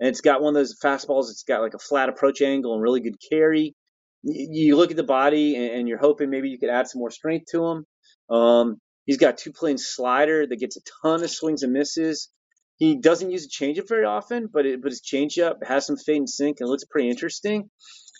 And 0.00 0.08
it's 0.08 0.20
got 0.20 0.42
one 0.42 0.50
of 0.50 0.54
those 0.54 0.76
fastballs. 0.82 1.30
It's 1.30 1.44
got 1.44 1.62
like 1.62 1.74
a 1.74 1.78
flat 1.78 2.08
approach 2.08 2.42
angle 2.42 2.74
and 2.74 2.82
really 2.82 3.00
good 3.00 3.16
carry. 3.30 3.74
You 4.22 4.76
look 4.76 4.90
at 4.90 4.96
the 4.96 5.04
body 5.04 5.56
and 5.56 5.88
you're 5.88 5.98
hoping 5.98 6.30
maybe 6.30 6.48
you 6.48 6.58
could 6.58 6.70
add 6.70 6.88
some 6.88 7.00
more 7.00 7.10
strength 7.10 7.46
to 7.52 7.64
him. 7.64 7.86
Um, 8.30 8.78
He's 9.06 9.18
got 9.18 9.38
two 9.38 9.52
plane 9.52 9.78
slider 9.78 10.46
that 10.46 10.56
gets 10.56 10.76
a 10.76 10.80
ton 11.02 11.22
of 11.22 11.30
swings 11.30 11.62
and 11.62 11.72
misses. 11.72 12.30
He 12.76 12.96
doesn't 12.96 13.30
use 13.30 13.44
a 13.44 13.48
changeup 13.48 13.88
very 13.88 14.04
often, 14.04 14.48
but 14.52 14.66
it, 14.66 14.82
but 14.82 14.90
his 14.90 15.02
changeup 15.02 15.62
has 15.62 15.86
some 15.86 15.96
fade 15.96 16.16
and 16.16 16.28
sink 16.28 16.58
and 16.60 16.68
looks 16.68 16.84
pretty 16.84 17.08
interesting. 17.10 17.70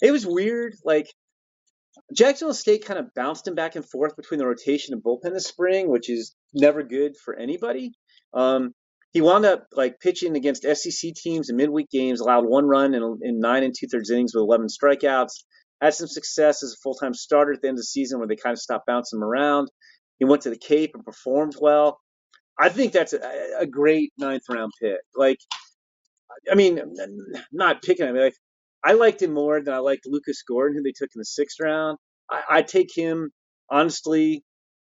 It 0.02 0.10
was 0.12 0.26
weird, 0.26 0.74
like 0.84 1.12
Jacksonville 2.12 2.54
State 2.54 2.84
kind 2.84 2.98
of 2.98 3.14
bounced 3.14 3.48
him 3.48 3.54
back 3.54 3.76
and 3.76 3.84
forth 3.84 4.16
between 4.16 4.38
the 4.38 4.46
rotation 4.46 4.94
and 4.94 5.02
bullpen 5.02 5.32
this 5.32 5.46
spring, 5.46 5.88
which 5.88 6.10
is 6.10 6.34
never 6.52 6.82
good 6.82 7.16
for 7.16 7.34
anybody. 7.34 7.92
Um, 8.34 8.74
he 9.12 9.20
wound 9.20 9.46
up 9.46 9.68
like 9.72 10.00
pitching 10.00 10.36
against 10.36 10.64
SEC 10.64 11.14
teams 11.14 11.48
in 11.48 11.56
midweek 11.56 11.88
games, 11.88 12.20
allowed 12.20 12.46
one 12.46 12.66
run 12.66 12.94
in, 12.94 13.18
in 13.22 13.38
nine 13.38 13.62
and 13.62 13.74
two 13.78 13.86
thirds 13.86 14.10
innings 14.10 14.34
with 14.34 14.42
11 14.42 14.66
strikeouts. 14.66 15.44
Had 15.80 15.94
some 15.94 16.08
success 16.08 16.62
as 16.62 16.72
a 16.72 16.82
full 16.82 16.94
time 16.94 17.14
starter 17.14 17.52
at 17.52 17.62
the 17.62 17.68
end 17.68 17.74
of 17.74 17.80
the 17.80 17.84
season 17.84 18.18
where 18.18 18.28
they 18.28 18.36
kind 18.36 18.52
of 18.52 18.58
stopped 18.58 18.86
bouncing 18.86 19.18
him 19.18 19.24
around. 19.24 19.68
He 20.18 20.24
went 20.24 20.42
to 20.42 20.50
the 20.50 20.58
Cape 20.58 20.92
and 20.94 21.04
performed 21.04 21.54
well. 21.60 22.00
I 22.58 22.68
think 22.68 22.92
that's 22.92 23.12
a, 23.12 23.56
a 23.60 23.66
great 23.66 24.12
ninth 24.18 24.44
round 24.48 24.72
pick. 24.80 24.98
Like, 25.16 25.38
I 26.50 26.54
mean, 26.54 26.80
not 27.52 27.82
picking 27.82 28.06
him. 28.06 28.16
Like, 28.16 28.34
I 28.84 28.92
liked 28.92 29.22
him 29.22 29.32
more 29.32 29.60
than 29.60 29.72
I 29.72 29.78
liked 29.78 30.06
Lucas 30.06 30.42
Gordon, 30.42 30.76
who 30.76 30.82
they 30.82 30.92
took 30.92 31.10
in 31.14 31.18
the 31.18 31.24
sixth 31.24 31.58
round. 31.60 31.98
I, 32.30 32.42
I 32.50 32.62
take 32.62 32.94
him 32.94 33.30
honestly 33.70 34.42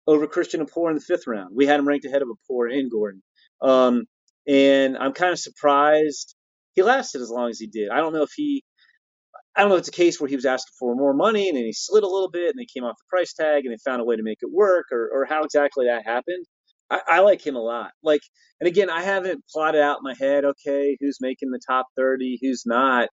over 0.06 0.28
Christian 0.28 0.66
Apoor 0.66 0.90
in 0.90 0.96
the 0.96 1.02
fifth 1.02 1.28
round. 1.28 1.56
We 1.56 1.66
had 1.66 1.80
him 1.80 1.88
ranked 1.88 2.06
ahead 2.06 2.22
of 2.22 2.30
Apoor 2.30 2.72
and 2.72 2.92
Gordon. 2.92 3.24
Um, 3.62 4.04
and 4.48 4.98
I'm 4.98 5.14
kind 5.14 5.34
of 5.34 5.40
surprised 5.40 6.36
he 6.74 6.84
lasted 6.84 7.22
as 7.22 7.30
long 7.30 7.50
as 7.50 7.60
he 7.60 7.68
did. 7.68 7.90
I 7.90 7.98
don't 7.98 8.14
know 8.14 8.24
if 8.24 8.32
he 8.36 8.64
I 9.56 9.62
don't 9.62 9.70
know 9.70 9.76
if 9.76 9.80
it's 9.80 9.90
a 9.90 9.92
case 9.92 10.22
where 10.22 10.30
he 10.30 10.36
was 10.36 10.46
asking 10.46 10.74
for 10.80 10.96
more 10.96 11.16
money 11.16 11.50
and 11.50 11.58
then 11.58 11.66
he 11.66 11.74
slid 11.74 12.04
a 12.04 12.08
little 12.08 12.30
bit 12.30 12.52
and 12.52 12.60
they 12.60 12.68
came 12.72 12.84
off 12.84 12.96
the 12.98 13.10
price 13.10 13.34
tag 13.34 13.66
and 13.66 13.74
they 13.74 13.80
found 13.84 14.00
a 14.00 14.06
way 14.06 14.16
to 14.16 14.22
make 14.22 14.38
it 14.42 14.52
work 14.54 14.86
or, 14.92 15.10
or 15.12 15.26
how 15.26 15.44
exactly 15.44 15.88
that 15.88 16.06
happened. 16.06 16.46
I, 16.92 17.02
I 17.08 17.20
like 17.22 17.46
him 17.46 17.56
a 17.56 17.62
lot. 17.62 17.90
Like, 18.04 18.22
and 18.62 18.68
again, 18.68 18.92
I 18.92 19.02
haven't 19.02 19.44
plotted 19.52 19.82
out 19.82 19.98
in 19.98 20.04
my 20.04 20.14
head, 20.14 20.46
okay, 20.46 20.96
who's 21.00 21.18
making 21.20 21.50
the 21.50 21.60
top 21.68 21.88
30, 21.98 22.38
who's 22.40 22.64
not. 22.68 23.10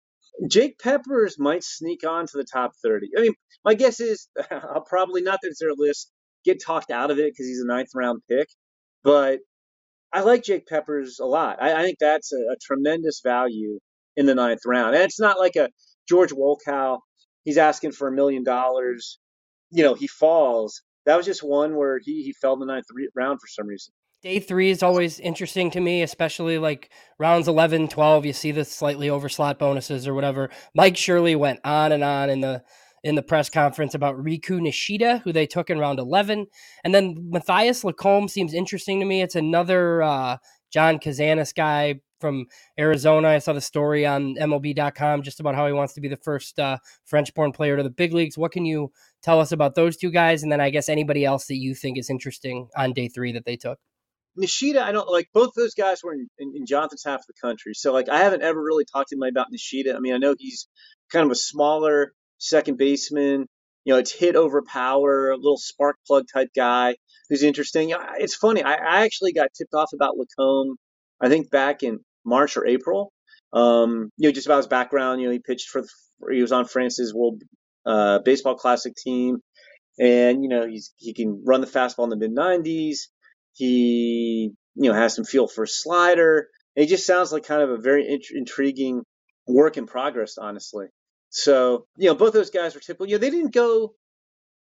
Jake 0.49 0.79
Peppers 0.79 1.39
might 1.39 1.65
sneak 1.65 2.07
on 2.07 2.27
to 2.27 2.37
the 2.37 2.45
top 2.45 2.73
30. 2.83 3.11
I 3.17 3.23
mean, 3.23 3.35
my 3.65 3.75
guess 3.75 4.01
is 4.01 4.29
I'll 4.51 4.85
probably, 4.87 5.23
not 5.23 5.39
that 5.43 5.49
it's 5.49 5.61
their 5.61 5.75
list, 5.77 6.11
get 6.45 6.63
talked 6.63 6.91
out 6.91 7.11
of 7.11 7.19
it 7.19 7.33
because 7.33 7.47
he's 7.47 7.61
a 7.61 7.67
ninth 7.67 7.91
round 7.95 8.23
pick. 8.29 8.49
But 9.05 9.41
I 10.13 10.21
like 10.21 10.43
Jake 10.45 10.67
Peppers 10.67 11.19
a 11.21 11.25
lot. 11.25 11.63
I, 11.63 11.75
I 11.75 11.83
think 11.83 11.99
that's 11.99 12.33
a, 12.33 12.53
a, 12.53 12.57
tremendous 12.63 13.21
value 13.25 13.79
in 14.17 14.27
the 14.27 14.35
ninth 14.35 14.61
round. 14.67 14.95
And 14.95 15.05
it's 15.05 15.21
not 15.21 15.39
like 15.39 15.57
a 15.57 15.71
George 16.09 16.33
Wolkow, 16.33 16.99
he's 17.45 17.59
asking 17.59 17.93
for 17.93 18.09
a 18.09 18.13
million 18.13 18.45
dollars. 18.45 19.19
You 19.71 19.83
know, 19.85 19.95
he 19.95 20.07
falls. 20.07 20.83
That 21.07 21.17
was 21.17 21.27
just 21.27 21.43
one 21.43 21.77
where 21.77 21.99
he, 22.03 22.23
he 22.23 22.35
fell 22.35 22.53
in 22.55 22.61
the 22.61 22.67
ninth 22.67 22.87
round 23.15 23.41
for 23.41 23.49
some 23.49 23.67
reason. 23.67 23.93
Day 24.23 24.39
three 24.39 24.71
is 24.71 24.85
always 24.85 25.19
interesting 25.19 25.69
to 25.73 25.81
me, 25.81 26.03
especially 26.03 26.57
like 26.57 26.93
rounds 27.19 27.49
11, 27.49 27.89
12. 27.89 28.25
You 28.25 28.33
see 28.33 28.53
the 28.53 28.65
slightly 28.65 29.11
over 29.11 29.29
slot 29.29 29.59
bonuses 29.59 30.07
or 30.07 30.15
whatever. 30.15 30.49
Mike 30.77 30.97
Shirley 30.97 31.35
went 31.35 31.59
on 31.65 31.91
and 31.91 32.05
on 32.05 32.31
in 32.31 32.41
the 32.41 32.63
in 33.03 33.17
the 33.17 33.23
press 33.23 33.51
conference 33.51 33.97
about 33.97 34.17
Riku 34.17 34.61
Nishida, 34.61 35.21
who 35.23 35.33
they 35.33 35.45
took 35.45 35.71
in 35.71 35.81
round 35.81 35.99
11. 35.99 36.47
And 36.85 36.95
then 36.95 37.17
Mathias 37.33 37.83
Lacombe 37.83 38.29
seems 38.29 38.55
interesting 38.55 39.01
to 39.01 39.07
me. 39.07 39.23
It's 39.23 39.35
another 39.35 40.05
uh, 40.05 40.37
John 40.71 41.01
Kazanis 41.01 41.53
guy, 41.53 42.01
from 42.21 42.47
Arizona. 42.79 43.31
I 43.31 43.41
saw 43.41 43.53
the 43.53 43.61
story 43.61 44.07
on 44.07 44.37
MLB.com 44.37 45.23
just 45.23 45.41
about 45.41 45.57
how 45.57 45.67
he 45.67 45.73
wants 45.73 45.95
to 45.95 46.01
be 46.01 46.07
the 46.07 46.17
first 46.17 46.57
uh, 46.61 46.79
French 47.05 47.35
born 47.35 47.51
player 47.51 47.77
to 47.77 47.83
the 47.83 47.91
big 47.91 48.15
leagues. 48.15 48.39
What 48.39 48.53
can 48.53 48.65
you 48.65 48.93
tell 49.23 49.41
us 49.41 49.51
about 49.51 49.75
those 49.75 49.97
two 49.97 50.13
guys? 50.13 50.45
And 50.45 50.53
then 50.53 50.61
I 50.61 50.71
guess 50.71 50.89
anybody 50.89 51.25
else 51.25 51.47
that 51.47 51.57
you 51.57 51.75
think 51.75 51.99
is 51.99 52.09
interesting 52.09 52.69
on 52.77 52.93
day 52.93 53.09
three 53.09 53.33
that 53.33 53.45
they 53.45 53.57
took? 53.57 53.81
Nishida, 54.39 54.79
I 54.79 54.93
don't 54.93 55.09
like 55.11 55.29
both 55.35 55.51
those 55.55 55.75
guys 55.75 56.03
were 56.03 56.15
in, 56.15 56.29
in, 56.39 56.53
in, 56.57 56.67
Jonathan's 56.67 57.05
half 57.05 57.21
of 57.21 57.27
the 57.27 57.35
country. 57.41 57.75
So 57.75 57.93
like 57.93 58.09
I 58.09 58.19
haven't 58.19 58.43
ever 58.43 58.63
really 58.63 58.85
talked 58.85 59.11
to 59.11 59.17
him 59.17 59.23
about 59.23 59.49
Nishida. 59.53 59.95
I 59.95 59.99
mean, 59.99 60.15
I 60.15 60.19
know 60.19 60.35
he's 60.39 60.69
kind 61.11 61.25
of 61.25 61.31
a 61.31 61.37
smaller 61.37 62.13
second 62.39 62.79
baseman. 62.79 63.47
You 63.85 63.95
know, 63.95 63.99
it's 63.99 64.13
hit 64.13 64.37
over 64.37 64.63
power, 64.63 65.31
a 65.31 65.37
little 65.37 65.59
spark 65.59 65.97
plug 66.07 66.25
type 66.33 66.49
guy 66.57 66.97
who's 67.29 67.43
interesting. 67.43 67.95
It's 68.19 68.35
funny. 68.35 68.63
I, 68.63 68.75
I 68.75 69.05
actually 69.05 69.33
got 69.33 69.49
tipped 69.57 69.75
off 69.75 69.91
about 69.95 70.17
Lacombe, 70.17 70.77
I 71.21 71.29
think 71.29 71.51
back 71.51 71.83
in 71.83 71.99
March 72.25 72.57
or 72.57 72.67
April. 72.67 73.13
Um, 73.53 74.11
you 74.17 74.29
know, 74.29 74.33
just 74.33 74.47
about 74.47 74.59
his 74.59 74.67
background. 74.67 75.21
You 75.21 75.27
know, 75.27 75.33
he 75.33 75.41
pitched 75.41 75.69
for, 75.69 75.83
the, 75.83 75.89
he 76.33 76.41
was 76.41 76.53
on 76.53 76.65
France's 76.65 77.13
World 77.13 77.43
uh, 77.85 78.21
Baseball 78.21 78.55
Classic 78.55 78.95
team, 78.95 79.39
and 79.99 80.43
you 80.43 80.49
know, 80.49 80.67
he's 80.67 80.95
he 80.97 81.13
can 81.13 81.43
run 81.45 81.61
the 81.61 81.67
fastball 81.67 82.05
in 82.05 82.11
the 82.11 82.17
mid 82.17 82.35
90s. 82.35 83.09
He 83.55 84.55
you 84.75 84.91
know 84.91 84.95
has 84.95 85.15
some 85.15 85.25
feel 85.25 85.47
for 85.47 85.67
slider. 85.67 86.49
It 86.75 86.87
just 86.87 87.07
sounds 87.07 87.33
like 87.33 87.45
kind 87.45 87.63
of 87.63 87.71
a 87.71 87.79
very 87.79 88.09
int- 88.09 88.27
intriguing 88.35 89.03
work 89.47 89.77
in 89.77 89.87
progress, 89.87 90.39
honestly. 90.39 90.87
So 91.31 91.87
you 91.97 92.09
know, 92.09 92.15
both 92.15 92.33
those 92.33 92.51
guys 92.51 92.75
were 92.75 92.81
typical. 92.81 93.07
You 93.07 93.15
know, 93.17 93.21
they 93.21 93.31
didn't 93.31 93.55
go 93.55 93.95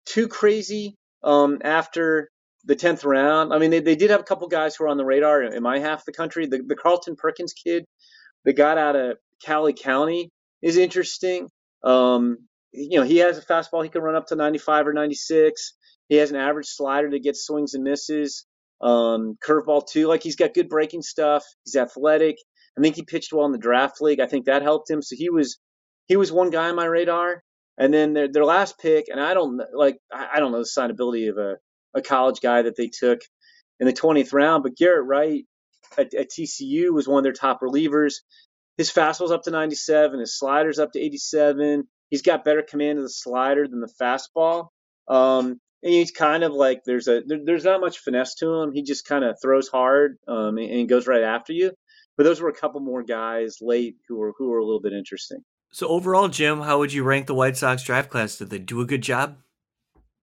too 0.06 0.28
crazy 0.28 0.96
um, 1.24 1.60
after 1.64 2.30
the 2.66 2.76
tenth 2.76 3.04
round. 3.04 3.54
I 3.54 3.60
mean, 3.60 3.72
they, 3.72 3.80
they 3.80 3.96
did 3.96 4.10
have 4.10 4.20
a 4.20 4.24
couple 4.24 4.48
guys 4.48 4.76
who 4.76 4.84
were 4.84 4.90
on 4.90 4.98
the 4.98 5.06
radar 5.06 5.44
in 5.44 5.64
my 5.64 5.80
half 5.80 6.06
the 6.06 6.12
country. 6.12 6.48
The, 6.48 6.62
the 6.66 6.76
Carlton 6.76 7.16
Perkins 7.16 7.54
kid 7.54 7.86
that 8.46 8.54
got 8.54 8.78
out 8.78 8.96
of 8.96 9.18
Cowley 9.46 9.74
County 9.74 10.30
is 10.62 10.78
interesting. 10.78 11.48
Um, 11.84 12.38
you 12.72 13.00
know, 13.00 13.06
he 13.06 13.18
has 13.18 13.38
a 13.38 13.42
fastball 13.42 13.84
he 13.84 13.90
can 13.90 14.02
run 14.02 14.16
up 14.16 14.28
to 14.28 14.36
95 14.36 14.88
or 14.88 14.94
96. 14.94 15.74
He 16.10 16.16
has 16.18 16.32
an 16.32 16.38
average 16.38 16.68
slider 16.68 17.10
that 17.10 17.24
gets 17.24 17.46
swings 17.46 17.74
and 17.74 17.84
misses. 17.84 18.46
Um, 18.82 19.38
curveball 19.46 19.88
too. 19.88 20.08
Like 20.08 20.24
he's 20.24 20.36
got 20.36 20.54
good 20.54 20.70
breaking 20.70 21.02
stuff. 21.02 21.44
He's 21.66 21.76
athletic. 21.76 22.38
I 22.78 22.82
think 22.82 22.96
he 22.96 23.04
pitched 23.04 23.34
well 23.34 23.46
in 23.46 23.52
the 23.52 23.58
draft 23.58 24.02
league. 24.02 24.22
I 24.22 24.28
think 24.28 24.46
that 24.46 24.62
helped 24.62 24.90
him. 24.90 25.02
So 25.02 25.16
he 25.18 25.30
was 25.30 25.60
he 26.08 26.16
was 26.16 26.32
one 26.32 26.50
guy 26.50 26.70
on 26.70 26.76
my 26.76 26.86
radar. 26.86 27.44
And 27.78 27.94
then 27.94 28.14
their 28.14 28.28
their 28.30 28.46
last 28.46 28.78
pick, 28.78 29.06
and 29.08 29.22
I 29.22 29.34
don't 29.34 29.62
like 29.74 29.98
I 30.14 30.40
don't 30.40 30.52
know 30.52 30.60
the 30.60 30.64
signability 30.64 31.30
of 31.30 31.38
a 31.38 31.58
a 31.96 32.02
college 32.02 32.42
guy 32.42 32.62
that 32.62 32.76
they 32.76 32.88
took 32.88 33.20
in 33.80 33.88
the 33.88 33.94
20th 33.94 34.34
round. 34.34 34.64
But 34.64 34.76
Garrett 34.76 35.08
Wright 35.08 35.46
at, 35.98 36.14
at 36.14 36.30
TCU 36.30 36.92
was 36.92 37.08
one 37.08 37.20
of 37.20 37.24
their 37.24 37.34
top 37.34 37.62
relievers. 37.62 38.16
His 38.78 38.92
fastball's 38.92 39.32
up 39.32 39.44
to 39.44 39.52
97, 39.52 40.20
his 40.20 40.38
slider's 40.38 40.80
up 40.80 40.92
to 40.94 41.00
87. 41.00 41.84
He's 42.10 42.22
got 42.22 42.46
better 42.46 42.64
command 42.64 42.98
of 42.98 43.04
the 43.04 43.10
slider 43.10 43.68
than 43.68 43.82
the 43.82 43.94
fastball. 44.02 44.70
Um, 45.08 45.60
and 45.84 45.94
he's 45.94 46.12
kind 46.12 46.44
of 46.44 46.52
like 46.52 46.84
there's 46.86 47.08
a 47.08 47.22
there, 47.26 47.40
there's 47.44 47.64
not 47.64 47.82
much 47.82 48.00
finesse 48.00 48.36
to 48.36 48.54
him. 48.56 48.72
He 48.74 48.84
just 48.84 49.06
kind 49.06 49.24
of 49.24 49.38
throws 49.42 49.68
hard 49.68 50.18
um, 50.28 50.58
and, 50.58 50.72
and 50.72 50.90
goes 50.90 51.08
right 51.08 51.24
after 51.24 51.54
you. 51.54 51.72
But 52.18 52.24
those 52.24 52.42
were 52.42 52.50
a 52.50 52.54
couple 52.54 52.82
more 52.82 53.04
guys 53.04 53.58
late 53.62 53.96
who 54.08 54.18
were 54.18 54.34
who 54.38 54.50
were 54.50 54.60
a 54.60 54.66
little 54.66 54.82
bit 54.82 54.94
interesting. 54.94 55.44
So 55.72 55.88
overall, 55.88 56.28
Jim, 56.28 56.62
how 56.62 56.80
would 56.80 56.92
you 56.92 57.04
rank 57.04 57.28
the 57.28 57.36
White 57.36 57.56
Sox 57.56 57.84
draft 57.84 58.10
class? 58.10 58.38
Did 58.38 58.50
they 58.50 58.58
do 58.58 58.82
a 58.82 58.86
good 58.86 59.02
job? 59.02 59.38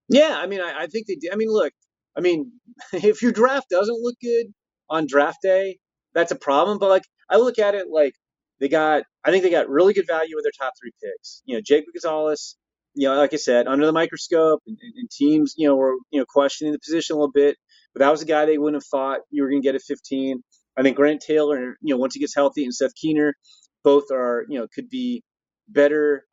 Yeah, 0.09 0.37
I 0.39 0.47
mean, 0.47 0.61
I, 0.61 0.83
I 0.83 0.87
think 0.87 1.07
they 1.07 1.15
did. 1.15 1.33
I 1.33 1.37
mean, 1.37 1.51
look, 1.51 1.73
I 2.17 2.21
mean, 2.21 2.53
if 2.93 3.23
your 3.23 3.33
draft 3.33 3.71
doesn't 3.71 4.03
look 4.03 4.17
good 4.21 4.47
on 4.91 5.07
draft 5.07 5.39
day, 5.43 5.79
that's 6.15 6.33
a 6.33 6.37
problem. 6.37 6.79
But 6.79 6.91
like, 6.91 7.05
I 7.31 7.37
look 7.37 7.59
at 7.59 7.75
it 7.75 7.87
like 7.91 8.15
they 8.61 8.69
got, 8.69 9.05
I 9.25 9.31
think 9.31 9.43
they 9.43 9.51
got 9.51 9.69
really 9.69 9.95
good 9.95 10.07
value 10.07 10.35
with 10.35 10.45
their 10.45 10.53
top 10.59 10.73
three 10.81 10.93
picks. 11.03 11.43
You 11.45 11.57
know, 11.57 11.63
Jake 11.65 11.85
Gonzalez, 11.93 12.57
you 12.97 13.09
know, 13.09 13.15
like 13.17 13.35
I 13.35 13.37
said, 13.37 13.67
under 13.67 13.87
the 13.87 13.93
microscope, 13.93 14.63
and, 14.67 14.77
and, 14.97 15.11
teams, 15.11 15.55
you 15.57 15.69
know, 15.69 15.77
were 15.77 15.95
you 16.11 16.19
know 16.19 16.25
questioning 16.27 16.73
the 16.73 16.79
position 16.79 17.15
a 17.15 17.19
little 17.19 17.33
bit. 17.33 17.57
But 17.95 18.01
that 18.01 18.11
was 18.11 18.23
a 18.23 18.27
guy 18.27 18.47
they 18.47 18.59
wouldn't 18.59 18.83
have 18.83 18.89
thought 18.89 19.21
you 19.31 19.43
were 19.43 19.51
going 19.51 19.63
to 19.63 19.67
get 19.67 19.75
at 19.75 19.83
15. 19.83 20.43
I 20.77 20.83
think 20.83 20.97
Grant 20.97 21.23
Taylor, 21.23 21.77
you 21.81 21.95
know, 21.95 21.99
once 21.99 22.15
he 22.15 22.21
gets 22.21 22.35
healthy, 22.35 22.65
and 22.65 22.75
Seth 22.75 22.95
Keener, 22.95 23.35
both 23.85 24.11
are, 24.11 24.45
you 24.49 24.59
know, 24.59 24.67
could 24.75 24.89
be 24.89 25.23
better 25.69 26.25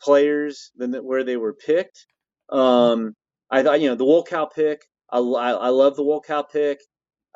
players 0.00 0.72
than 0.76 0.90
the, 0.90 1.02
where 1.02 1.24
they 1.24 1.36
were 1.36 1.54
picked. 1.54 2.06
Um, 2.50 3.14
I 3.50 3.62
thought, 3.62 3.80
you 3.80 3.88
know, 3.88 3.94
the 3.94 4.04
Wolkow 4.04 4.48
pick, 4.52 4.82
I, 5.10 5.18
I, 5.18 5.50
I 5.52 5.68
love 5.68 5.96
the 5.96 6.04
Wolkow 6.04 6.44
pick. 6.50 6.80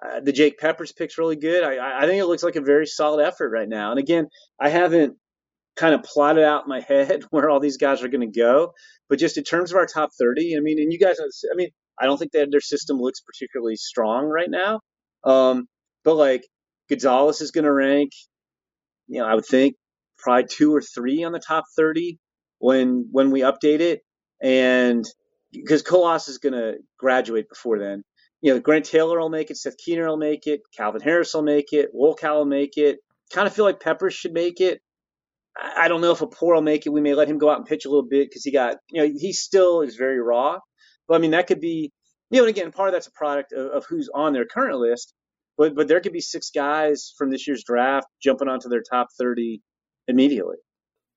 Uh, 0.05 0.21
the 0.21 0.33
Jake 0.33 0.59
Peppers 0.59 0.93
pick's 0.93 1.17
really 1.19 1.37
good. 1.37 1.64
I, 1.64 2.03
I 2.03 2.07
think 2.07 2.21
it 2.21 2.27
looks 2.27 2.43
like 2.43 2.57
a 2.57 2.61
very 2.61 2.87
solid 2.87 3.25
effort 3.25 3.49
right 3.49 3.69
now. 3.69 3.91
And 3.91 3.99
again, 3.99 4.29
I 4.61 4.69
haven't 4.69 5.17
kind 5.77 5.95
of 5.95 6.03
plotted 6.03 6.45
out 6.45 6.64
in 6.64 6.68
my 6.68 6.81
head 6.81 7.22
where 7.31 7.51
all 7.51 7.61
these 7.61 7.77
guys 7.77 8.03
are 8.03 8.09
going 8.09 8.31
to 8.33 8.41
go. 8.41 8.72
But 9.09 9.18
just 9.18 9.39
in 9.39 9.45
terms 9.45 9.70
of 9.70 9.77
our 9.77 9.87
top 9.87 10.11
30, 10.18 10.57
I 10.57 10.61
mean, 10.61 10.81
and 10.81 10.93
you 10.93 10.99
guys, 10.99 11.16
I 11.20 11.55
mean, 11.55 11.70
I 11.99 12.07
don't 12.07 12.18
think 12.18 12.33
that 12.33 12.51
their 12.51 12.61
system 12.61 12.99
looks 12.99 13.20
particularly 13.20 13.77
strong 13.77 14.27
right 14.27 14.51
now. 14.51 14.81
Um, 15.24 15.66
but 16.05 16.14
like 16.14 16.47
Gonzalez 16.89 17.41
is 17.41 17.51
going 17.51 17.64
to 17.64 17.72
rank, 17.72 18.12
you 19.09 19.20
know, 19.20 19.27
I 19.27 19.35
would 19.35 19.47
think 19.47 19.77
probably 20.18 20.47
two 20.49 20.74
or 20.74 20.81
three 20.81 21.24
on 21.24 21.33
the 21.33 21.39
top 21.39 21.64
30 21.77 22.18
when 22.59 23.09
when 23.11 23.31
we 23.31 23.41
update 23.41 23.81
it, 23.81 24.01
and 24.41 25.05
because 25.53 25.83
Colas 25.83 26.29
is 26.29 26.39
going 26.39 26.55
to 26.55 26.77
graduate 26.99 27.49
before 27.49 27.79
then. 27.79 28.03
You 28.43 28.55
know, 28.55 28.61
Grant 28.61 28.85
Taylor 28.85 29.18
will 29.18 29.31
make 29.31 29.51
it, 29.51 29.57
Seth 29.57 29.79
Keener 29.79 30.07
will 30.07 30.18
make 30.18 30.47
it, 30.47 30.61
Calvin 30.77 31.01
Harris 31.01 31.35
will 31.35 31.43
make 31.43 31.72
it, 31.72 31.95
Wolkow 31.95 32.37
will 32.37 32.45
make 32.45 32.77
it. 32.77 32.99
Kind 33.33 33.47
of 33.47 33.55
feel 33.55 33.64
like 33.64 33.81
Peppers 33.81 34.14
should 34.14 34.33
make 34.33 34.61
it. 34.61 34.81
I 35.59 35.89
don't 35.89 36.01
know 36.01 36.13
if 36.13 36.19
Apoor 36.19 36.55
will 36.55 36.63
make 36.63 36.87
it. 36.87 36.91
We 36.91 37.01
may 37.01 37.15
let 37.15 37.29
him 37.29 37.39
go 37.39 37.51
out 37.51 37.59
and 37.59 37.67
pitch 37.67 37.85
a 37.85 37.89
little 37.89 38.07
bit 38.07 38.29
because 38.29 38.45
he 38.45 38.53
got, 38.53 38.77
you 38.91 39.03
know, 39.03 39.15
he 39.19 39.33
still 39.33 39.81
is 39.81 39.97
very 39.97 40.21
raw. 40.21 40.59
But 41.09 41.15
I 41.15 41.19
mean, 41.19 41.31
that 41.31 41.47
could 41.47 41.61
be, 41.61 41.93
you 42.31 42.41
know, 42.41 42.47
and 42.47 42.57
again, 42.57 42.73
part 42.73 42.89
of 42.89 42.93
that's 42.93 43.07
a 43.07 43.13
product 43.13 43.53
of, 43.53 43.67
of 43.69 43.87
who's 43.87 44.11
on 44.15 44.33
their 44.33 44.45
current 44.45 44.79
list. 44.79 45.15
But 45.57 45.75
but 45.75 45.89
there 45.89 46.01
could 46.01 46.13
be 46.13 46.21
six 46.21 46.51
guys 46.51 47.15
from 47.17 47.31
this 47.31 47.47
year's 47.47 47.65
draft 47.65 48.07
jumping 48.23 48.49
onto 48.49 48.69
their 48.69 48.83
top 48.83 49.09
30 49.19 49.63
immediately. 50.09 50.57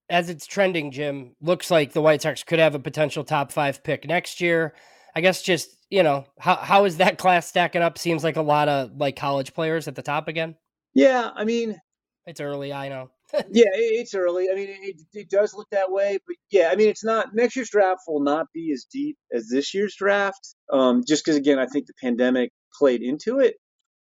As 0.10 0.30
it's 0.30 0.48
trending, 0.48 0.92
Jim, 0.92 1.36
looks 1.42 1.70
like 1.70 1.92
the 1.92 2.02
White 2.02 2.22
Sox 2.22 2.44
could 2.44 2.60
have 2.60 2.74
a 2.74 2.80
potential 2.80 3.24
top 3.24 3.52
five 3.52 3.84
pick 3.84 4.08
next 4.08 4.42
year. 4.42 4.74
I 5.16 5.22
guess 5.22 5.42
just, 5.42 5.70
you 5.90 6.04
know, 6.04 6.26
how 6.40 6.56
how 6.56 6.86
is 6.86 6.98
that 6.98 7.18
class 7.18 7.48
stacking 7.48 7.82
up? 7.82 7.98
Seems 7.98 8.24
like 8.24 8.38
a 8.38 8.42
lot 8.42 8.70
of 8.70 8.92
like 8.96 9.16
college 9.16 9.54
players 9.54 9.88
at 9.88 9.96
the 9.96 10.02
top 10.02 10.28
again. 10.28 10.56
Yeah, 10.94 11.30
I 11.36 11.44
mean, 11.44 11.80
it's 12.26 12.40
early, 12.40 12.72
I 12.72 12.90
know. 12.90 13.10
Yeah, 13.34 13.66
it's 13.74 14.16
early. 14.16 14.48
I 14.52 14.56
mean, 14.56 14.70
it, 14.70 14.96
it 15.14 15.30
does 15.30 15.54
look 15.54 15.68
that 15.72 15.92
way, 15.92 16.20
but 16.26 16.36
yeah, 16.52 16.70
I 16.72 16.76
mean, 16.76 16.90
it's 16.90 17.04
not. 17.04 17.34
Next 17.34 17.56
year's 17.56 17.70
draft 17.70 18.02
will 18.08 18.24
not 18.24 18.48
be 18.54 18.72
as 18.74 18.86
deep 18.92 19.18
as 19.34 19.48
this 19.48 19.74
year's 19.74 19.96
draft, 19.96 20.56
um, 20.72 21.04
just 21.08 21.24
because 21.24 21.38
again, 21.38 21.60
I 21.60 21.68
think 21.68 21.88
the 21.88 21.94
pandemic 22.02 22.52
played 22.78 23.02
into 23.02 23.40
it. 23.40 23.56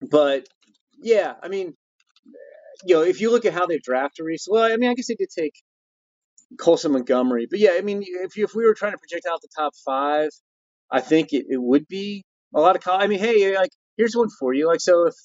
But 0.09 0.47
yeah, 1.01 1.33
I 1.41 1.49
mean, 1.49 1.73
you 2.85 2.95
know, 2.95 3.01
if 3.01 3.19
you 3.19 3.31
look 3.31 3.45
at 3.45 3.53
how 3.53 3.65
they 3.65 3.79
drafted 3.79 4.25
recently, 4.25 4.59
well, 4.59 4.71
I 4.71 4.77
mean, 4.77 4.89
I 4.89 4.93
guess 4.93 5.07
they 5.07 5.15
did 5.15 5.29
take 5.37 5.53
Colson 6.59 6.93
Montgomery, 6.93 7.47
but 7.49 7.59
yeah, 7.59 7.71
I 7.77 7.81
mean, 7.81 8.03
if 8.03 8.37
you, 8.37 8.45
if 8.45 8.55
we 8.55 8.65
were 8.65 8.75
trying 8.75 8.93
to 8.93 8.97
project 8.97 9.25
out 9.29 9.41
the 9.41 9.49
top 9.55 9.73
five, 9.85 10.29
I 10.91 11.01
think 11.01 11.33
it, 11.33 11.45
it 11.49 11.61
would 11.61 11.87
be 11.87 12.23
a 12.55 12.61
lot 12.61 12.75
of. 12.75 12.83
I 12.87 13.07
mean, 13.07 13.19
hey, 13.19 13.57
like 13.57 13.71
here's 13.97 14.15
one 14.15 14.29
for 14.39 14.53
you. 14.53 14.67
Like, 14.67 14.79
so 14.79 15.07
if 15.07 15.15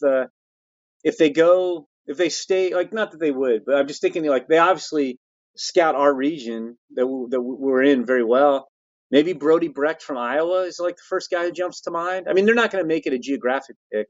if 1.05 1.19
they 1.19 1.31
go 1.31 1.87
if 2.07 2.17
they 2.17 2.29
stay 2.29 2.75
like 2.75 2.93
not 2.93 3.13
that 3.13 3.21
they 3.21 3.31
would, 3.31 3.65
but 3.65 3.77
I'm 3.77 3.89
just 3.89 4.01
thinking 4.01 4.25
like 4.27 4.49
they 4.49 4.59
obviously 4.59 5.19
scout 5.57 5.95
our 5.95 6.13
region 6.13 6.77
that 6.95 7.07
we, 7.07 7.27
that 7.31 7.41
we're 7.41 7.83
in 7.83 8.07
very 8.07 8.25
well. 8.25 8.69
Maybe 9.11 9.35
Brody 9.35 9.69
Brecht 9.69 10.03
from 10.03 10.17
Iowa 10.17 10.63
is 10.63 10.79
like 10.81 10.97
the 10.97 11.03
first 11.09 11.31
guy 11.31 11.45
who 11.45 11.53
jumps 11.53 11.83
to 11.83 11.91
mind. 11.91 12.27
I 12.29 12.33
mean, 12.33 12.47
they're 12.47 12.55
not 12.55 12.71
going 12.71 12.83
to 12.83 12.89
make 12.89 13.07
it 13.07 13.13
a 13.13 13.19
geographic 13.19 13.77
pick, 13.93 14.07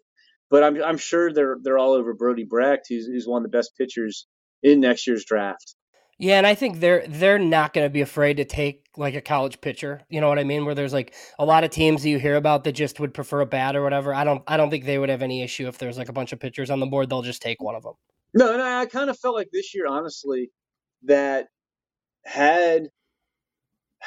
but 0.50 0.62
I'm 0.62 0.82
I'm 0.82 0.98
sure 0.98 1.32
they're 1.32 1.56
they're 1.62 1.78
all 1.78 1.92
over 1.92 2.14
Brody 2.14 2.44
Brecht, 2.44 2.86
who's 2.88 3.06
who's 3.06 3.26
one 3.26 3.44
of 3.44 3.50
the 3.50 3.56
best 3.56 3.72
pitchers 3.76 4.26
in 4.62 4.80
next 4.80 5.06
year's 5.06 5.24
draft. 5.24 5.74
Yeah, 6.22 6.38
and 6.38 6.46
I 6.46 6.54
think 6.54 6.78
they're 6.78 7.04
they're 7.08 7.40
not 7.40 7.74
going 7.74 7.84
to 7.84 7.90
be 7.90 8.00
afraid 8.00 8.36
to 8.36 8.44
take 8.44 8.86
like 8.96 9.16
a 9.16 9.20
college 9.20 9.60
pitcher. 9.60 10.02
You 10.08 10.20
know 10.20 10.28
what 10.28 10.38
I 10.38 10.44
mean? 10.44 10.64
Where 10.64 10.72
there's 10.72 10.92
like 10.92 11.14
a 11.36 11.44
lot 11.44 11.64
of 11.64 11.70
teams 11.70 12.04
that 12.04 12.10
you 12.10 12.20
hear 12.20 12.36
about 12.36 12.62
that 12.62 12.74
just 12.74 13.00
would 13.00 13.12
prefer 13.12 13.40
a 13.40 13.46
bat 13.46 13.74
or 13.74 13.82
whatever. 13.82 14.14
I 14.14 14.22
don't 14.22 14.40
I 14.46 14.56
don't 14.56 14.70
think 14.70 14.84
they 14.84 14.98
would 14.98 15.08
have 15.08 15.22
any 15.22 15.42
issue 15.42 15.66
if 15.66 15.78
there's 15.78 15.98
like 15.98 16.08
a 16.08 16.12
bunch 16.12 16.32
of 16.32 16.38
pitchers 16.38 16.70
on 16.70 16.78
the 16.78 16.86
board. 16.86 17.10
They'll 17.10 17.22
just 17.22 17.42
take 17.42 17.60
one 17.60 17.74
of 17.74 17.82
them. 17.82 17.94
No, 18.34 18.52
and 18.52 18.62
I 18.62 18.86
kind 18.86 19.10
of 19.10 19.18
felt 19.18 19.34
like 19.34 19.48
this 19.52 19.74
year, 19.74 19.88
honestly, 19.88 20.52
that 21.06 21.48
had 22.24 22.84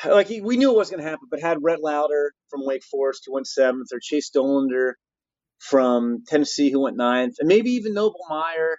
like 0.06 0.30
we 0.30 0.56
knew 0.56 0.72
it 0.72 0.78
was 0.78 0.90
going 0.90 1.04
to 1.04 1.10
happen, 1.10 1.28
but 1.30 1.42
had 1.42 1.58
Rhett 1.62 1.84
Lowder 1.84 2.32
from 2.50 2.66
Wake 2.66 2.86
Forest 2.86 3.24
who 3.26 3.34
went 3.34 3.46
seventh, 3.46 3.90
or 3.92 4.00
Chase 4.02 4.32
Dollander 4.34 4.94
from 5.60 6.24
Tennessee 6.26 6.72
who 6.72 6.80
went 6.80 6.96
ninth, 6.96 7.36
and 7.40 7.50
maybe 7.50 7.72
even 7.72 7.94
Noble 7.94 8.22
Meyer, 8.30 8.78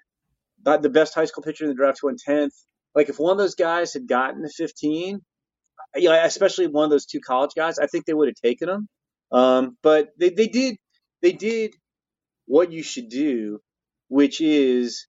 the 0.65 0.89
best 0.89 1.15
high 1.15 1.27
school 1.27 1.43
pitcher 1.43 1.65
in 1.65 1.69
the 1.69 1.77
draft 1.77 1.99
who 2.01 2.07
went 2.07 2.21
tenth 2.21 2.55
like 2.97 3.11
if 3.11 3.19
one 3.21 3.33
of 3.33 3.39
those 3.39 3.55
guys 3.55 3.93
had 3.93 4.09
gotten 4.09 4.43
to 4.43 4.49
15, 4.49 5.21
you 5.97 6.09
know, 6.09 6.25
especially 6.25 6.67
one 6.67 6.85
of 6.85 6.91
those 6.91 7.07
two 7.07 7.21
college 7.21 7.51
guys, 7.55 7.79
I 7.79 7.87
think 7.87 8.07
they 8.07 8.15
would 8.15 8.29
have 8.29 8.43
taken 8.43 8.69
them. 8.69 8.89
Um, 9.31 9.77
but 9.83 10.09
they, 10.19 10.31
they 10.31 10.49
did 10.49 10.77
they 11.21 11.33
did 11.33 11.75
what 12.47 12.73
you 12.73 12.83
should 12.83 13.09
do, 13.11 13.61
which 14.09 14.41
is 14.41 15.07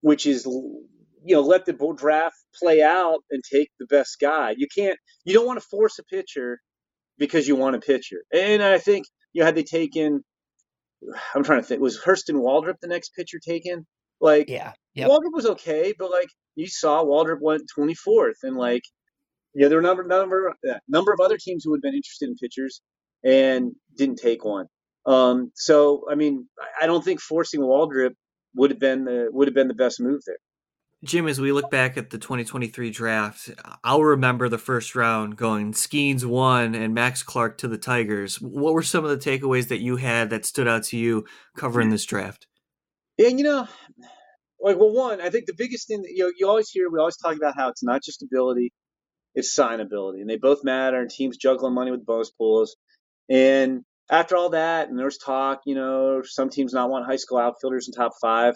which 0.00 0.26
is 0.26 0.46
you 0.46 1.34
know 1.34 1.42
let 1.42 1.66
the 1.66 1.94
draft 1.96 2.36
play 2.58 2.82
out 2.82 3.18
and 3.30 3.42
take 3.44 3.70
the 3.78 3.86
best 3.86 4.18
guy. 4.20 4.54
You 4.56 4.66
can't 4.74 4.98
you 5.24 5.34
don't 5.34 5.46
want 5.46 5.60
to 5.60 5.66
force 5.66 5.98
a 5.98 6.04
pitcher 6.04 6.60
because 7.18 7.46
you 7.46 7.56
want 7.56 7.76
a 7.76 7.80
pitcher. 7.80 8.18
And 8.32 8.62
I 8.62 8.78
think 8.78 9.06
you 9.32 9.40
know 9.40 9.46
had 9.46 9.54
they 9.54 9.64
taken 9.64 10.24
I'm 11.34 11.44
trying 11.44 11.60
to 11.60 11.66
think 11.66 11.82
was 11.82 12.00
Hurston 12.00 12.36
Waldrep 12.36 12.76
the 12.80 12.88
next 12.88 13.14
pitcher 13.14 13.38
taken? 13.38 13.86
Like 14.20 14.48
yeah, 14.48 14.72
yep. 14.98 15.10
Waldrep 15.10 15.32
was 15.32 15.46
okay, 15.46 15.94
but 15.98 16.10
like 16.10 16.28
you 16.54 16.66
saw 16.66 17.04
Waldrep 17.04 17.40
went 17.40 17.62
24th, 17.76 18.42
and 18.42 18.56
like, 18.56 18.82
you 19.54 19.62
know 19.62 19.68
there 19.68 19.78
were 19.78 19.84
a 19.84 19.86
number 19.86 20.04
number 20.04 20.54
number 20.88 21.12
of 21.12 21.20
other 21.20 21.38
teams 21.38 21.64
who 21.64 21.72
had 21.72 21.80
been 21.80 21.94
interested 21.94 22.28
in 22.28 22.36
pitchers 22.36 22.80
and 23.24 23.72
didn't 23.96 24.16
take 24.16 24.44
one. 24.44 24.66
Um, 25.06 25.52
so 25.54 26.04
I 26.10 26.14
mean, 26.14 26.48
I 26.80 26.86
don't 26.86 27.04
think 27.04 27.20
forcing 27.20 27.60
Waldrep 27.60 28.12
would 28.54 28.70
have 28.70 28.80
been 28.80 29.04
the 29.04 29.28
would 29.30 29.48
have 29.48 29.54
been 29.54 29.68
the 29.68 29.74
best 29.74 30.00
move 30.00 30.20
there. 30.26 30.36
Jim, 31.04 31.28
as 31.28 31.40
we 31.40 31.52
look 31.52 31.70
back 31.70 31.96
at 31.96 32.10
the 32.10 32.18
2023 32.18 32.90
draft, 32.90 33.50
I'll 33.84 34.02
remember 34.02 34.48
the 34.48 34.58
first 34.58 34.96
round 34.96 35.36
going 35.36 35.72
Skenes 35.72 36.24
one 36.24 36.74
and 36.74 36.92
Max 36.92 37.22
Clark 37.22 37.56
to 37.58 37.68
the 37.68 37.78
Tigers. 37.78 38.40
What 38.40 38.74
were 38.74 38.82
some 38.82 39.04
of 39.04 39.10
the 39.10 39.16
takeaways 39.16 39.68
that 39.68 39.78
you 39.78 39.96
had 39.96 40.30
that 40.30 40.44
stood 40.44 40.66
out 40.66 40.82
to 40.84 40.96
you 40.96 41.24
covering 41.56 41.90
this 41.90 42.04
draft? 42.04 42.48
And 43.16 43.38
you 43.38 43.44
know, 43.44 43.68
like 44.60 44.76
well 44.78 44.92
one 44.92 45.20
i 45.20 45.30
think 45.30 45.46
the 45.46 45.54
biggest 45.56 45.88
thing 45.88 46.02
that 46.02 46.10
you 46.12 46.24
know 46.24 46.32
you 46.36 46.48
always 46.48 46.70
hear 46.70 46.90
we 46.90 46.98
always 46.98 47.16
talk 47.16 47.36
about 47.36 47.54
how 47.56 47.68
it's 47.68 47.82
not 47.84 48.02
just 48.02 48.22
ability 48.22 48.72
it's 49.34 49.56
signability 49.56 50.20
and 50.20 50.28
they 50.28 50.36
both 50.36 50.64
matter 50.64 51.00
and 51.00 51.10
teams 51.10 51.36
juggling 51.36 51.74
money 51.74 51.90
with 51.92 52.04
bonus 52.04 52.30
pools. 52.30 52.76
And 53.30 53.84
after 54.10 54.36
all 54.36 54.50
that 54.50 54.88
and 54.88 54.98
there's 54.98 55.18
talk 55.18 55.60
you 55.66 55.74
know 55.74 56.22
some 56.24 56.50
teams 56.50 56.72
not 56.72 56.90
want 56.90 57.06
high 57.06 57.16
school 57.16 57.38
outfielders 57.38 57.88
in 57.88 57.94
top 57.94 58.12
five 58.20 58.54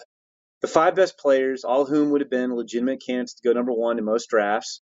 the 0.61 0.67
five 0.67 0.95
best 0.95 1.17
players 1.17 1.63
all 1.63 1.83
of 1.83 1.89
whom 1.89 2.09
would 2.09 2.21
have 2.21 2.29
been 2.29 2.55
legitimate 2.55 3.01
candidates 3.05 3.35
to 3.35 3.47
go 3.47 3.53
number 3.53 3.71
one 3.71 3.99
in 3.99 4.03
most 4.03 4.29
drafts 4.29 4.81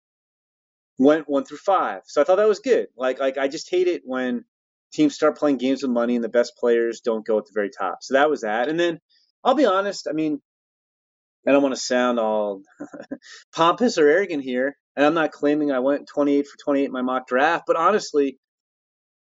went 0.98 1.28
one 1.28 1.44
through 1.44 1.58
five. 1.58 2.02
So 2.06 2.22
i 2.22 2.24
thought 2.24 2.38
that 2.38 2.48
was 2.48 2.60
good. 2.60 2.88
Like 2.98 3.20
like 3.20 3.38
i 3.38 3.48
just 3.48 3.70
hate 3.70 3.88
it 3.88 4.02
when 4.06 4.46
teams 4.94 5.16
start 5.16 5.38
playing 5.38 5.58
games 5.58 5.84
with 5.84 5.92
money 5.92 6.16
and 6.16 6.24
the 6.24 6.30
best 6.30 6.54
players 6.58 7.02
don't 7.02 7.26
go 7.26 7.38
at 7.38 7.46
the 7.46 7.52
very 7.54 7.70
top. 7.70 8.00
So 8.02 8.16
that 8.16 8.30
was 8.30 8.42
that. 8.42 8.70
And 8.70 8.80
then 8.80 9.00
i'll 9.44 9.56
be 9.56 9.66
honest 9.66 10.08
i 10.10 10.14
mean 10.14 10.40
I 11.48 11.52
don't 11.52 11.64
want 11.64 11.76
to 11.76 11.82
sound 11.82 12.20
all 12.20 12.62
pompous 13.56 13.98
or 13.98 14.08
arrogant 14.08 14.44
here, 14.44 14.76
and 14.96 15.06
I'm 15.06 15.14
not 15.14 15.32
claiming 15.32 15.72
I 15.72 15.80
went 15.80 16.08
28 16.08 16.48
for 16.48 16.58
28 16.64 16.86
in 16.86 16.92
my 16.92 17.02
mock 17.02 17.28
draft, 17.28 17.64
but 17.68 17.76
honestly, 17.76 18.38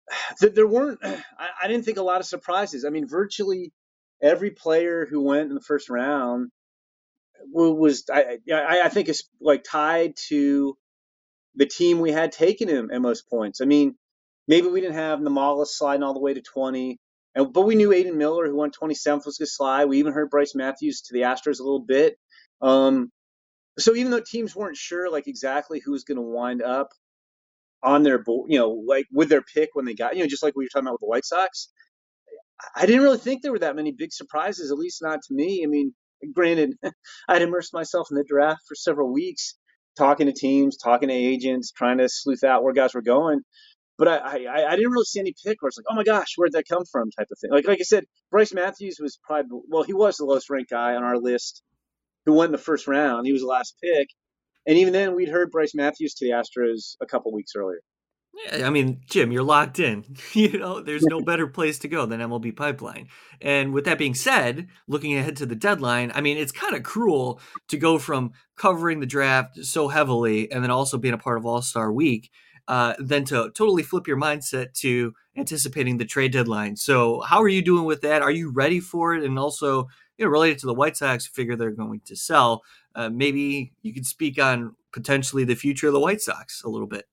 there 0.40 0.66
weren't. 0.66 1.00
I 1.02 1.68
didn't 1.68 1.84
think 1.84 1.98
a 1.98 2.02
lot 2.02 2.20
of 2.20 2.26
surprises. 2.26 2.84
I 2.84 2.90
mean, 2.90 3.08
virtually 3.08 3.72
every 4.22 4.50
player 4.50 5.06
who 5.08 5.22
went 5.22 5.48
in 5.48 5.54
the 5.54 5.60
first 5.60 5.90
round 5.90 6.50
was 7.52 8.04
I 8.12 8.38
I 8.48 8.88
think 8.88 9.08
is 9.08 9.24
like 9.40 9.64
tied 9.64 10.14
to 10.28 10.76
the 11.56 11.66
team 11.66 12.00
we 12.00 12.12
had 12.12 12.32
taken 12.32 12.68
him 12.68 12.90
at 12.92 13.00
most 13.00 13.28
points. 13.28 13.60
I 13.60 13.64
mean, 13.64 13.94
maybe 14.48 14.68
we 14.68 14.80
didn't 14.80 14.96
have 14.96 15.20
Nimmala 15.20 15.66
sliding 15.66 16.02
all 16.02 16.14
the 16.14 16.20
way 16.20 16.34
to 16.34 16.42
20. 16.42 16.98
And, 17.34 17.52
but 17.52 17.62
we 17.62 17.74
knew 17.74 17.92
Aidan 17.92 18.18
Miller, 18.18 18.46
who 18.46 18.56
went 18.56 18.76
27th, 18.80 19.26
was 19.26 19.38
going 19.38 19.46
to 19.46 19.52
slide. 19.52 19.86
We 19.86 19.98
even 19.98 20.12
heard 20.12 20.30
Brice 20.30 20.54
Matthews 20.54 21.02
to 21.02 21.14
the 21.14 21.22
Astros 21.22 21.60
a 21.60 21.64
little 21.64 21.84
bit. 21.84 22.16
Um, 22.62 23.10
so 23.78 23.94
even 23.94 24.12
though 24.12 24.20
teams 24.20 24.54
weren't 24.56 24.76
sure, 24.76 25.10
like 25.10 25.26
exactly 25.26 25.80
who 25.84 25.92
was 25.92 26.04
going 26.04 26.16
to 26.16 26.22
wind 26.22 26.62
up 26.62 26.90
on 27.82 28.02
their 28.02 28.18
board, 28.18 28.50
you 28.52 28.58
know, 28.58 28.70
like 28.86 29.06
with 29.12 29.28
their 29.28 29.42
pick 29.42 29.70
when 29.74 29.84
they 29.84 29.94
got, 29.94 30.16
you 30.16 30.22
know, 30.22 30.28
just 30.28 30.42
like 30.42 30.54
we 30.56 30.64
were 30.64 30.68
talking 30.68 30.86
about 30.86 30.94
with 30.94 31.00
the 31.02 31.06
White 31.08 31.24
Sox, 31.24 31.70
I 32.76 32.86
didn't 32.86 33.02
really 33.02 33.18
think 33.18 33.42
there 33.42 33.52
were 33.52 33.60
that 33.60 33.76
many 33.76 33.92
big 33.92 34.12
surprises, 34.12 34.70
at 34.70 34.78
least 34.78 35.02
not 35.02 35.20
to 35.22 35.34
me. 35.34 35.62
I 35.64 35.68
mean, 35.68 35.94
granted, 36.34 36.74
I'd 37.28 37.42
immersed 37.42 37.74
myself 37.74 38.08
in 38.10 38.16
the 38.16 38.24
draft 38.24 38.62
for 38.68 38.74
several 38.76 39.12
weeks, 39.12 39.56
talking 39.98 40.26
to 40.26 40.32
teams, 40.32 40.76
talking 40.76 41.08
to 41.08 41.14
agents, 41.14 41.72
trying 41.72 41.98
to 41.98 42.08
sleuth 42.08 42.44
out 42.44 42.62
where 42.64 42.74
guys 42.74 42.94
were 42.94 43.02
going 43.02 43.40
but 43.96 44.08
I, 44.08 44.44
I, 44.44 44.72
I 44.72 44.76
didn't 44.76 44.90
really 44.90 45.04
see 45.04 45.20
any 45.20 45.34
pick 45.44 45.62
where 45.62 45.68
it's 45.68 45.78
like, 45.78 45.86
oh 45.90 45.94
my 45.94 46.04
gosh, 46.04 46.34
where'd 46.36 46.52
that 46.52 46.68
come 46.68 46.84
from 46.84 47.10
type 47.10 47.28
of 47.30 47.38
thing. 47.38 47.50
Like 47.50 47.66
like 47.66 47.80
I 47.80 47.84
said, 47.84 48.04
Brice 48.30 48.52
Matthews 48.52 48.98
was 49.00 49.18
probably 49.22 49.60
well, 49.68 49.82
he 49.82 49.94
was 49.94 50.16
the 50.16 50.24
lowest 50.24 50.50
ranked 50.50 50.70
guy 50.70 50.94
on 50.94 51.04
our 51.04 51.18
list 51.18 51.62
who 52.26 52.32
won 52.32 52.52
the 52.52 52.58
first 52.58 52.86
round. 52.88 53.26
He 53.26 53.32
was 53.32 53.42
the 53.42 53.48
last 53.48 53.76
pick, 53.82 54.08
and 54.66 54.78
even 54.78 54.92
then, 54.92 55.14
we'd 55.14 55.28
heard 55.28 55.50
Brice 55.50 55.74
Matthews 55.74 56.14
to 56.14 56.24
the 56.24 56.32
Astros 56.32 56.96
a 57.00 57.06
couple 57.06 57.32
weeks 57.32 57.52
earlier. 57.56 57.80
Yeah, 58.52 58.66
I 58.66 58.70
mean, 58.70 59.00
Jim, 59.08 59.30
you're 59.30 59.42
locked 59.42 59.78
in. 59.78 60.04
You 60.32 60.58
know, 60.58 60.80
there's 60.80 61.04
no 61.04 61.20
better 61.20 61.46
place 61.46 61.78
to 61.80 61.88
go 61.88 62.06
than 62.06 62.20
MLB 62.20 62.56
Pipeline. 62.56 63.08
And 63.40 63.72
with 63.72 63.84
that 63.84 63.98
being 63.98 64.14
said, 64.14 64.66
looking 64.88 65.16
ahead 65.16 65.36
to 65.36 65.46
the 65.46 65.54
deadline, 65.54 66.10
I 66.12 66.20
mean, 66.20 66.38
it's 66.38 66.50
kind 66.50 66.74
of 66.74 66.82
cruel 66.82 67.40
to 67.68 67.76
go 67.76 67.98
from 67.98 68.32
covering 68.56 68.98
the 68.98 69.06
draft 69.06 69.64
so 69.64 69.86
heavily 69.88 70.50
and 70.50 70.64
then 70.64 70.72
also 70.72 70.98
being 70.98 71.14
a 71.14 71.18
part 71.18 71.38
of 71.38 71.46
All 71.46 71.62
Star 71.62 71.92
Week, 71.92 72.30
uh, 72.68 72.94
then 72.98 73.24
to 73.26 73.50
totally 73.54 73.82
flip 73.82 74.06
your 74.06 74.16
mindset 74.16 74.72
to 74.74 75.14
anticipating 75.36 75.98
the 75.98 76.04
trade 76.04 76.32
deadline. 76.32 76.76
So, 76.76 77.20
how 77.20 77.42
are 77.42 77.48
you 77.48 77.62
doing 77.62 77.84
with 77.84 78.00
that? 78.02 78.22
Are 78.22 78.30
you 78.30 78.50
ready 78.50 78.80
for 78.80 79.14
it? 79.14 79.24
And 79.24 79.38
also, 79.38 79.88
you 80.16 80.24
know, 80.24 80.30
related 80.30 80.58
to 80.60 80.66
the 80.66 80.74
White 80.74 80.96
Sox, 80.96 81.26
figure 81.26 81.56
they're 81.56 81.70
going 81.70 82.00
to 82.06 82.16
sell. 82.16 82.62
Uh, 82.94 83.10
maybe 83.10 83.72
you 83.82 83.92
could 83.92 84.06
speak 84.06 84.40
on 84.40 84.76
potentially 84.92 85.44
the 85.44 85.56
future 85.56 85.88
of 85.88 85.92
the 85.92 86.00
White 86.00 86.20
Sox 86.20 86.62
a 86.62 86.68
little 86.68 86.86
bit. 86.86 87.04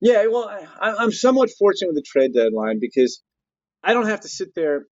Yeah, 0.00 0.26
well, 0.26 0.48
I, 0.80 1.02
am 1.02 1.10
somewhat 1.10 1.50
fortunate 1.58 1.88
with 1.88 1.96
the 1.96 2.02
trade 2.02 2.34
deadline 2.34 2.78
because 2.80 3.22
I 3.82 3.94
don't 3.94 4.06
have 4.06 4.20
to 4.20 4.28
sit 4.28 4.54
there 4.54 4.86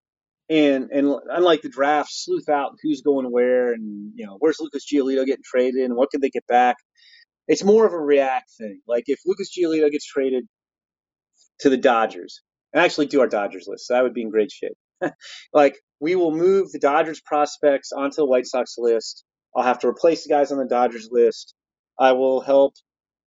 and 0.50 0.92
and 0.92 1.14
unlike 1.30 1.62
the 1.62 1.70
draft, 1.70 2.10
sleuth 2.12 2.50
out 2.50 2.78
who's 2.82 3.02
going 3.02 3.26
where 3.32 3.74
and 3.74 4.12
you 4.16 4.26
know 4.26 4.38
where's 4.40 4.60
Lucas 4.60 4.86
Giolito 4.86 5.26
getting 5.26 5.44
traded 5.44 5.84
and 5.84 5.96
what 5.96 6.10
could 6.10 6.22
they 6.22 6.30
get 6.30 6.48
back. 6.48 6.78
It's 7.48 7.64
more 7.64 7.86
of 7.86 7.94
a 7.94 8.00
react 8.00 8.52
thing. 8.58 8.82
Like 8.88 9.04
if 9.08 9.20
Lucas 9.26 9.56
Giolito 9.56 9.92
gets 9.92 10.06
traded 10.06 10.46
to 11.60 11.70
the 11.70 11.78
Dodgers, 11.78 12.42
and 12.74 12.84
actually 12.84 13.06
do 13.06 13.22
our 13.22 13.28
Dodgers 13.28 13.66
list, 13.68 13.88
so 13.88 13.94
that 13.94 14.04
would 14.04 14.14
be 14.14 14.22
in 14.24 14.32
great 14.32 14.52
shape. 14.52 14.78
like 15.54 15.78
we 16.00 16.16
will 16.16 16.36
move 16.36 16.72
the 16.72 16.80
Dodgers 16.80 17.22
prospects 17.22 17.92
onto 17.92 18.16
the 18.16 18.26
White 18.26 18.46
Sox 18.48 18.76
list. 18.78 19.24
I'll 19.56 19.64
have 19.64 19.80
to 19.80 19.88
replace 19.88 20.24
the 20.24 20.30
guys 20.30 20.52
on 20.52 20.58
the 20.58 20.66
Dodgers 20.66 21.10
list. 21.12 21.54
I 22.00 22.14
will 22.14 22.42
help 22.42 22.74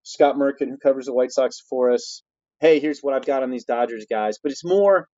Scott 0.03 0.37
Merkin, 0.37 0.69
who 0.69 0.79
covers 0.79 1.07
the 1.07 1.15
White 1.15 1.33
Sox 1.33 1.61
for 1.69 1.91
us, 1.91 2.23
hey, 2.61 2.81
here's 2.81 3.01
what 3.01 3.15
I've 3.15 3.27
got 3.27 3.43
on 3.43 3.51
these 3.51 3.65
Dodgers 3.65 4.07
guys. 4.09 4.39
But 4.43 4.53
it's 4.53 4.65
more 4.65 5.09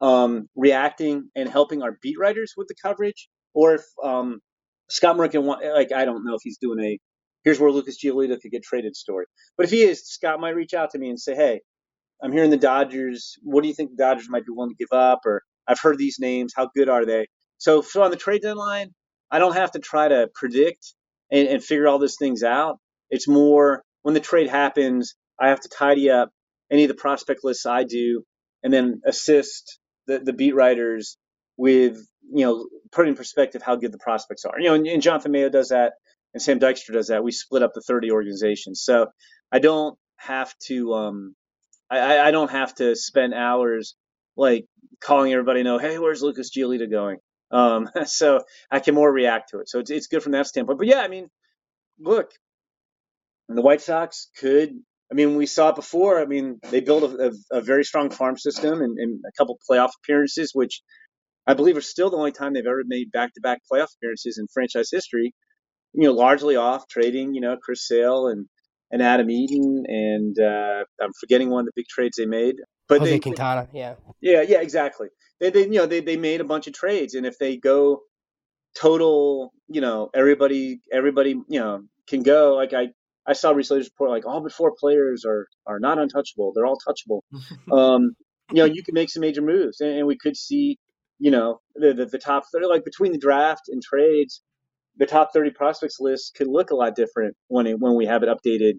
um, 0.00 0.48
reacting 0.54 1.30
and 1.34 1.48
helping 1.48 1.82
our 1.82 1.98
beat 2.02 2.18
writers 2.18 2.54
with 2.56 2.68
the 2.68 2.74
coverage. 2.82 3.28
Or 3.54 3.74
if 3.74 3.84
um, 4.02 4.40
Scott 4.88 5.16
Merkin, 5.16 5.44
like, 5.46 5.92
I 5.92 6.04
don't 6.04 6.24
know 6.24 6.34
if 6.34 6.40
he's 6.42 6.58
doing 6.58 6.80
a 6.80 6.98
here's 7.44 7.60
where 7.60 7.70
Lucas 7.70 8.02
Giolito 8.02 8.40
could 8.40 8.50
get 8.50 8.62
traded 8.62 8.96
story. 8.96 9.26
But 9.56 9.64
if 9.64 9.70
he 9.70 9.82
is, 9.82 10.06
Scott 10.06 10.40
might 10.40 10.56
reach 10.56 10.74
out 10.74 10.90
to 10.90 10.98
me 10.98 11.08
and 11.10 11.20
say, 11.20 11.34
hey, 11.34 11.60
I'm 12.22 12.32
hearing 12.32 12.50
the 12.50 12.56
Dodgers. 12.56 13.36
What 13.42 13.62
do 13.62 13.68
you 13.68 13.74
think 13.74 13.90
the 13.90 14.02
Dodgers 14.02 14.28
might 14.28 14.44
be 14.44 14.52
willing 14.52 14.70
to 14.70 14.76
give 14.76 14.96
up? 14.96 15.20
Or 15.24 15.42
I've 15.66 15.80
heard 15.80 15.98
these 15.98 16.18
names. 16.18 16.52
How 16.54 16.70
good 16.74 16.88
are 16.88 17.06
they? 17.06 17.26
So, 17.58 17.82
so 17.82 18.02
on 18.02 18.10
the 18.10 18.16
trade 18.16 18.42
deadline, 18.42 18.90
I 19.30 19.38
don't 19.38 19.54
have 19.54 19.72
to 19.72 19.78
try 19.78 20.08
to 20.08 20.28
predict 20.34 20.94
and, 21.30 21.48
and 21.48 21.64
figure 21.64 21.88
all 21.88 21.98
these 21.98 22.16
things 22.18 22.42
out. 22.42 22.78
It's 23.10 23.28
more 23.28 23.82
when 24.02 24.14
the 24.14 24.20
trade 24.20 24.48
happens, 24.48 25.14
I 25.38 25.48
have 25.48 25.60
to 25.60 25.68
tidy 25.68 26.10
up 26.10 26.30
any 26.70 26.84
of 26.84 26.88
the 26.88 26.94
prospect 26.94 27.40
lists 27.44 27.66
I 27.66 27.84
do, 27.84 28.22
and 28.62 28.72
then 28.72 29.00
assist 29.04 29.78
the, 30.06 30.18
the 30.18 30.32
beat 30.32 30.54
writers 30.54 31.16
with 31.56 31.98
you 32.32 32.44
know 32.46 32.66
putting 32.92 33.10
in 33.10 33.16
perspective 33.16 33.62
how 33.62 33.76
good 33.76 33.92
the 33.92 33.98
prospects 33.98 34.44
are. 34.44 34.58
You 34.58 34.68
know, 34.68 34.74
and, 34.74 34.86
and 34.86 35.02
Jonathan 35.02 35.32
Mayo 35.32 35.48
does 35.48 35.68
that, 35.70 35.94
and 36.34 36.42
Sam 36.42 36.60
Dykstra 36.60 36.92
does 36.92 37.08
that. 37.08 37.24
We 37.24 37.32
split 37.32 37.62
up 37.62 37.72
the 37.74 37.80
30 37.80 38.10
organizations, 38.10 38.82
so 38.82 39.06
I 39.52 39.58
don't 39.58 39.98
have 40.16 40.54
to 40.66 40.94
um, 40.94 41.34
I, 41.90 42.20
I 42.20 42.30
don't 42.30 42.50
have 42.50 42.74
to 42.76 42.94
spend 42.94 43.34
hours 43.34 43.96
like 44.36 44.66
calling 45.00 45.32
everybody 45.32 45.62
know, 45.62 45.78
hey, 45.78 45.98
where's 45.98 46.22
Lucas 46.22 46.50
Giolito 46.56 46.90
going? 46.90 47.18
Um, 47.50 47.88
so 48.04 48.44
I 48.70 48.80
can 48.80 48.94
more 48.94 49.12
react 49.12 49.50
to 49.50 49.60
it. 49.60 49.68
So 49.68 49.80
it's, 49.80 49.90
it's 49.90 50.06
good 50.06 50.22
from 50.22 50.32
that 50.32 50.46
standpoint. 50.46 50.78
But 50.78 50.88
yeah, 50.88 51.00
I 51.00 51.08
mean, 51.08 51.28
look, 51.98 52.30
the 53.48 53.62
White 53.62 53.80
Sox 53.80 54.28
could. 54.38 54.70
I 55.10 55.14
mean, 55.16 55.34
we 55.34 55.46
saw 55.46 55.70
it 55.70 55.74
before. 55.74 56.20
I 56.20 56.26
mean, 56.26 56.60
they 56.70 56.80
built 56.80 57.02
a, 57.02 57.32
a, 57.52 57.58
a 57.58 57.60
very 57.60 57.84
strong 57.84 58.10
farm 58.10 58.38
system 58.38 58.80
and, 58.80 58.96
and, 58.96 59.20
a 59.26 59.32
couple 59.36 59.58
playoff 59.68 59.90
appearances, 60.00 60.52
which 60.54 60.82
I 61.48 61.54
believe 61.54 61.76
are 61.76 61.80
still 61.80 62.10
the 62.10 62.16
only 62.16 62.30
time 62.30 62.52
they've 62.52 62.64
ever 62.64 62.84
made 62.86 63.10
back-to-back 63.10 63.62
playoff 63.70 63.88
appearances 63.96 64.38
in 64.38 64.46
franchise 64.54 64.88
history. 64.92 65.34
You 65.92 66.08
know, 66.08 66.12
largely 66.12 66.56
off 66.56 66.86
trading, 66.88 67.34
you 67.34 67.40
know, 67.40 67.56
Chris 67.56 67.86
Sale 67.86 68.28
and 68.28 68.46
and 68.90 69.02
Adam 69.02 69.30
Eaton, 69.30 69.84
and 69.86 70.36
uh, 70.38 70.84
I'm 71.00 71.12
forgetting 71.20 71.50
one 71.50 71.60
of 71.60 71.66
the 71.66 71.72
big 71.76 71.86
trades 71.86 72.16
they 72.16 72.26
made. 72.26 72.56
But 72.88 73.00
Jose 73.00 73.12
they, 73.12 73.18
Quintana, 73.20 73.68
yeah, 73.72 73.94
yeah, 74.20 74.42
yeah, 74.42 74.60
exactly. 74.60 75.08
They, 75.38 75.50
they, 75.50 75.62
you 75.62 75.74
know, 75.74 75.86
they, 75.86 76.00
they 76.00 76.16
made 76.16 76.40
a 76.40 76.44
bunch 76.44 76.66
of 76.66 76.72
trades, 76.72 77.14
and 77.14 77.24
if 77.24 77.38
they 77.38 77.56
go 77.56 78.00
total, 78.74 79.52
you 79.68 79.80
know, 79.80 80.10
everybody, 80.14 80.80
everybody, 80.92 81.30
you 81.48 81.60
know, 81.60 81.82
can 82.08 82.22
go. 82.22 82.54
Like 82.54 82.72
I, 82.72 82.88
I 83.26 83.34
saw 83.34 83.52
recently 83.52 83.84
report 83.84 84.10
like 84.10 84.26
all 84.26 84.42
but 84.42 84.52
four 84.52 84.74
players 84.78 85.24
are 85.24 85.46
are 85.66 85.78
not 85.78 85.98
untouchable. 85.98 86.52
They're 86.54 86.66
all 86.66 86.78
touchable. 86.78 87.20
um, 87.72 88.16
you 88.50 88.56
know, 88.56 88.64
you 88.64 88.82
can 88.82 88.94
make 88.94 89.10
some 89.10 89.20
major 89.20 89.42
moves, 89.42 89.80
and, 89.80 89.90
and 89.90 90.06
we 90.06 90.18
could 90.18 90.36
see, 90.36 90.78
you 91.20 91.30
know, 91.30 91.60
the, 91.76 91.94
the, 91.94 92.06
the 92.06 92.18
top 92.18 92.44
thirty, 92.52 92.66
like 92.66 92.84
between 92.84 93.12
the 93.12 93.18
draft 93.18 93.68
and 93.68 93.80
trades, 93.80 94.42
the 94.96 95.06
top 95.06 95.30
thirty 95.32 95.50
prospects 95.50 95.98
list 96.00 96.34
could 96.34 96.48
look 96.48 96.70
a 96.70 96.74
lot 96.74 96.94
different 96.94 97.36
when 97.48 97.66
it, 97.66 97.78
when 97.78 97.96
we 97.96 98.06
have 98.06 98.22
it 98.22 98.28
updated. 98.28 98.74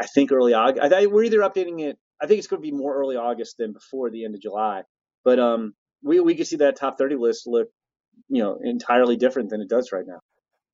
I 0.00 0.06
think 0.06 0.32
early 0.32 0.54
August. 0.54 0.84
I 0.84 0.88
think 0.88 1.12
we're 1.12 1.24
either 1.24 1.40
updating 1.40 1.80
it. 1.80 1.96
I 2.20 2.26
think 2.26 2.38
it's 2.38 2.48
going 2.48 2.60
to 2.62 2.68
be 2.68 2.76
more 2.76 2.96
early 2.96 3.16
August 3.16 3.58
than 3.58 3.72
before 3.72 4.10
the 4.10 4.24
end 4.24 4.34
of 4.34 4.40
July. 4.40 4.82
But 5.24 5.38
um, 5.38 5.74
we 6.02 6.20
we 6.20 6.34
could 6.34 6.46
see 6.46 6.56
that 6.56 6.76
top 6.76 6.98
thirty 6.98 7.16
list 7.16 7.46
look, 7.46 7.68
you 8.28 8.42
know, 8.42 8.58
entirely 8.62 9.16
different 9.16 9.50
than 9.50 9.60
it 9.60 9.68
does 9.68 9.92
right 9.92 10.04
now. 10.06 10.20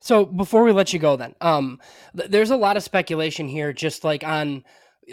So 0.01 0.25
before 0.25 0.63
we 0.65 0.73
let 0.73 0.95
you 0.95 0.99
go, 0.99 1.17
then, 1.17 1.35
um, 1.43 1.79
th- 2.17 2.31
there's 2.31 2.51
a 2.51 2.57
lot 2.57 2.79
of 2.79 2.83
speculation 2.83 3.49
here, 3.49 3.73
just 3.75 4.03
like 4.03 4.25
on, 4.25 4.65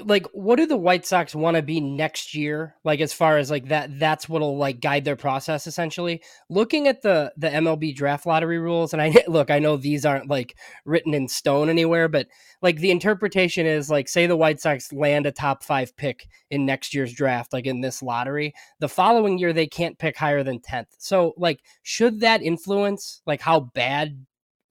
like, 0.05 0.25
what 0.33 0.57
do 0.57 0.65
the 0.65 0.77
White 0.77 1.05
Sox 1.05 1.33
want 1.33 1.55
to 1.55 1.63
be 1.63 1.81
next 1.81 2.35
year? 2.35 2.75
Like, 2.83 3.01
as 3.01 3.13
far 3.13 3.37
as 3.37 3.49
like 3.49 3.69
that, 3.69 3.99
that's 3.99 4.29
what'll 4.29 4.57
like 4.57 4.79
guide 4.81 5.05
their 5.05 5.15
process 5.15 5.67
essentially. 5.67 6.21
Looking 6.49 6.87
at 6.87 7.01
the 7.01 7.33
the 7.37 7.49
MLB 7.49 7.95
draft 7.95 8.25
lottery 8.25 8.59
rules, 8.59 8.93
and 8.93 9.01
I 9.01 9.13
look, 9.27 9.49
I 9.49 9.59
know 9.59 9.77
these 9.77 10.05
aren't 10.05 10.29
like 10.29 10.57
written 10.85 11.13
in 11.13 11.27
stone 11.27 11.69
anywhere, 11.69 12.07
but 12.07 12.27
like 12.61 12.77
the 12.77 12.91
interpretation 12.91 13.65
is 13.65 13.89
like, 13.89 14.07
say 14.07 14.27
the 14.27 14.37
White 14.37 14.59
Sox 14.59 14.93
land 14.93 15.25
a 15.25 15.31
top 15.31 15.63
five 15.63 15.95
pick 15.97 16.27
in 16.51 16.65
next 16.65 16.93
year's 16.93 17.13
draft, 17.13 17.53
like 17.53 17.65
in 17.65 17.81
this 17.81 18.03
lottery, 18.03 18.53
the 18.79 18.89
following 18.89 19.37
year 19.37 19.53
they 19.53 19.67
can't 19.67 19.97
pick 19.97 20.17
higher 20.17 20.43
than 20.43 20.59
tenth. 20.59 20.89
So, 20.99 21.33
like, 21.37 21.61
should 21.81 22.19
that 22.19 22.43
influence 22.43 23.21
like 23.25 23.41
how 23.41 23.59
bad 23.59 24.26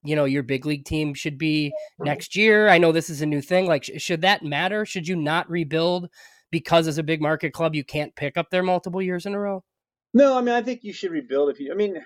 you 0.07 0.17
know 0.17 0.25
your 0.25 0.43
big 0.43 0.67
league 0.67 0.85
team 0.85 1.15
should 1.15 1.39
be 1.39 1.69
mm-hmm. 1.69 2.05
next 2.05 2.37
year. 2.37 2.69
I 2.69 2.79
know 2.79 2.93
this 2.93 3.11
is 3.11 3.23
a 3.23 3.27
new 3.27 3.41
thing 3.41 3.67
like 3.67 3.85
sh- 3.85 3.91
should 3.99 4.23
that 4.23 4.43
matter? 4.43 4.85
Should 4.85 5.09
you 5.09 5.17
not 5.17 5.49
rebuild 5.51 6.09
because 6.51 6.87
as 6.87 6.99
a 6.99 7.03
big 7.03 7.21
market 7.21 7.53
club 7.53 7.75
you 7.75 7.85
can't 7.85 8.15
pick 8.15 8.37
up 8.37 8.51
there 8.51 8.63
multiple 8.63 9.03
years 9.03 9.27
in 9.27 9.35
a 9.35 9.39
row? 9.39 9.63
No 10.15 10.39
i 10.39 10.41
mean 10.41 10.55
i 10.55 10.63
think 10.63 10.81
you 10.83 10.95
should 10.95 11.11
rebuild 11.11 11.51
if 11.51 11.61
you 11.61 11.71
i 11.71 11.75
mean 11.75 11.97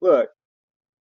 look 0.00 0.30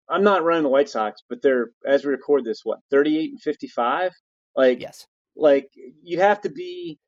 i'm 0.09 0.23
not 0.23 0.43
running 0.43 0.63
the 0.63 0.69
white 0.69 0.89
sox 0.89 1.21
but 1.29 1.41
they're 1.41 1.69
as 1.85 2.03
we 2.03 2.11
record 2.11 2.43
this 2.43 2.61
what 2.63 2.79
38 2.91 3.29
and 3.29 3.41
55 3.41 4.11
like 4.55 4.81
yes. 4.81 5.05
like 5.37 5.69
you'd 6.03 6.19
have 6.19 6.41
to 6.41 6.49
be 6.49 6.99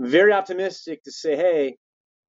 very 0.00 0.32
optimistic 0.32 1.04
to 1.04 1.12
say 1.12 1.36
hey 1.36 1.76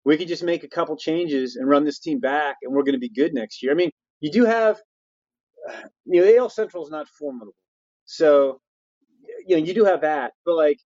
we 0.04 0.18
could 0.18 0.28
just 0.28 0.44
make 0.44 0.64
a 0.64 0.70
couple 0.70 0.96
changes 0.96 1.56
and 1.56 1.68
run 1.68 1.84
this 1.84 2.00
team 2.00 2.20
back 2.20 2.58
and 2.62 2.74
we're 2.74 2.84
going 2.84 2.94
to 2.94 3.00
be 3.00 3.10
good 3.10 3.34
next 3.34 3.64
year. 3.64 3.72
I 3.72 3.76
mean 3.76 3.90
you 4.20 4.32
do 4.32 4.46
have 4.46 4.80
you 6.06 6.22
know, 6.22 6.38
AL 6.38 6.50
Central 6.50 6.84
is 6.84 6.92
not 6.92 7.08
formidable. 7.08 7.56
So, 8.06 8.62
you 9.48 9.58
know, 9.58 9.64
you 9.64 9.74
do 9.74 9.86
have 9.86 10.02
that, 10.02 10.34
but 10.46 10.56
like, 10.56 10.78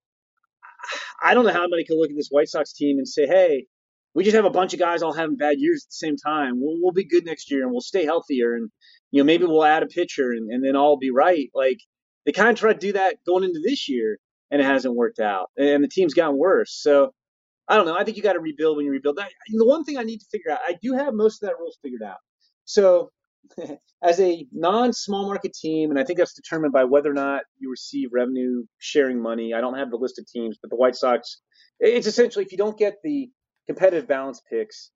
I 1.24 1.34
don't 1.34 1.46
know 1.46 1.54
how 1.54 1.64
anybody 1.64 1.86
can 1.86 1.98
look 1.98 2.10
at 2.10 2.16
this 2.16 2.30
White 2.30 2.48
Sox 2.48 2.74
team 2.74 2.98
and 2.98 3.08
say, 3.08 3.28
hey, 3.28 3.66
we 4.14 4.24
just 4.24 4.36
have 4.36 4.46
a 4.46 4.50
bunch 4.50 4.74
of 4.74 4.80
guys 4.80 5.02
all 5.02 5.14
having 5.14 5.36
bad 5.36 5.60
years 5.60 5.86
at 5.86 5.90
the 5.90 6.08
same 6.08 6.16
time. 6.18 6.54
We'll, 6.60 6.78
we'll 6.82 6.94
be 6.94 7.08
good 7.08 7.26
next 7.26 7.52
year 7.52 7.64
and 7.64 7.72
we'll 7.72 7.82
stay 7.82 8.06
healthier 8.06 8.56
and, 8.56 8.70
you 9.12 9.22
know, 9.22 9.26
maybe 9.26 9.46
we'll 9.46 9.64
add 9.64 9.84
a 9.84 9.88
pitcher 9.88 10.32
and, 10.32 10.52
and 10.52 10.64
then 10.64 10.76
all 10.76 10.98
be 10.98 11.12
right. 11.12 11.50
Like, 11.54 11.78
they 12.26 12.32
kind 12.32 12.50
of 12.50 12.58
tried 12.58 12.74
to 12.74 12.88
do 12.88 12.94
that 12.94 13.18
going 13.26 13.44
into 13.44 13.62
this 13.64 13.88
year 13.88 14.18
and 14.52 14.62
it 14.62 14.66
hasn't 14.66 14.96
worked 14.96 15.20
out 15.20 15.50
and 15.58 15.84
the 15.84 15.88
team's 15.88 16.14
gotten 16.14 16.38
worse. 16.38 16.78
So, 16.82 17.12
I 17.70 17.76
don't 17.76 17.86
know. 17.86 17.96
I 17.96 18.04
think 18.04 18.18
you 18.18 18.24
got 18.24 18.34
to 18.34 18.40
rebuild 18.40 18.78
when 18.78 18.86
you 18.88 18.92
rebuild. 18.92 19.18
That, 19.18 19.30
the 19.48 19.66
one 19.66 19.84
thing 19.84 19.98
I 19.98 20.04
need 20.04 20.18
to 20.20 20.26
figure 20.32 20.52
out, 20.52 20.58
I 20.68 20.76
do 20.82 20.94
have 20.94 21.14
most 21.14 21.44
of 21.44 21.48
that 21.48 21.60
rules 21.60 21.78
figured 21.84 22.02
out. 22.02 22.18
So 22.66 23.12
as 24.04 24.20
a 24.20 24.46
non-small 24.52 25.28
market 25.28 25.54
team, 25.54 25.90
and 25.90 26.00
I 26.00 26.04
think 26.04 26.20
that's 26.20 26.34
determined 26.34 26.74
by 26.74 26.84
whether 26.84 27.10
or 27.10 27.14
not 27.14 27.44
you 27.60 27.70
receive 27.70 28.10
revenue 28.12 28.64
sharing 28.78 29.22
money. 29.22 29.54
I 29.54 29.62
don't 29.62 29.78
have 29.78 29.90
the 29.90 29.98
list 29.98 30.20
of 30.20 30.26
teams, 30.28 30.58
but 30.62 30.70
the 30.70 30.76
White 30.76 30.96
Sox, 30.96 31.42
it's 31.80 32.08
essentially 32.08 32.46
if 32.46 32.52
you 32.52 32.58
don't 32.58 32.78
get 32.78 32.96
the 33.04 33.30
competitive 33.68 34.08
balance 34.08 34.42
picks, 34.50 34.92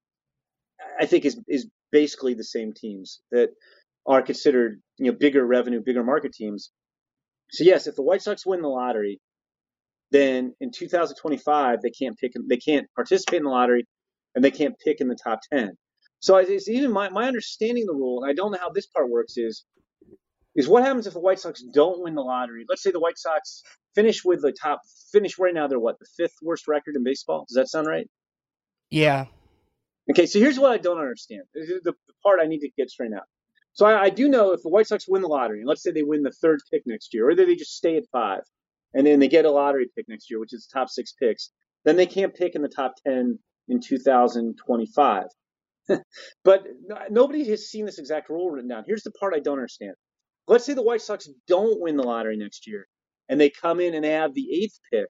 I 0.99 1.05
think 1.05 1.25
is 1.25 1.39
is 1.47 1.67
basically 1.91 2.33
the 2.33 2.43
same 2.43 2.73
teams 2.73 3.21
that 3.31 3.49
are 4.05 4.21
considered 4.21 4.81
you 4.97 5.11
know 5.11 5.17
bigger 5.17 5.45
revenue, 5.45 5.81
bigger 5.83 6.03
market 6.03 6.33
teams. 6.33 6.71
So 7.51 7.63
yes, 7.63 7.87
if 7.87 7.95
the 7.95 8.03
White 8.03 8.21
Sox 8.21 8.45
win 8.45 8.61
the 8.61 8.67
lottery, 8.67 9.19
then 10.11 10.53
in 10.59 10.71
2025 10.71 11.81
they 11.81 11.91
can't 11.91 12.17
pick, 12.17 12.33
they 12.47 12.57
can't 12.57 12.87
participate 12.95 13.37
in 13.37 13.43
the 13.43 13.49
lottery, 13.49 13.85
and 14.35 14.43
they 14.43 14.51
can't 14.51 14.75
pick 14.83 15.01
in 15.01 15.07
the 15.07 15.17
top 15.21 15.39
10. 15.51 15.71
So 16.23 16.37
it's 16.37 16.69
even 16.69 16.93
my, 16.93 17.09
my 17.09 17.27
understanding 17.27 17.83
of 17.83 17.87
the 17.87 17.99
rule, 17.99 18.23
and 18.23 18.31
I 18.31 18.33
don't 18.33 18.53
know 18.53 18.57
how 18.57 18.69
this 18.69 18.85
part 18.87 19.09
works, 19.09 19.35
is 19.35 19.65
is 20.55 20.69
what 20.69 20.85
happens 20.85 21.05
if 21.05 21.11
the 21.11 21.19
White 21.19 21.37
Sox 21.37 21.61
don't 21.73 22.01
win 22.01 22.15
the 22.15 22.21
lottery? 22.21 22.63
Let's 22.69 22.81
say 22.81 22.91
the 22.91 22.99
White 23.01 23.17
Sox 23.17 23.61
finish 23.93 24.23
with 24.23 24.41
the 24.41 24.53
top 24.53 24.79
finish 25.11 25.37
right 25.37 25.53
now. 25.53 25.67
They're 25.67 25.81
what 25.81 25.99
the 25.99 26.05
fifth 26.15 26.37
worst 26.41 26.65
record 26.65 26.95
in 26.95 27.03
baseball. 27.03 27.43
Does 27.49 27.55
that 27.55 27.67
sound 27.67 27.87
right? 27.87 28.09
Yeah. 28.89 29.25
Okay, 30.09 30.25
so 30.25 30.39
here's 30.39 30.57
what 30.57 30.71
I 30.71 30.77
don't 30.77 30.97
understand. 30.97 31.41
The, 31.53 31.81
the 31.83 31.93
part 32.23 32.39
I 32.41 32.45
need 32.45 32.59
to 32.59 32.69
get 32.77 32.89
straightened 32.89 33.19
out. 33.19 33.25
So 33.73 33.85
I, 33.85 34.03
I, 34.03 34.09
do 34.09 34.29
know 34.29 34.53
if 34.53 34.61
the 34.63 34.69
White 34.69 34.87
Sox 34.87 35.05
win 35.09 35.23
the 35.23 35.27
lottery, 35.27 35.59
and 35.59 35.67
let's 35.67 35.83
say 35.83 35.91
they 35.91 36.03
win 36.03 36.23
the 36.23 36.31
third 36.31 36.61
pick 36.71 36.83
next 36.85 37.13
year, 37.13 37.27
or 37.27 37.35
they 37.35 37.55
just 37.55 37.75
stay 37.75 37.97
at 37.97 38.03
five, 38.13 38.43
and 38.93 39.05
then 39.05 39.19
they 39.19 39.27
get 39.27 39.43
a 39.43 39.51
lottery 39.51 39.89
pick 39.93 40.07
next 40.07 40.29
year, 40.29 40.39
which 40.39 40.53
is 40.53 40.69
the 40.69 40.79
top 40.79 40.87
six 40.89 41.11
picks, 41.11 41.49
then 41.83 41.97
they 41.97 42.05
can't 42.05 42.33
pick 42.33 42.55
in 42.55 42.61
the 42.61 42.69
top 42.69 42.93
ten 43.05 43.39
in 43.67 43.81
2025. 43.81 45.25
but 46.43 46.65
nobody 47.09 47.47
has 47.49 47.69
seen 47.69 47.85
this 47.85 47.99
exact 47.99 48.29
rule 48.29 48.51
written 48.51 48.69
down. 48.69 48.83
Here's 48.87 49.03
the 49.03 49.11
part 49.11 49.33
I 49.35 49.39
don't 49.39 49.57
understand. 49.57 49.93
Let's 50.47 50.65
say 50.65 50.73
the 50.73 50.83
White 50.83 51.01
Sox 51.01 51.29
don't 51.47 51.79
win 51.79 51.97
the 51.97 52.03
lottery 52.03 52.37
next 52.37 52.67
year, 52.67 52.87
and 53.29 53.39
they 53.39 53.49
come 53.49 53.79
in 53.79 53.93
and 53.93 54.03
they 54.03 54.11
have 54.11 54.33
the 54.33 54.47
eighth 54.51 54.79
pick. 54.91 55.07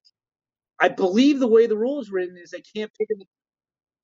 I 0.80 0.88
believe 0.88 1.38
the 1.38 1.48
way 1.48 1.66
the 1.66 1.76
rule 1.76 2.00
is 2.00 2.10
written 2.10 2.36
is 2.36 2.50
they 2.50 2.62
can't 2.74 2.90
pick 2.98 3.08
in 3.10 3.18
the 3.18 3.26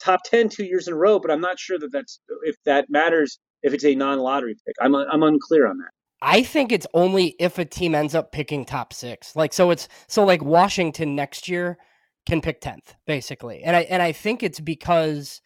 top 0.00 0.20
10 0.24 0.48
two 0.48 0.64
years 0.64 0.88
in 0.88 0.94
a 0.94 0.96
row, 0.96 1.18
but 1.18 1.30
I'm 1.30 1.40
not 1.40 1.58
sure 1.58 1.78
that 1.78 1.92
that's 1.92 2.20
if 2.42 2.56
that 2.64 2.86
matters 2.88 3.38
if 3.62 3.74
it's 3.74 3.84
a 3.84 3.94
non-lottery 3.94 4.54
pick. 4.66 4.74
I'm 4.80 4.94
I'm 4.94 5.22
unclear 5.22 5.68
on 5.68 5.78
that. 5.78 5.90
I 6.22 6.42
think 6.42 6.70
it's 6.70 6.86
only 6.94 7.34
if 7.38 7.58
a 7.58 7.64
team 7.64 7.94
ends 7.94 8.14
up 8.14 8.30
picking 8.32 8.64
top 8.64 8.92
6. 8.92 9.36
Like 9.36 9.52
so 9.52 9.70
it's 9.70 9.88
so 10.06 10.24
like 10.24 10.42
Washington 10.42 11.14
next 11.14 11.48
year 11.48 11.78
can 12.26 12.40
pick 12.40 12.60
10th 12.60 12.94
basically. 13.06 13.62
And 13.62 13.76
I 13.76 13.80
and 13.82 14.02
I 14.02 14.12
think 14.12 14.42
it's 14.42 14.60
because 14.60 15.40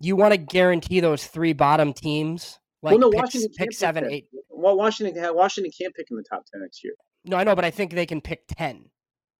you 0.00 0.16
want 0.16 0.32
to 0.32 0.38
guarantee 0.38 1.00
those 1.00 1.26
three 1.26 1.52
bottom 1.52 1.92
teams 1.92 2.58
like 2.82 2.92
well, 2.92 3.00
no, 3.00 3.10
pick, 3.10 3.20
Washington 3.20 3.50
pick 3.56 3.72
7 3.72 4.04
pick 4.04 4.12
8. 4.12 4.28
Well, 4.50 4.76
Washington 4.76 5.34
Washington 5.34 5.72
can't 5.78 5.94
pick 5.94 6.06
in 6.10 6.16
the 6.16 6.24
top 6.24 6.44
10 6.52 6.60
next 6.60 6.84
year. 6.84 6.94
No, 7.24 7.36
I 7.36 7.44
know, 7.44 7.54
but 7.54 7.64
I 7.64 7.70
think 7.70 7.92
they 7.92 8.06
can 8.06 8.20
pick 8.20 8.42
10. 8.56 8.90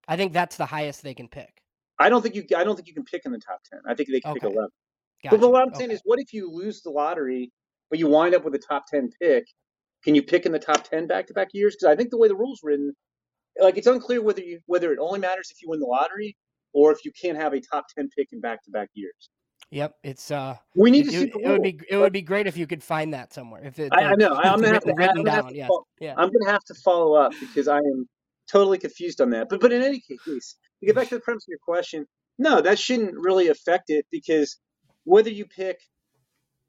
I 0.08 0.16
think 0.16 0.32
that's 0.32 0.56
the 0.56 0.66
highest 0.66 1.02
they 1.02 1.14
can 1.14 1.28
pick. 1.28 1.62
I 1.98 2.08
don't 2.08 2.22
think 2.22 2.34
you. 2.34 2.44
I 2.56 2.64
don't 2.64 2.76
think 2.76 2.88
you 2.88 2.94
can 2.94 3.04
pick 3.04 3.22
in 3.24 3.32
the 3.32 3.38
top 3.38 3.60
ten. 3.70 3.80
I 3.86 3.94
think 3.94 4.10
they 4.10 4.20
can 4.20 4.32
okay. 4.32 4.40
pick 4.40 4.50
eleven. 4.50 4.70
Gotcha. 5.24 5.38
But 5.38 5.50
what 5.50 5.62
I'm 5.62 5.74
saying 5.74 5.90
okay. 5.90 5.94
is, 5.94 6.02
what 6.04 6.20
if 6.20 6.32
you 6.32 6.50
lose 6.50 6.82
the 6.82 6.90
lottery, 6.90 7.50
but 7.90 7.98
you 7.98 8.06
wind 8.08 8.34
up 8.34 8.44
with 8.44 8.54
a 8.54 8.58
top 8.58 8.84
ten 8.86 9.10
pick? 9.20 9.46
Can 10.04 10.14
you 10.14 10.22
pick 10.22 10.46
in 10.46 10.52
the 10.52 10.58
top 10.58 10.84
ten 10.84 11.06
back 11.06 11.26
to 11.28 11.34
back 11.34 11.48
years? 11.52 11.74
Because 11.74 11.92
I 11.92 11.96
think 11.96 12.10
the 12.10 12.18
way 12.18 12.28
the 12.28 12.36
rules 12.36 12.60
written, 12.62 12.92
like 13.60 13.78
it's 13.78 13.86
unclear 13.86 14.22
whether 14.22 14.42
you 14.42 14.60
whether 14.66 14.92
it 14.92 14.98
only 14.98 15.18
matters 15.18 15.50
if 15.50 15.62
you 15.62 15.70
win 15.70 15.80
the 15.80 15.86
lottery 15.86 16.36
or 16.74 16.92
if 16.92 17.04
you 17.04 17.12
can't 17.20 17.38
have 17.38 17.54
a 17.54 17.60
top 17.60 17.86
ten 17.96 18.08
pick 18.16 18.28
in 18.32 18.40
back 18.40 18.62
to 18.64 18.70
back 18.70 18.90
years. 18.94 19.30
Yep, 19.70 19.96
it's 20.04 20.30
uh. 20.30 20.56
We 20.76 20.90
need 20.90 21.08
it, 21.08 21.10
to 21.10 21.18
see. 21.18 21.24
It, 21.24 21.34
it 21.42 21.48
would 21.48 21.62
be 21.62 21.80
it 21.90 21.96
would 21.96 22.12
be 22.12 22.22
great 22.22 22.46
if 22.46 22.56
you 22.56 22.66
could 22.66 22.82
find 22.82 23.14
that 23.14 23.32
somewhere. 23.32 23.62
If 23.64 23.78
it, 23.78 23.92
I, 23.92 24.04
I 24.04 24.14
know, 24.14 24.34
I'm 24.34 24.60
gonna 24.60 24.74
have 24.74 24.84
to, 24.84 24.92
gonna 24.92 25.30
have 25.30 25.48
to 25.48 25.56
yeah. 25.56 25.68
yeah. 26.00 26.14
I'm 26.16 26.30
gonna 26.30 26.50
have 26.50 26.64
to 26.64 26.74
follow 26.74 27.14
up 27.14 27.32
because 27.40 27.66
I 27.66 27.78
am 27.78 28.08
totally 28.50 28.78
confused 28.78 29.20
on 29.20 29.30
that. 29.30 29.48
But 29.48 29.60
but 29.60 29.72
in 29.72 29.82
any 29.82 30.00
case, 30.00 30.56
to 30.80 30.86
get 30.86 30.94
back 30.94 31.08
to 31.08 31.16
the 31.16 31.20
premise 31.20 31.44
of 31.44 31.48
your 31.48 31.58
question, 31.58 32.06
no, 32.38 32.60
that 32.60 32.78
shouldn't 32.78 33.14
really 33.16 33.48
affect 33.48 33.90
it 33.90 34.06
because 34.10 34.56
whether 35.04 35.30
you 35.30 35.46
pick 35.46 35.78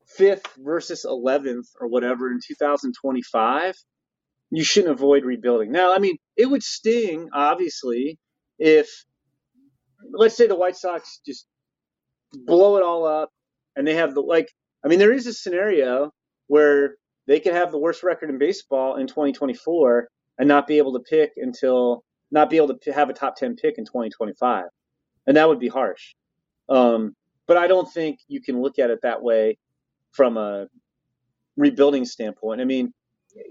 fifth 0.08 0.48
versus 0.58 1.06
eleventh 1.06 1.68
or 1.80 1.88
whatever 1.88 2.32
in 2.32 2.40
2025, 2.46 3.76
you 4.50 4.64
shouldn't 4.64 4.94
avoid 4.94 5.24
rebuilding. 5.24 5.72
Now, 5.72 5.94
I 5.94 6.00
mean, 6.00 6.18
it 6.36 6.48
would 6.48 6.64
sting 6.64 7.30
obviously 7.32 8.18
if 8.58 8.90
let's 10.12 10.36
say 10.36 10.48
the 10.48 10.56
White 10.56 10.76
Sox 10.78 11.22
just 11.26 11.46
blow 12.34 12.78
it 12.78 12.84
all 12.84 13.06
up 13.06 13.30
and 13.76 13.88
they 13.88 13.96
have 13.96 14.14
the 14.14 14.22
like 14.22 14.52
I 14.84 14.88
mean 14.88 15.00
there 15.00 15.14
is 15.14 15.28
a 15.28 15.34
scenario 15.34 16.12
where 16.48 16.96
they 17.28 17.40
could 17.40 17.54
have 17.54 17.72
the 17.72 17.78
worst 17.78 18.04
record 18.04 18.30
in 18.30 18.38
baseball 18.38 18.96
in 18.96 19.08
2024 19.08 20.08
and 20.40 20.48
not 20.48 20.68
be 20.68 20.78
able 20.78 20.94
to 20.94 21.00
pick 21.00 21.32
until 21.38 22.04
not 22.32 22.50
be 22.50 22.58
able 22.58 22.78
to 22.78 22.94
have 22.94 23.10
a 23.10 23.14
top 23.14 23.36
10 23.36 23.56
pick 23.56 23.78
in 23.78 23.86
2025 23.86 24.66
and 25.26 25.38
that 25.38 25.48
would 25.48 25.60
be 25.60 25.68
harsh. 25.68 26.16
Um, 26.70 27.16
but 27.48 27.58
i 27.58 27.68
don't 27.68 27.92
think 27.92 28.20
you 28.28 28.42
can 28.42 28.62
look 28.62 28.78
at 28.80 28.90
it 28.90 29.00
that 29.04 29.24
way 29.24 29.58
from 30.12 30.38
a 30.38 30.68
rebuilding 31.56 32.06
standpoint. 32.06 32.62
I 32.62 32.66
mean 32.66 32.92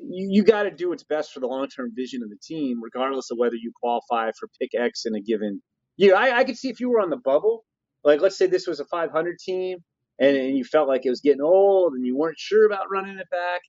you, 0.02 0.28
you 0.30 0.42
got 0.42 0.64
to 0.64 0.70
do 0.70 0.90
what's 0.90 1.04
best 1.04 1.32
for 1.32 1.40
the 1.40 1.46
long-term 1.46 1.92
vision 1.94 2.22
of 2.22 2.30
the 2.30 2.36
team 2.42 2.80
regardless 2.82 3.30
of 3.30 3.38
whether 3.38 3.54
you 3.54 3.72
qualify 3.80 4.30
for 4.38 4.48
pick 4.60 4.70
x 4.74 5.06
in 5.06 5.14
a 5.14 5.20
given 5.20 5.62
year. 5.96 6.16
I, 6.16 6.38
I 6.38 6.44
could 6.44 6.58
see 6.58 6.68
if 6.68 6.80
you 6.80 6.90
were 6.90 7.00
on 7.00 7.10
the 7.10 7.16
bubble 7.16 7.64
like 8.06 8.22
let's 8.22 8.38
say 8.38 8.46
this 8.46 8.68
was 8.68 8.80
a 8.80 8.86
500 8.86 9.38
team 9.38 9.78
and, 10.20 10.36
and 10.38 10.58
you 10.58 10.64
felt 10.64 10.88
like 10.88 11.06
it 11.06 11.10
was 11.10 11.20
getting 11.20 11.42
old 11.42 11.94
and 11.94 12.06
you 12.06 12.16
weren't 12.16 12.38
sure 12.38 12.66
about 12.66 12.90
running 12.90 13.18
it 13.18 13.30
back 13.30 13.62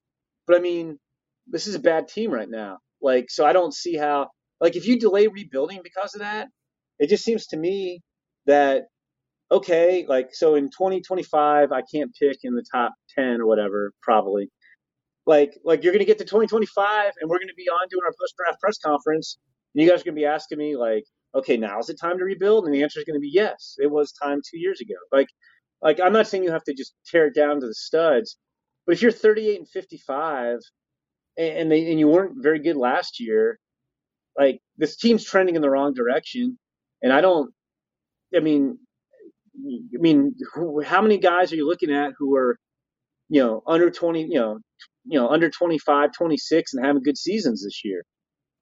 but 0.46 0.56
i 0.56 0.60
mean 0.60 0.98
this 1.48 1.66
is 1.66 1.76
a 1.76 1.80
bad 1.80 2.08
team 2.08 2.32
right 2.32 2.50
now 2.50 2.78
like, 3.00 3.30
so 3.30 3.46
I 3.46 3.52
don't 3.52 3.74
see 3.74 3.96
how, 3.96 4.28
like, 4.60 4.76
if 4.76 4.86
you 4.86 4.98
delay 4.98 5.28
rebuilding 5.28 5.80
because 5.82 6.14
of 6.14 6.20
that, 6.20 6.48
it 6.98 7.08
just 7.08 7.24
seems 7.24 7.46
to 7.48 7.56
me 7.56 8.02
that, 8.46 8.84
okay, 9.50 10.04
like, 10.08 10.30
so 10.34 10.56
in 10.56 10.66
2025, 10.66 11.72
I 11.72 11.82
can't 11.92 12.12
pick 12.20 12.38
in 12.42 12.54
the 12.54 12.64
top 12.72 12.92
10 13.16 13.40
or 13.40 13.46
whatever, 13.46 13.92
probably. 14.02 14.50
Like, 15.26 15.58
like 15.64 15.84
you're 15.84 15.92
going 15.92 16.00
to 16.00 16.06
get 16.06 16.18
to 16.18 16.24
2025 16.24 17.12
and 17.20 17.30
we're 17.30 17.38
going 17.38 17.48
to 17.48 17.54
be 17.54 17.68
on 17.68 17.88
doing 17.90 18.02
our 18.04 18.14
post 18.20 18.34
draft 18.36 18.60
press 18.60 18.78
conference. 18.78 19.38
And 19.74 19.82
you 19.82 19.88
guys 19.90 20.00
are 20.00 20.04
going 20.04 20.16
to 20.16 20.20
be 20.20 20.26
asking 20.26 20.58
me, 20.58 20.76
like, 20.76 21.04
okay, 21.34 21.56
now 21.56 21.78
is 21.80 21.90
it 21.90 21.98
time 22.00 22.18
to 22.18 22.24
rebuild? 22.24 22.66
And 22.66 22.74
the 22.74 22.82
answer 22.82 23.00
is 23.00 23.04
going 23.06 23.16
to 23.16 23.20
be 23.20 23.30
yes. 23.32 23.76
It 23.78 23.90
was 23.90 24.12
time 24.12 24.40
two 24.48 24.58
years 24.58 24.80
ago. 24.80 24.94
Like, 25.12 25.28
like 25.82 26.00
I'm 26.00 26.12
not 26.12 26.26
saying 26.28 26.44
you 26.44 26.52
have 26.52 26.64
to 26.64 26.74
just 26.74 26.94
tear 27.10 27.26
it 27.28 27.34
down 27.34 27.60
to 27.60 27.66
the 27.66 27.74
studs, 27.74 28.38
but 28.86 28.94
if 28.94 29.02
you're 29.02 29.12
38 29.12 29.58
and 29.60 29.68
55 29.68 30.58
and 31.38 31.70
they 31.72 31.90
and 31.90 32.00
you 32.00 32.08
weren't 32.08 32.34
very 32.42 32.60
good 32.60 32.76
last 32.78 33.20
year. 33.20 33.58
Like 34.38 34.60
this 34.78 34.96
team's 34.96 35.24
trending 35.24 35.56
in 35.56 35.62
the 35.62 35.70
wrong 35.70 35.94
direction, 35.94 36.58
and 37.02 37.12
I 37.12 37.20
don't. 37.22 37.52
I 38.36 38.40
mean, 38.40 38.78
I 39.56 39.98
mean, 40.00 40.34
how 40.84 41.02
many 41.02 41.18
guys 41.18 41.52
are 41.52 41.56
you 41.56 41.68
looking 41.68 41.92
at 41.92 42.12
who 42.18 42.36
are, 42.36 42.58
you 43.28 43.42
know, 43.42 43.62
under 43.66 43.90
twenty, 43.90 44.22
you 44.22 44.40
know, 44.40 44.58
you 45.06 45.18
know, 45.20 45.28
under 45.28 45.50
25, 45.50 46.12
26 46.12 46.74
and 46.74 46.86
having 46.86 47.02
good 47.02 47.18
seasons 47.18 47.64
this 47.64 47.82
year? 47.84 48.04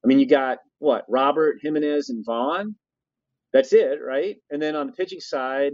I 0.05 0.09
mean, 0.09 0.21
you 0.21 0.27
got 0.29 0.59
what 0.79 1.05
Robert 1.09 1.59
Jimenez 1.63 2.11
and 2.11 2.25
Vaughn. 2.25 2.77
That's 3.53 3.73
it, 3.73 3.99
right? 4.05 4.37
And 4.51 4.61
then 4.61 4.77
on 4.77 4.89
the 4.89 4.93
pitching 4.93 5.21
side, 5.21 5.73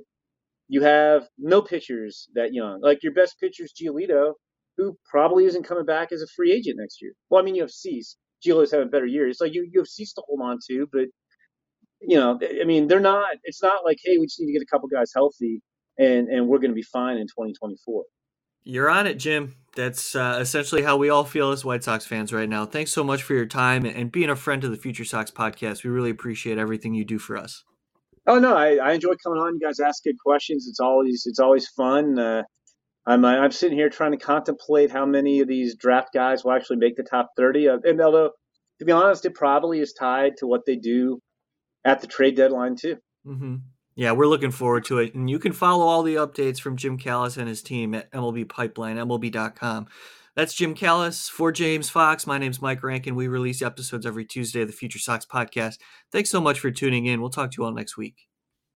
you 0.69 0.83
have 0.83 1.27
no 1.39 1.63
pitchers 1.63 2.29
that 2.35 2.55
young. 2.55 2.81
Like 2.81 3.03
your 3.03 3.13
best 3.13 3.39
pitcher 3.41 3.65
is 3.65 3.73
Giolito, 3.73 4.35
who 4.77 4.97
probably 5.11 5.45
isn't 5.47 5.65
coming 5.65 5.85
back 5.85 6.13
as 6.13 6.23
a 6.23 6.27
free 6.37 6.53
agent 6.53 6.77
next 6.79 7.03
year. 7.03 7.13
Well, 7.31 7.41
I 7.41 7.45
mean, 7.45 7.55
you 7.55 7.63
have 7.63 7.71
Cease. 7.71 8.17
Gilo's 8.43 8.73
having 8.73 8.91
better 8.91 9.07
years. 9.07 9.39
So 9.39 9.45
you, 9.45 9.69
you 9.71 9.81
have 9.81 9.87
Cease 9.87 10.13
to 10.15 10.23
hold 10.27 10.41
on 10.43 10.59
to, 10.69 10.87
but, 10.93 11.07
you 12.01 12.17
know, 12.17 12.39
I 12.61 12.65
mean, 12.65 12.89
they're 12.89 13.01
not, 13.01 13.37
it's 13.45 13.63
not 13.63 13.85
like, 13.85 13.99
hey, 14.05 14.19
we 14.19 14.27
just 14.27 14.41
need 14.41 14.47
to 14.47 14.53
get 14.53 14.63
a 14.63 14.67
couple 14.67 14.89
guys 14.89 15.13
healthy 15.15 15.61
and, 15.99 16.29
and 16.29 16.49
we're 16.49 16.59
going 16.59 16.71
to 16.71 16.75
be 16.77 16.83
fine 16.83 17.19
in 17.19 17.27
2024. 17.27 18.05
You're 18.65 18.91
on 18.91 19.07
it, 19.07 19.15
Jim. 19.15 19.57
That's 19.75 20.15
uh, 20.15 20.39
essentially 20.41 20.83
how 20.83 20.97
we 20.99 21.09
all 21.09 21.25
feel 21.25 21.51
as 21.51 21.65
White 21.65 21.83
Sox 21.83 22.05
fans 22.05 22.33
right 22.33 22.49
now. 22.49 22.67
Thanks 22.67 22.93
so 22.93 23.03
much 23.03 23.23
for 23.23 23.35
your 23.35 23.47
time 23.47 23.87
and 23.87 24.13
being 24.13 24.29
a 24.29 24.37
friend 24.37 24.61
to 24.63 24.69
the 24.69 24.77
Future 24.77 25.05
Sox 25.05 25.31
podcast. 25.31 25.83
We 25.83 25.91
really 25.91 26.11
appreciate 26.11 26.59
everything 26.59 26.95
you 26.95 27.05
do 27.05 27.19
for 27.19 27.37
us. 27.37 27.65
Oh 28.27 28.39
no, 28.39 28.55
I, 28.55 28.77
I 28.77 28.93
enjoy 28.93 29.15
coming 29.25 29.41
on. 29.41 29.55
You 29.55 29.61
guys 29.61 29.81
ask 29.81 30.05
good 30.05 30.19
questions. 30.25 30.67
It's 30.69 30.79
always 30.79 31.25
it's 31.27 31.41
always 31.41 31.67
fun. 31.69 32.19
Uh, 32.19 32.43
I'm 33.07 33.25
I'm 33.25 33.51
sitting 33.51 33.77
here 33.77 33.89
trying 33.89 34.13
to 34.13 34.19
contemplate 34.19 34.93
how 34.93 35.07
many 35.07 35.41
of 35.41 35.49
these 35.49 35.75
draft 35.75 36.11
guys 36.15 36.45
will 36.45 36.53
actually 36.53 36.77
make 36.77 36.97
the 36.97 37.03
top 37.03 37.31
30. 37.37 37.69
Uh, 37.69 37.79
and 37.85 38.01
although, 38.01 38.31
to 38.79 38.85
be 38.85 38.93
honest, 38.93 39.25
it 39.25 39.35
probably 39.35 39.81
is 39.81 39.93
tied 39.93 40.37
to 40.39 40.47
what 40.47 40.67
they 40.67 40.77
do 40.77 41.19
at 41.85 42.01
the 42.01 42.07
trade 42.07 42.37
deadline 42.37 42.77
too. 42.77 42.97
Mm-hmm. 43.27 43.57
Yeah, 43.95 44.13
we're 44.13 44.27
looking 44.27 44.51
forward 44.51 44.85
to 44.87 44.99
it, 44.99 45.15
and 45.15 45.29
you 45.29 45.39
can 45.39 45.53
follow 45.53 45.87
all 45.87 46.03
the 46.03 46.15
updates 46.15 46.59
from 46.59 46.77
Jim 46.77 46.97
Callis 46.97 47.37
and 47.37 47.49
his 47.49 47.63
team 47.63 47.95
at 47.95 48.11
MLB 48.13 48.49
Pipeline, 48.49 48.97
MLB.com. 48.97 49.87
That's 50.35 50.55
Jim 50.55 50.75
Callis 50.75 51.29
for 51.29 51.53
James 51.53 51.91
Fox. 51.91 52.27
My 52.27 52.39
name's 52.39 52.63
Mike 52.63 52.83
Rankin. 52.83 53.15
We 53.15 53.29
release 53.29 53.61
episodes 53.61 54.07
every 54.07 54.25
Tuesday 54.25 54.63
of 54.63 54.69
the 54.69 54.73
Future 54.73 54.99
Sox 54.99 55.27
podcast. 55.27 55.77
Thanks 56.11 56.31
so 56.31 56.41
much 56.41 56.59
for 56.59 56.71
tuning 56.71 57.05
in. 57.05 57.21
We'll 57.21 57.29
talk 57.29 57.51
to 57.51 57.57
you 57.59 57.67
all 57.67 57.73
next 57.73 57.99
week. 57.99 58.32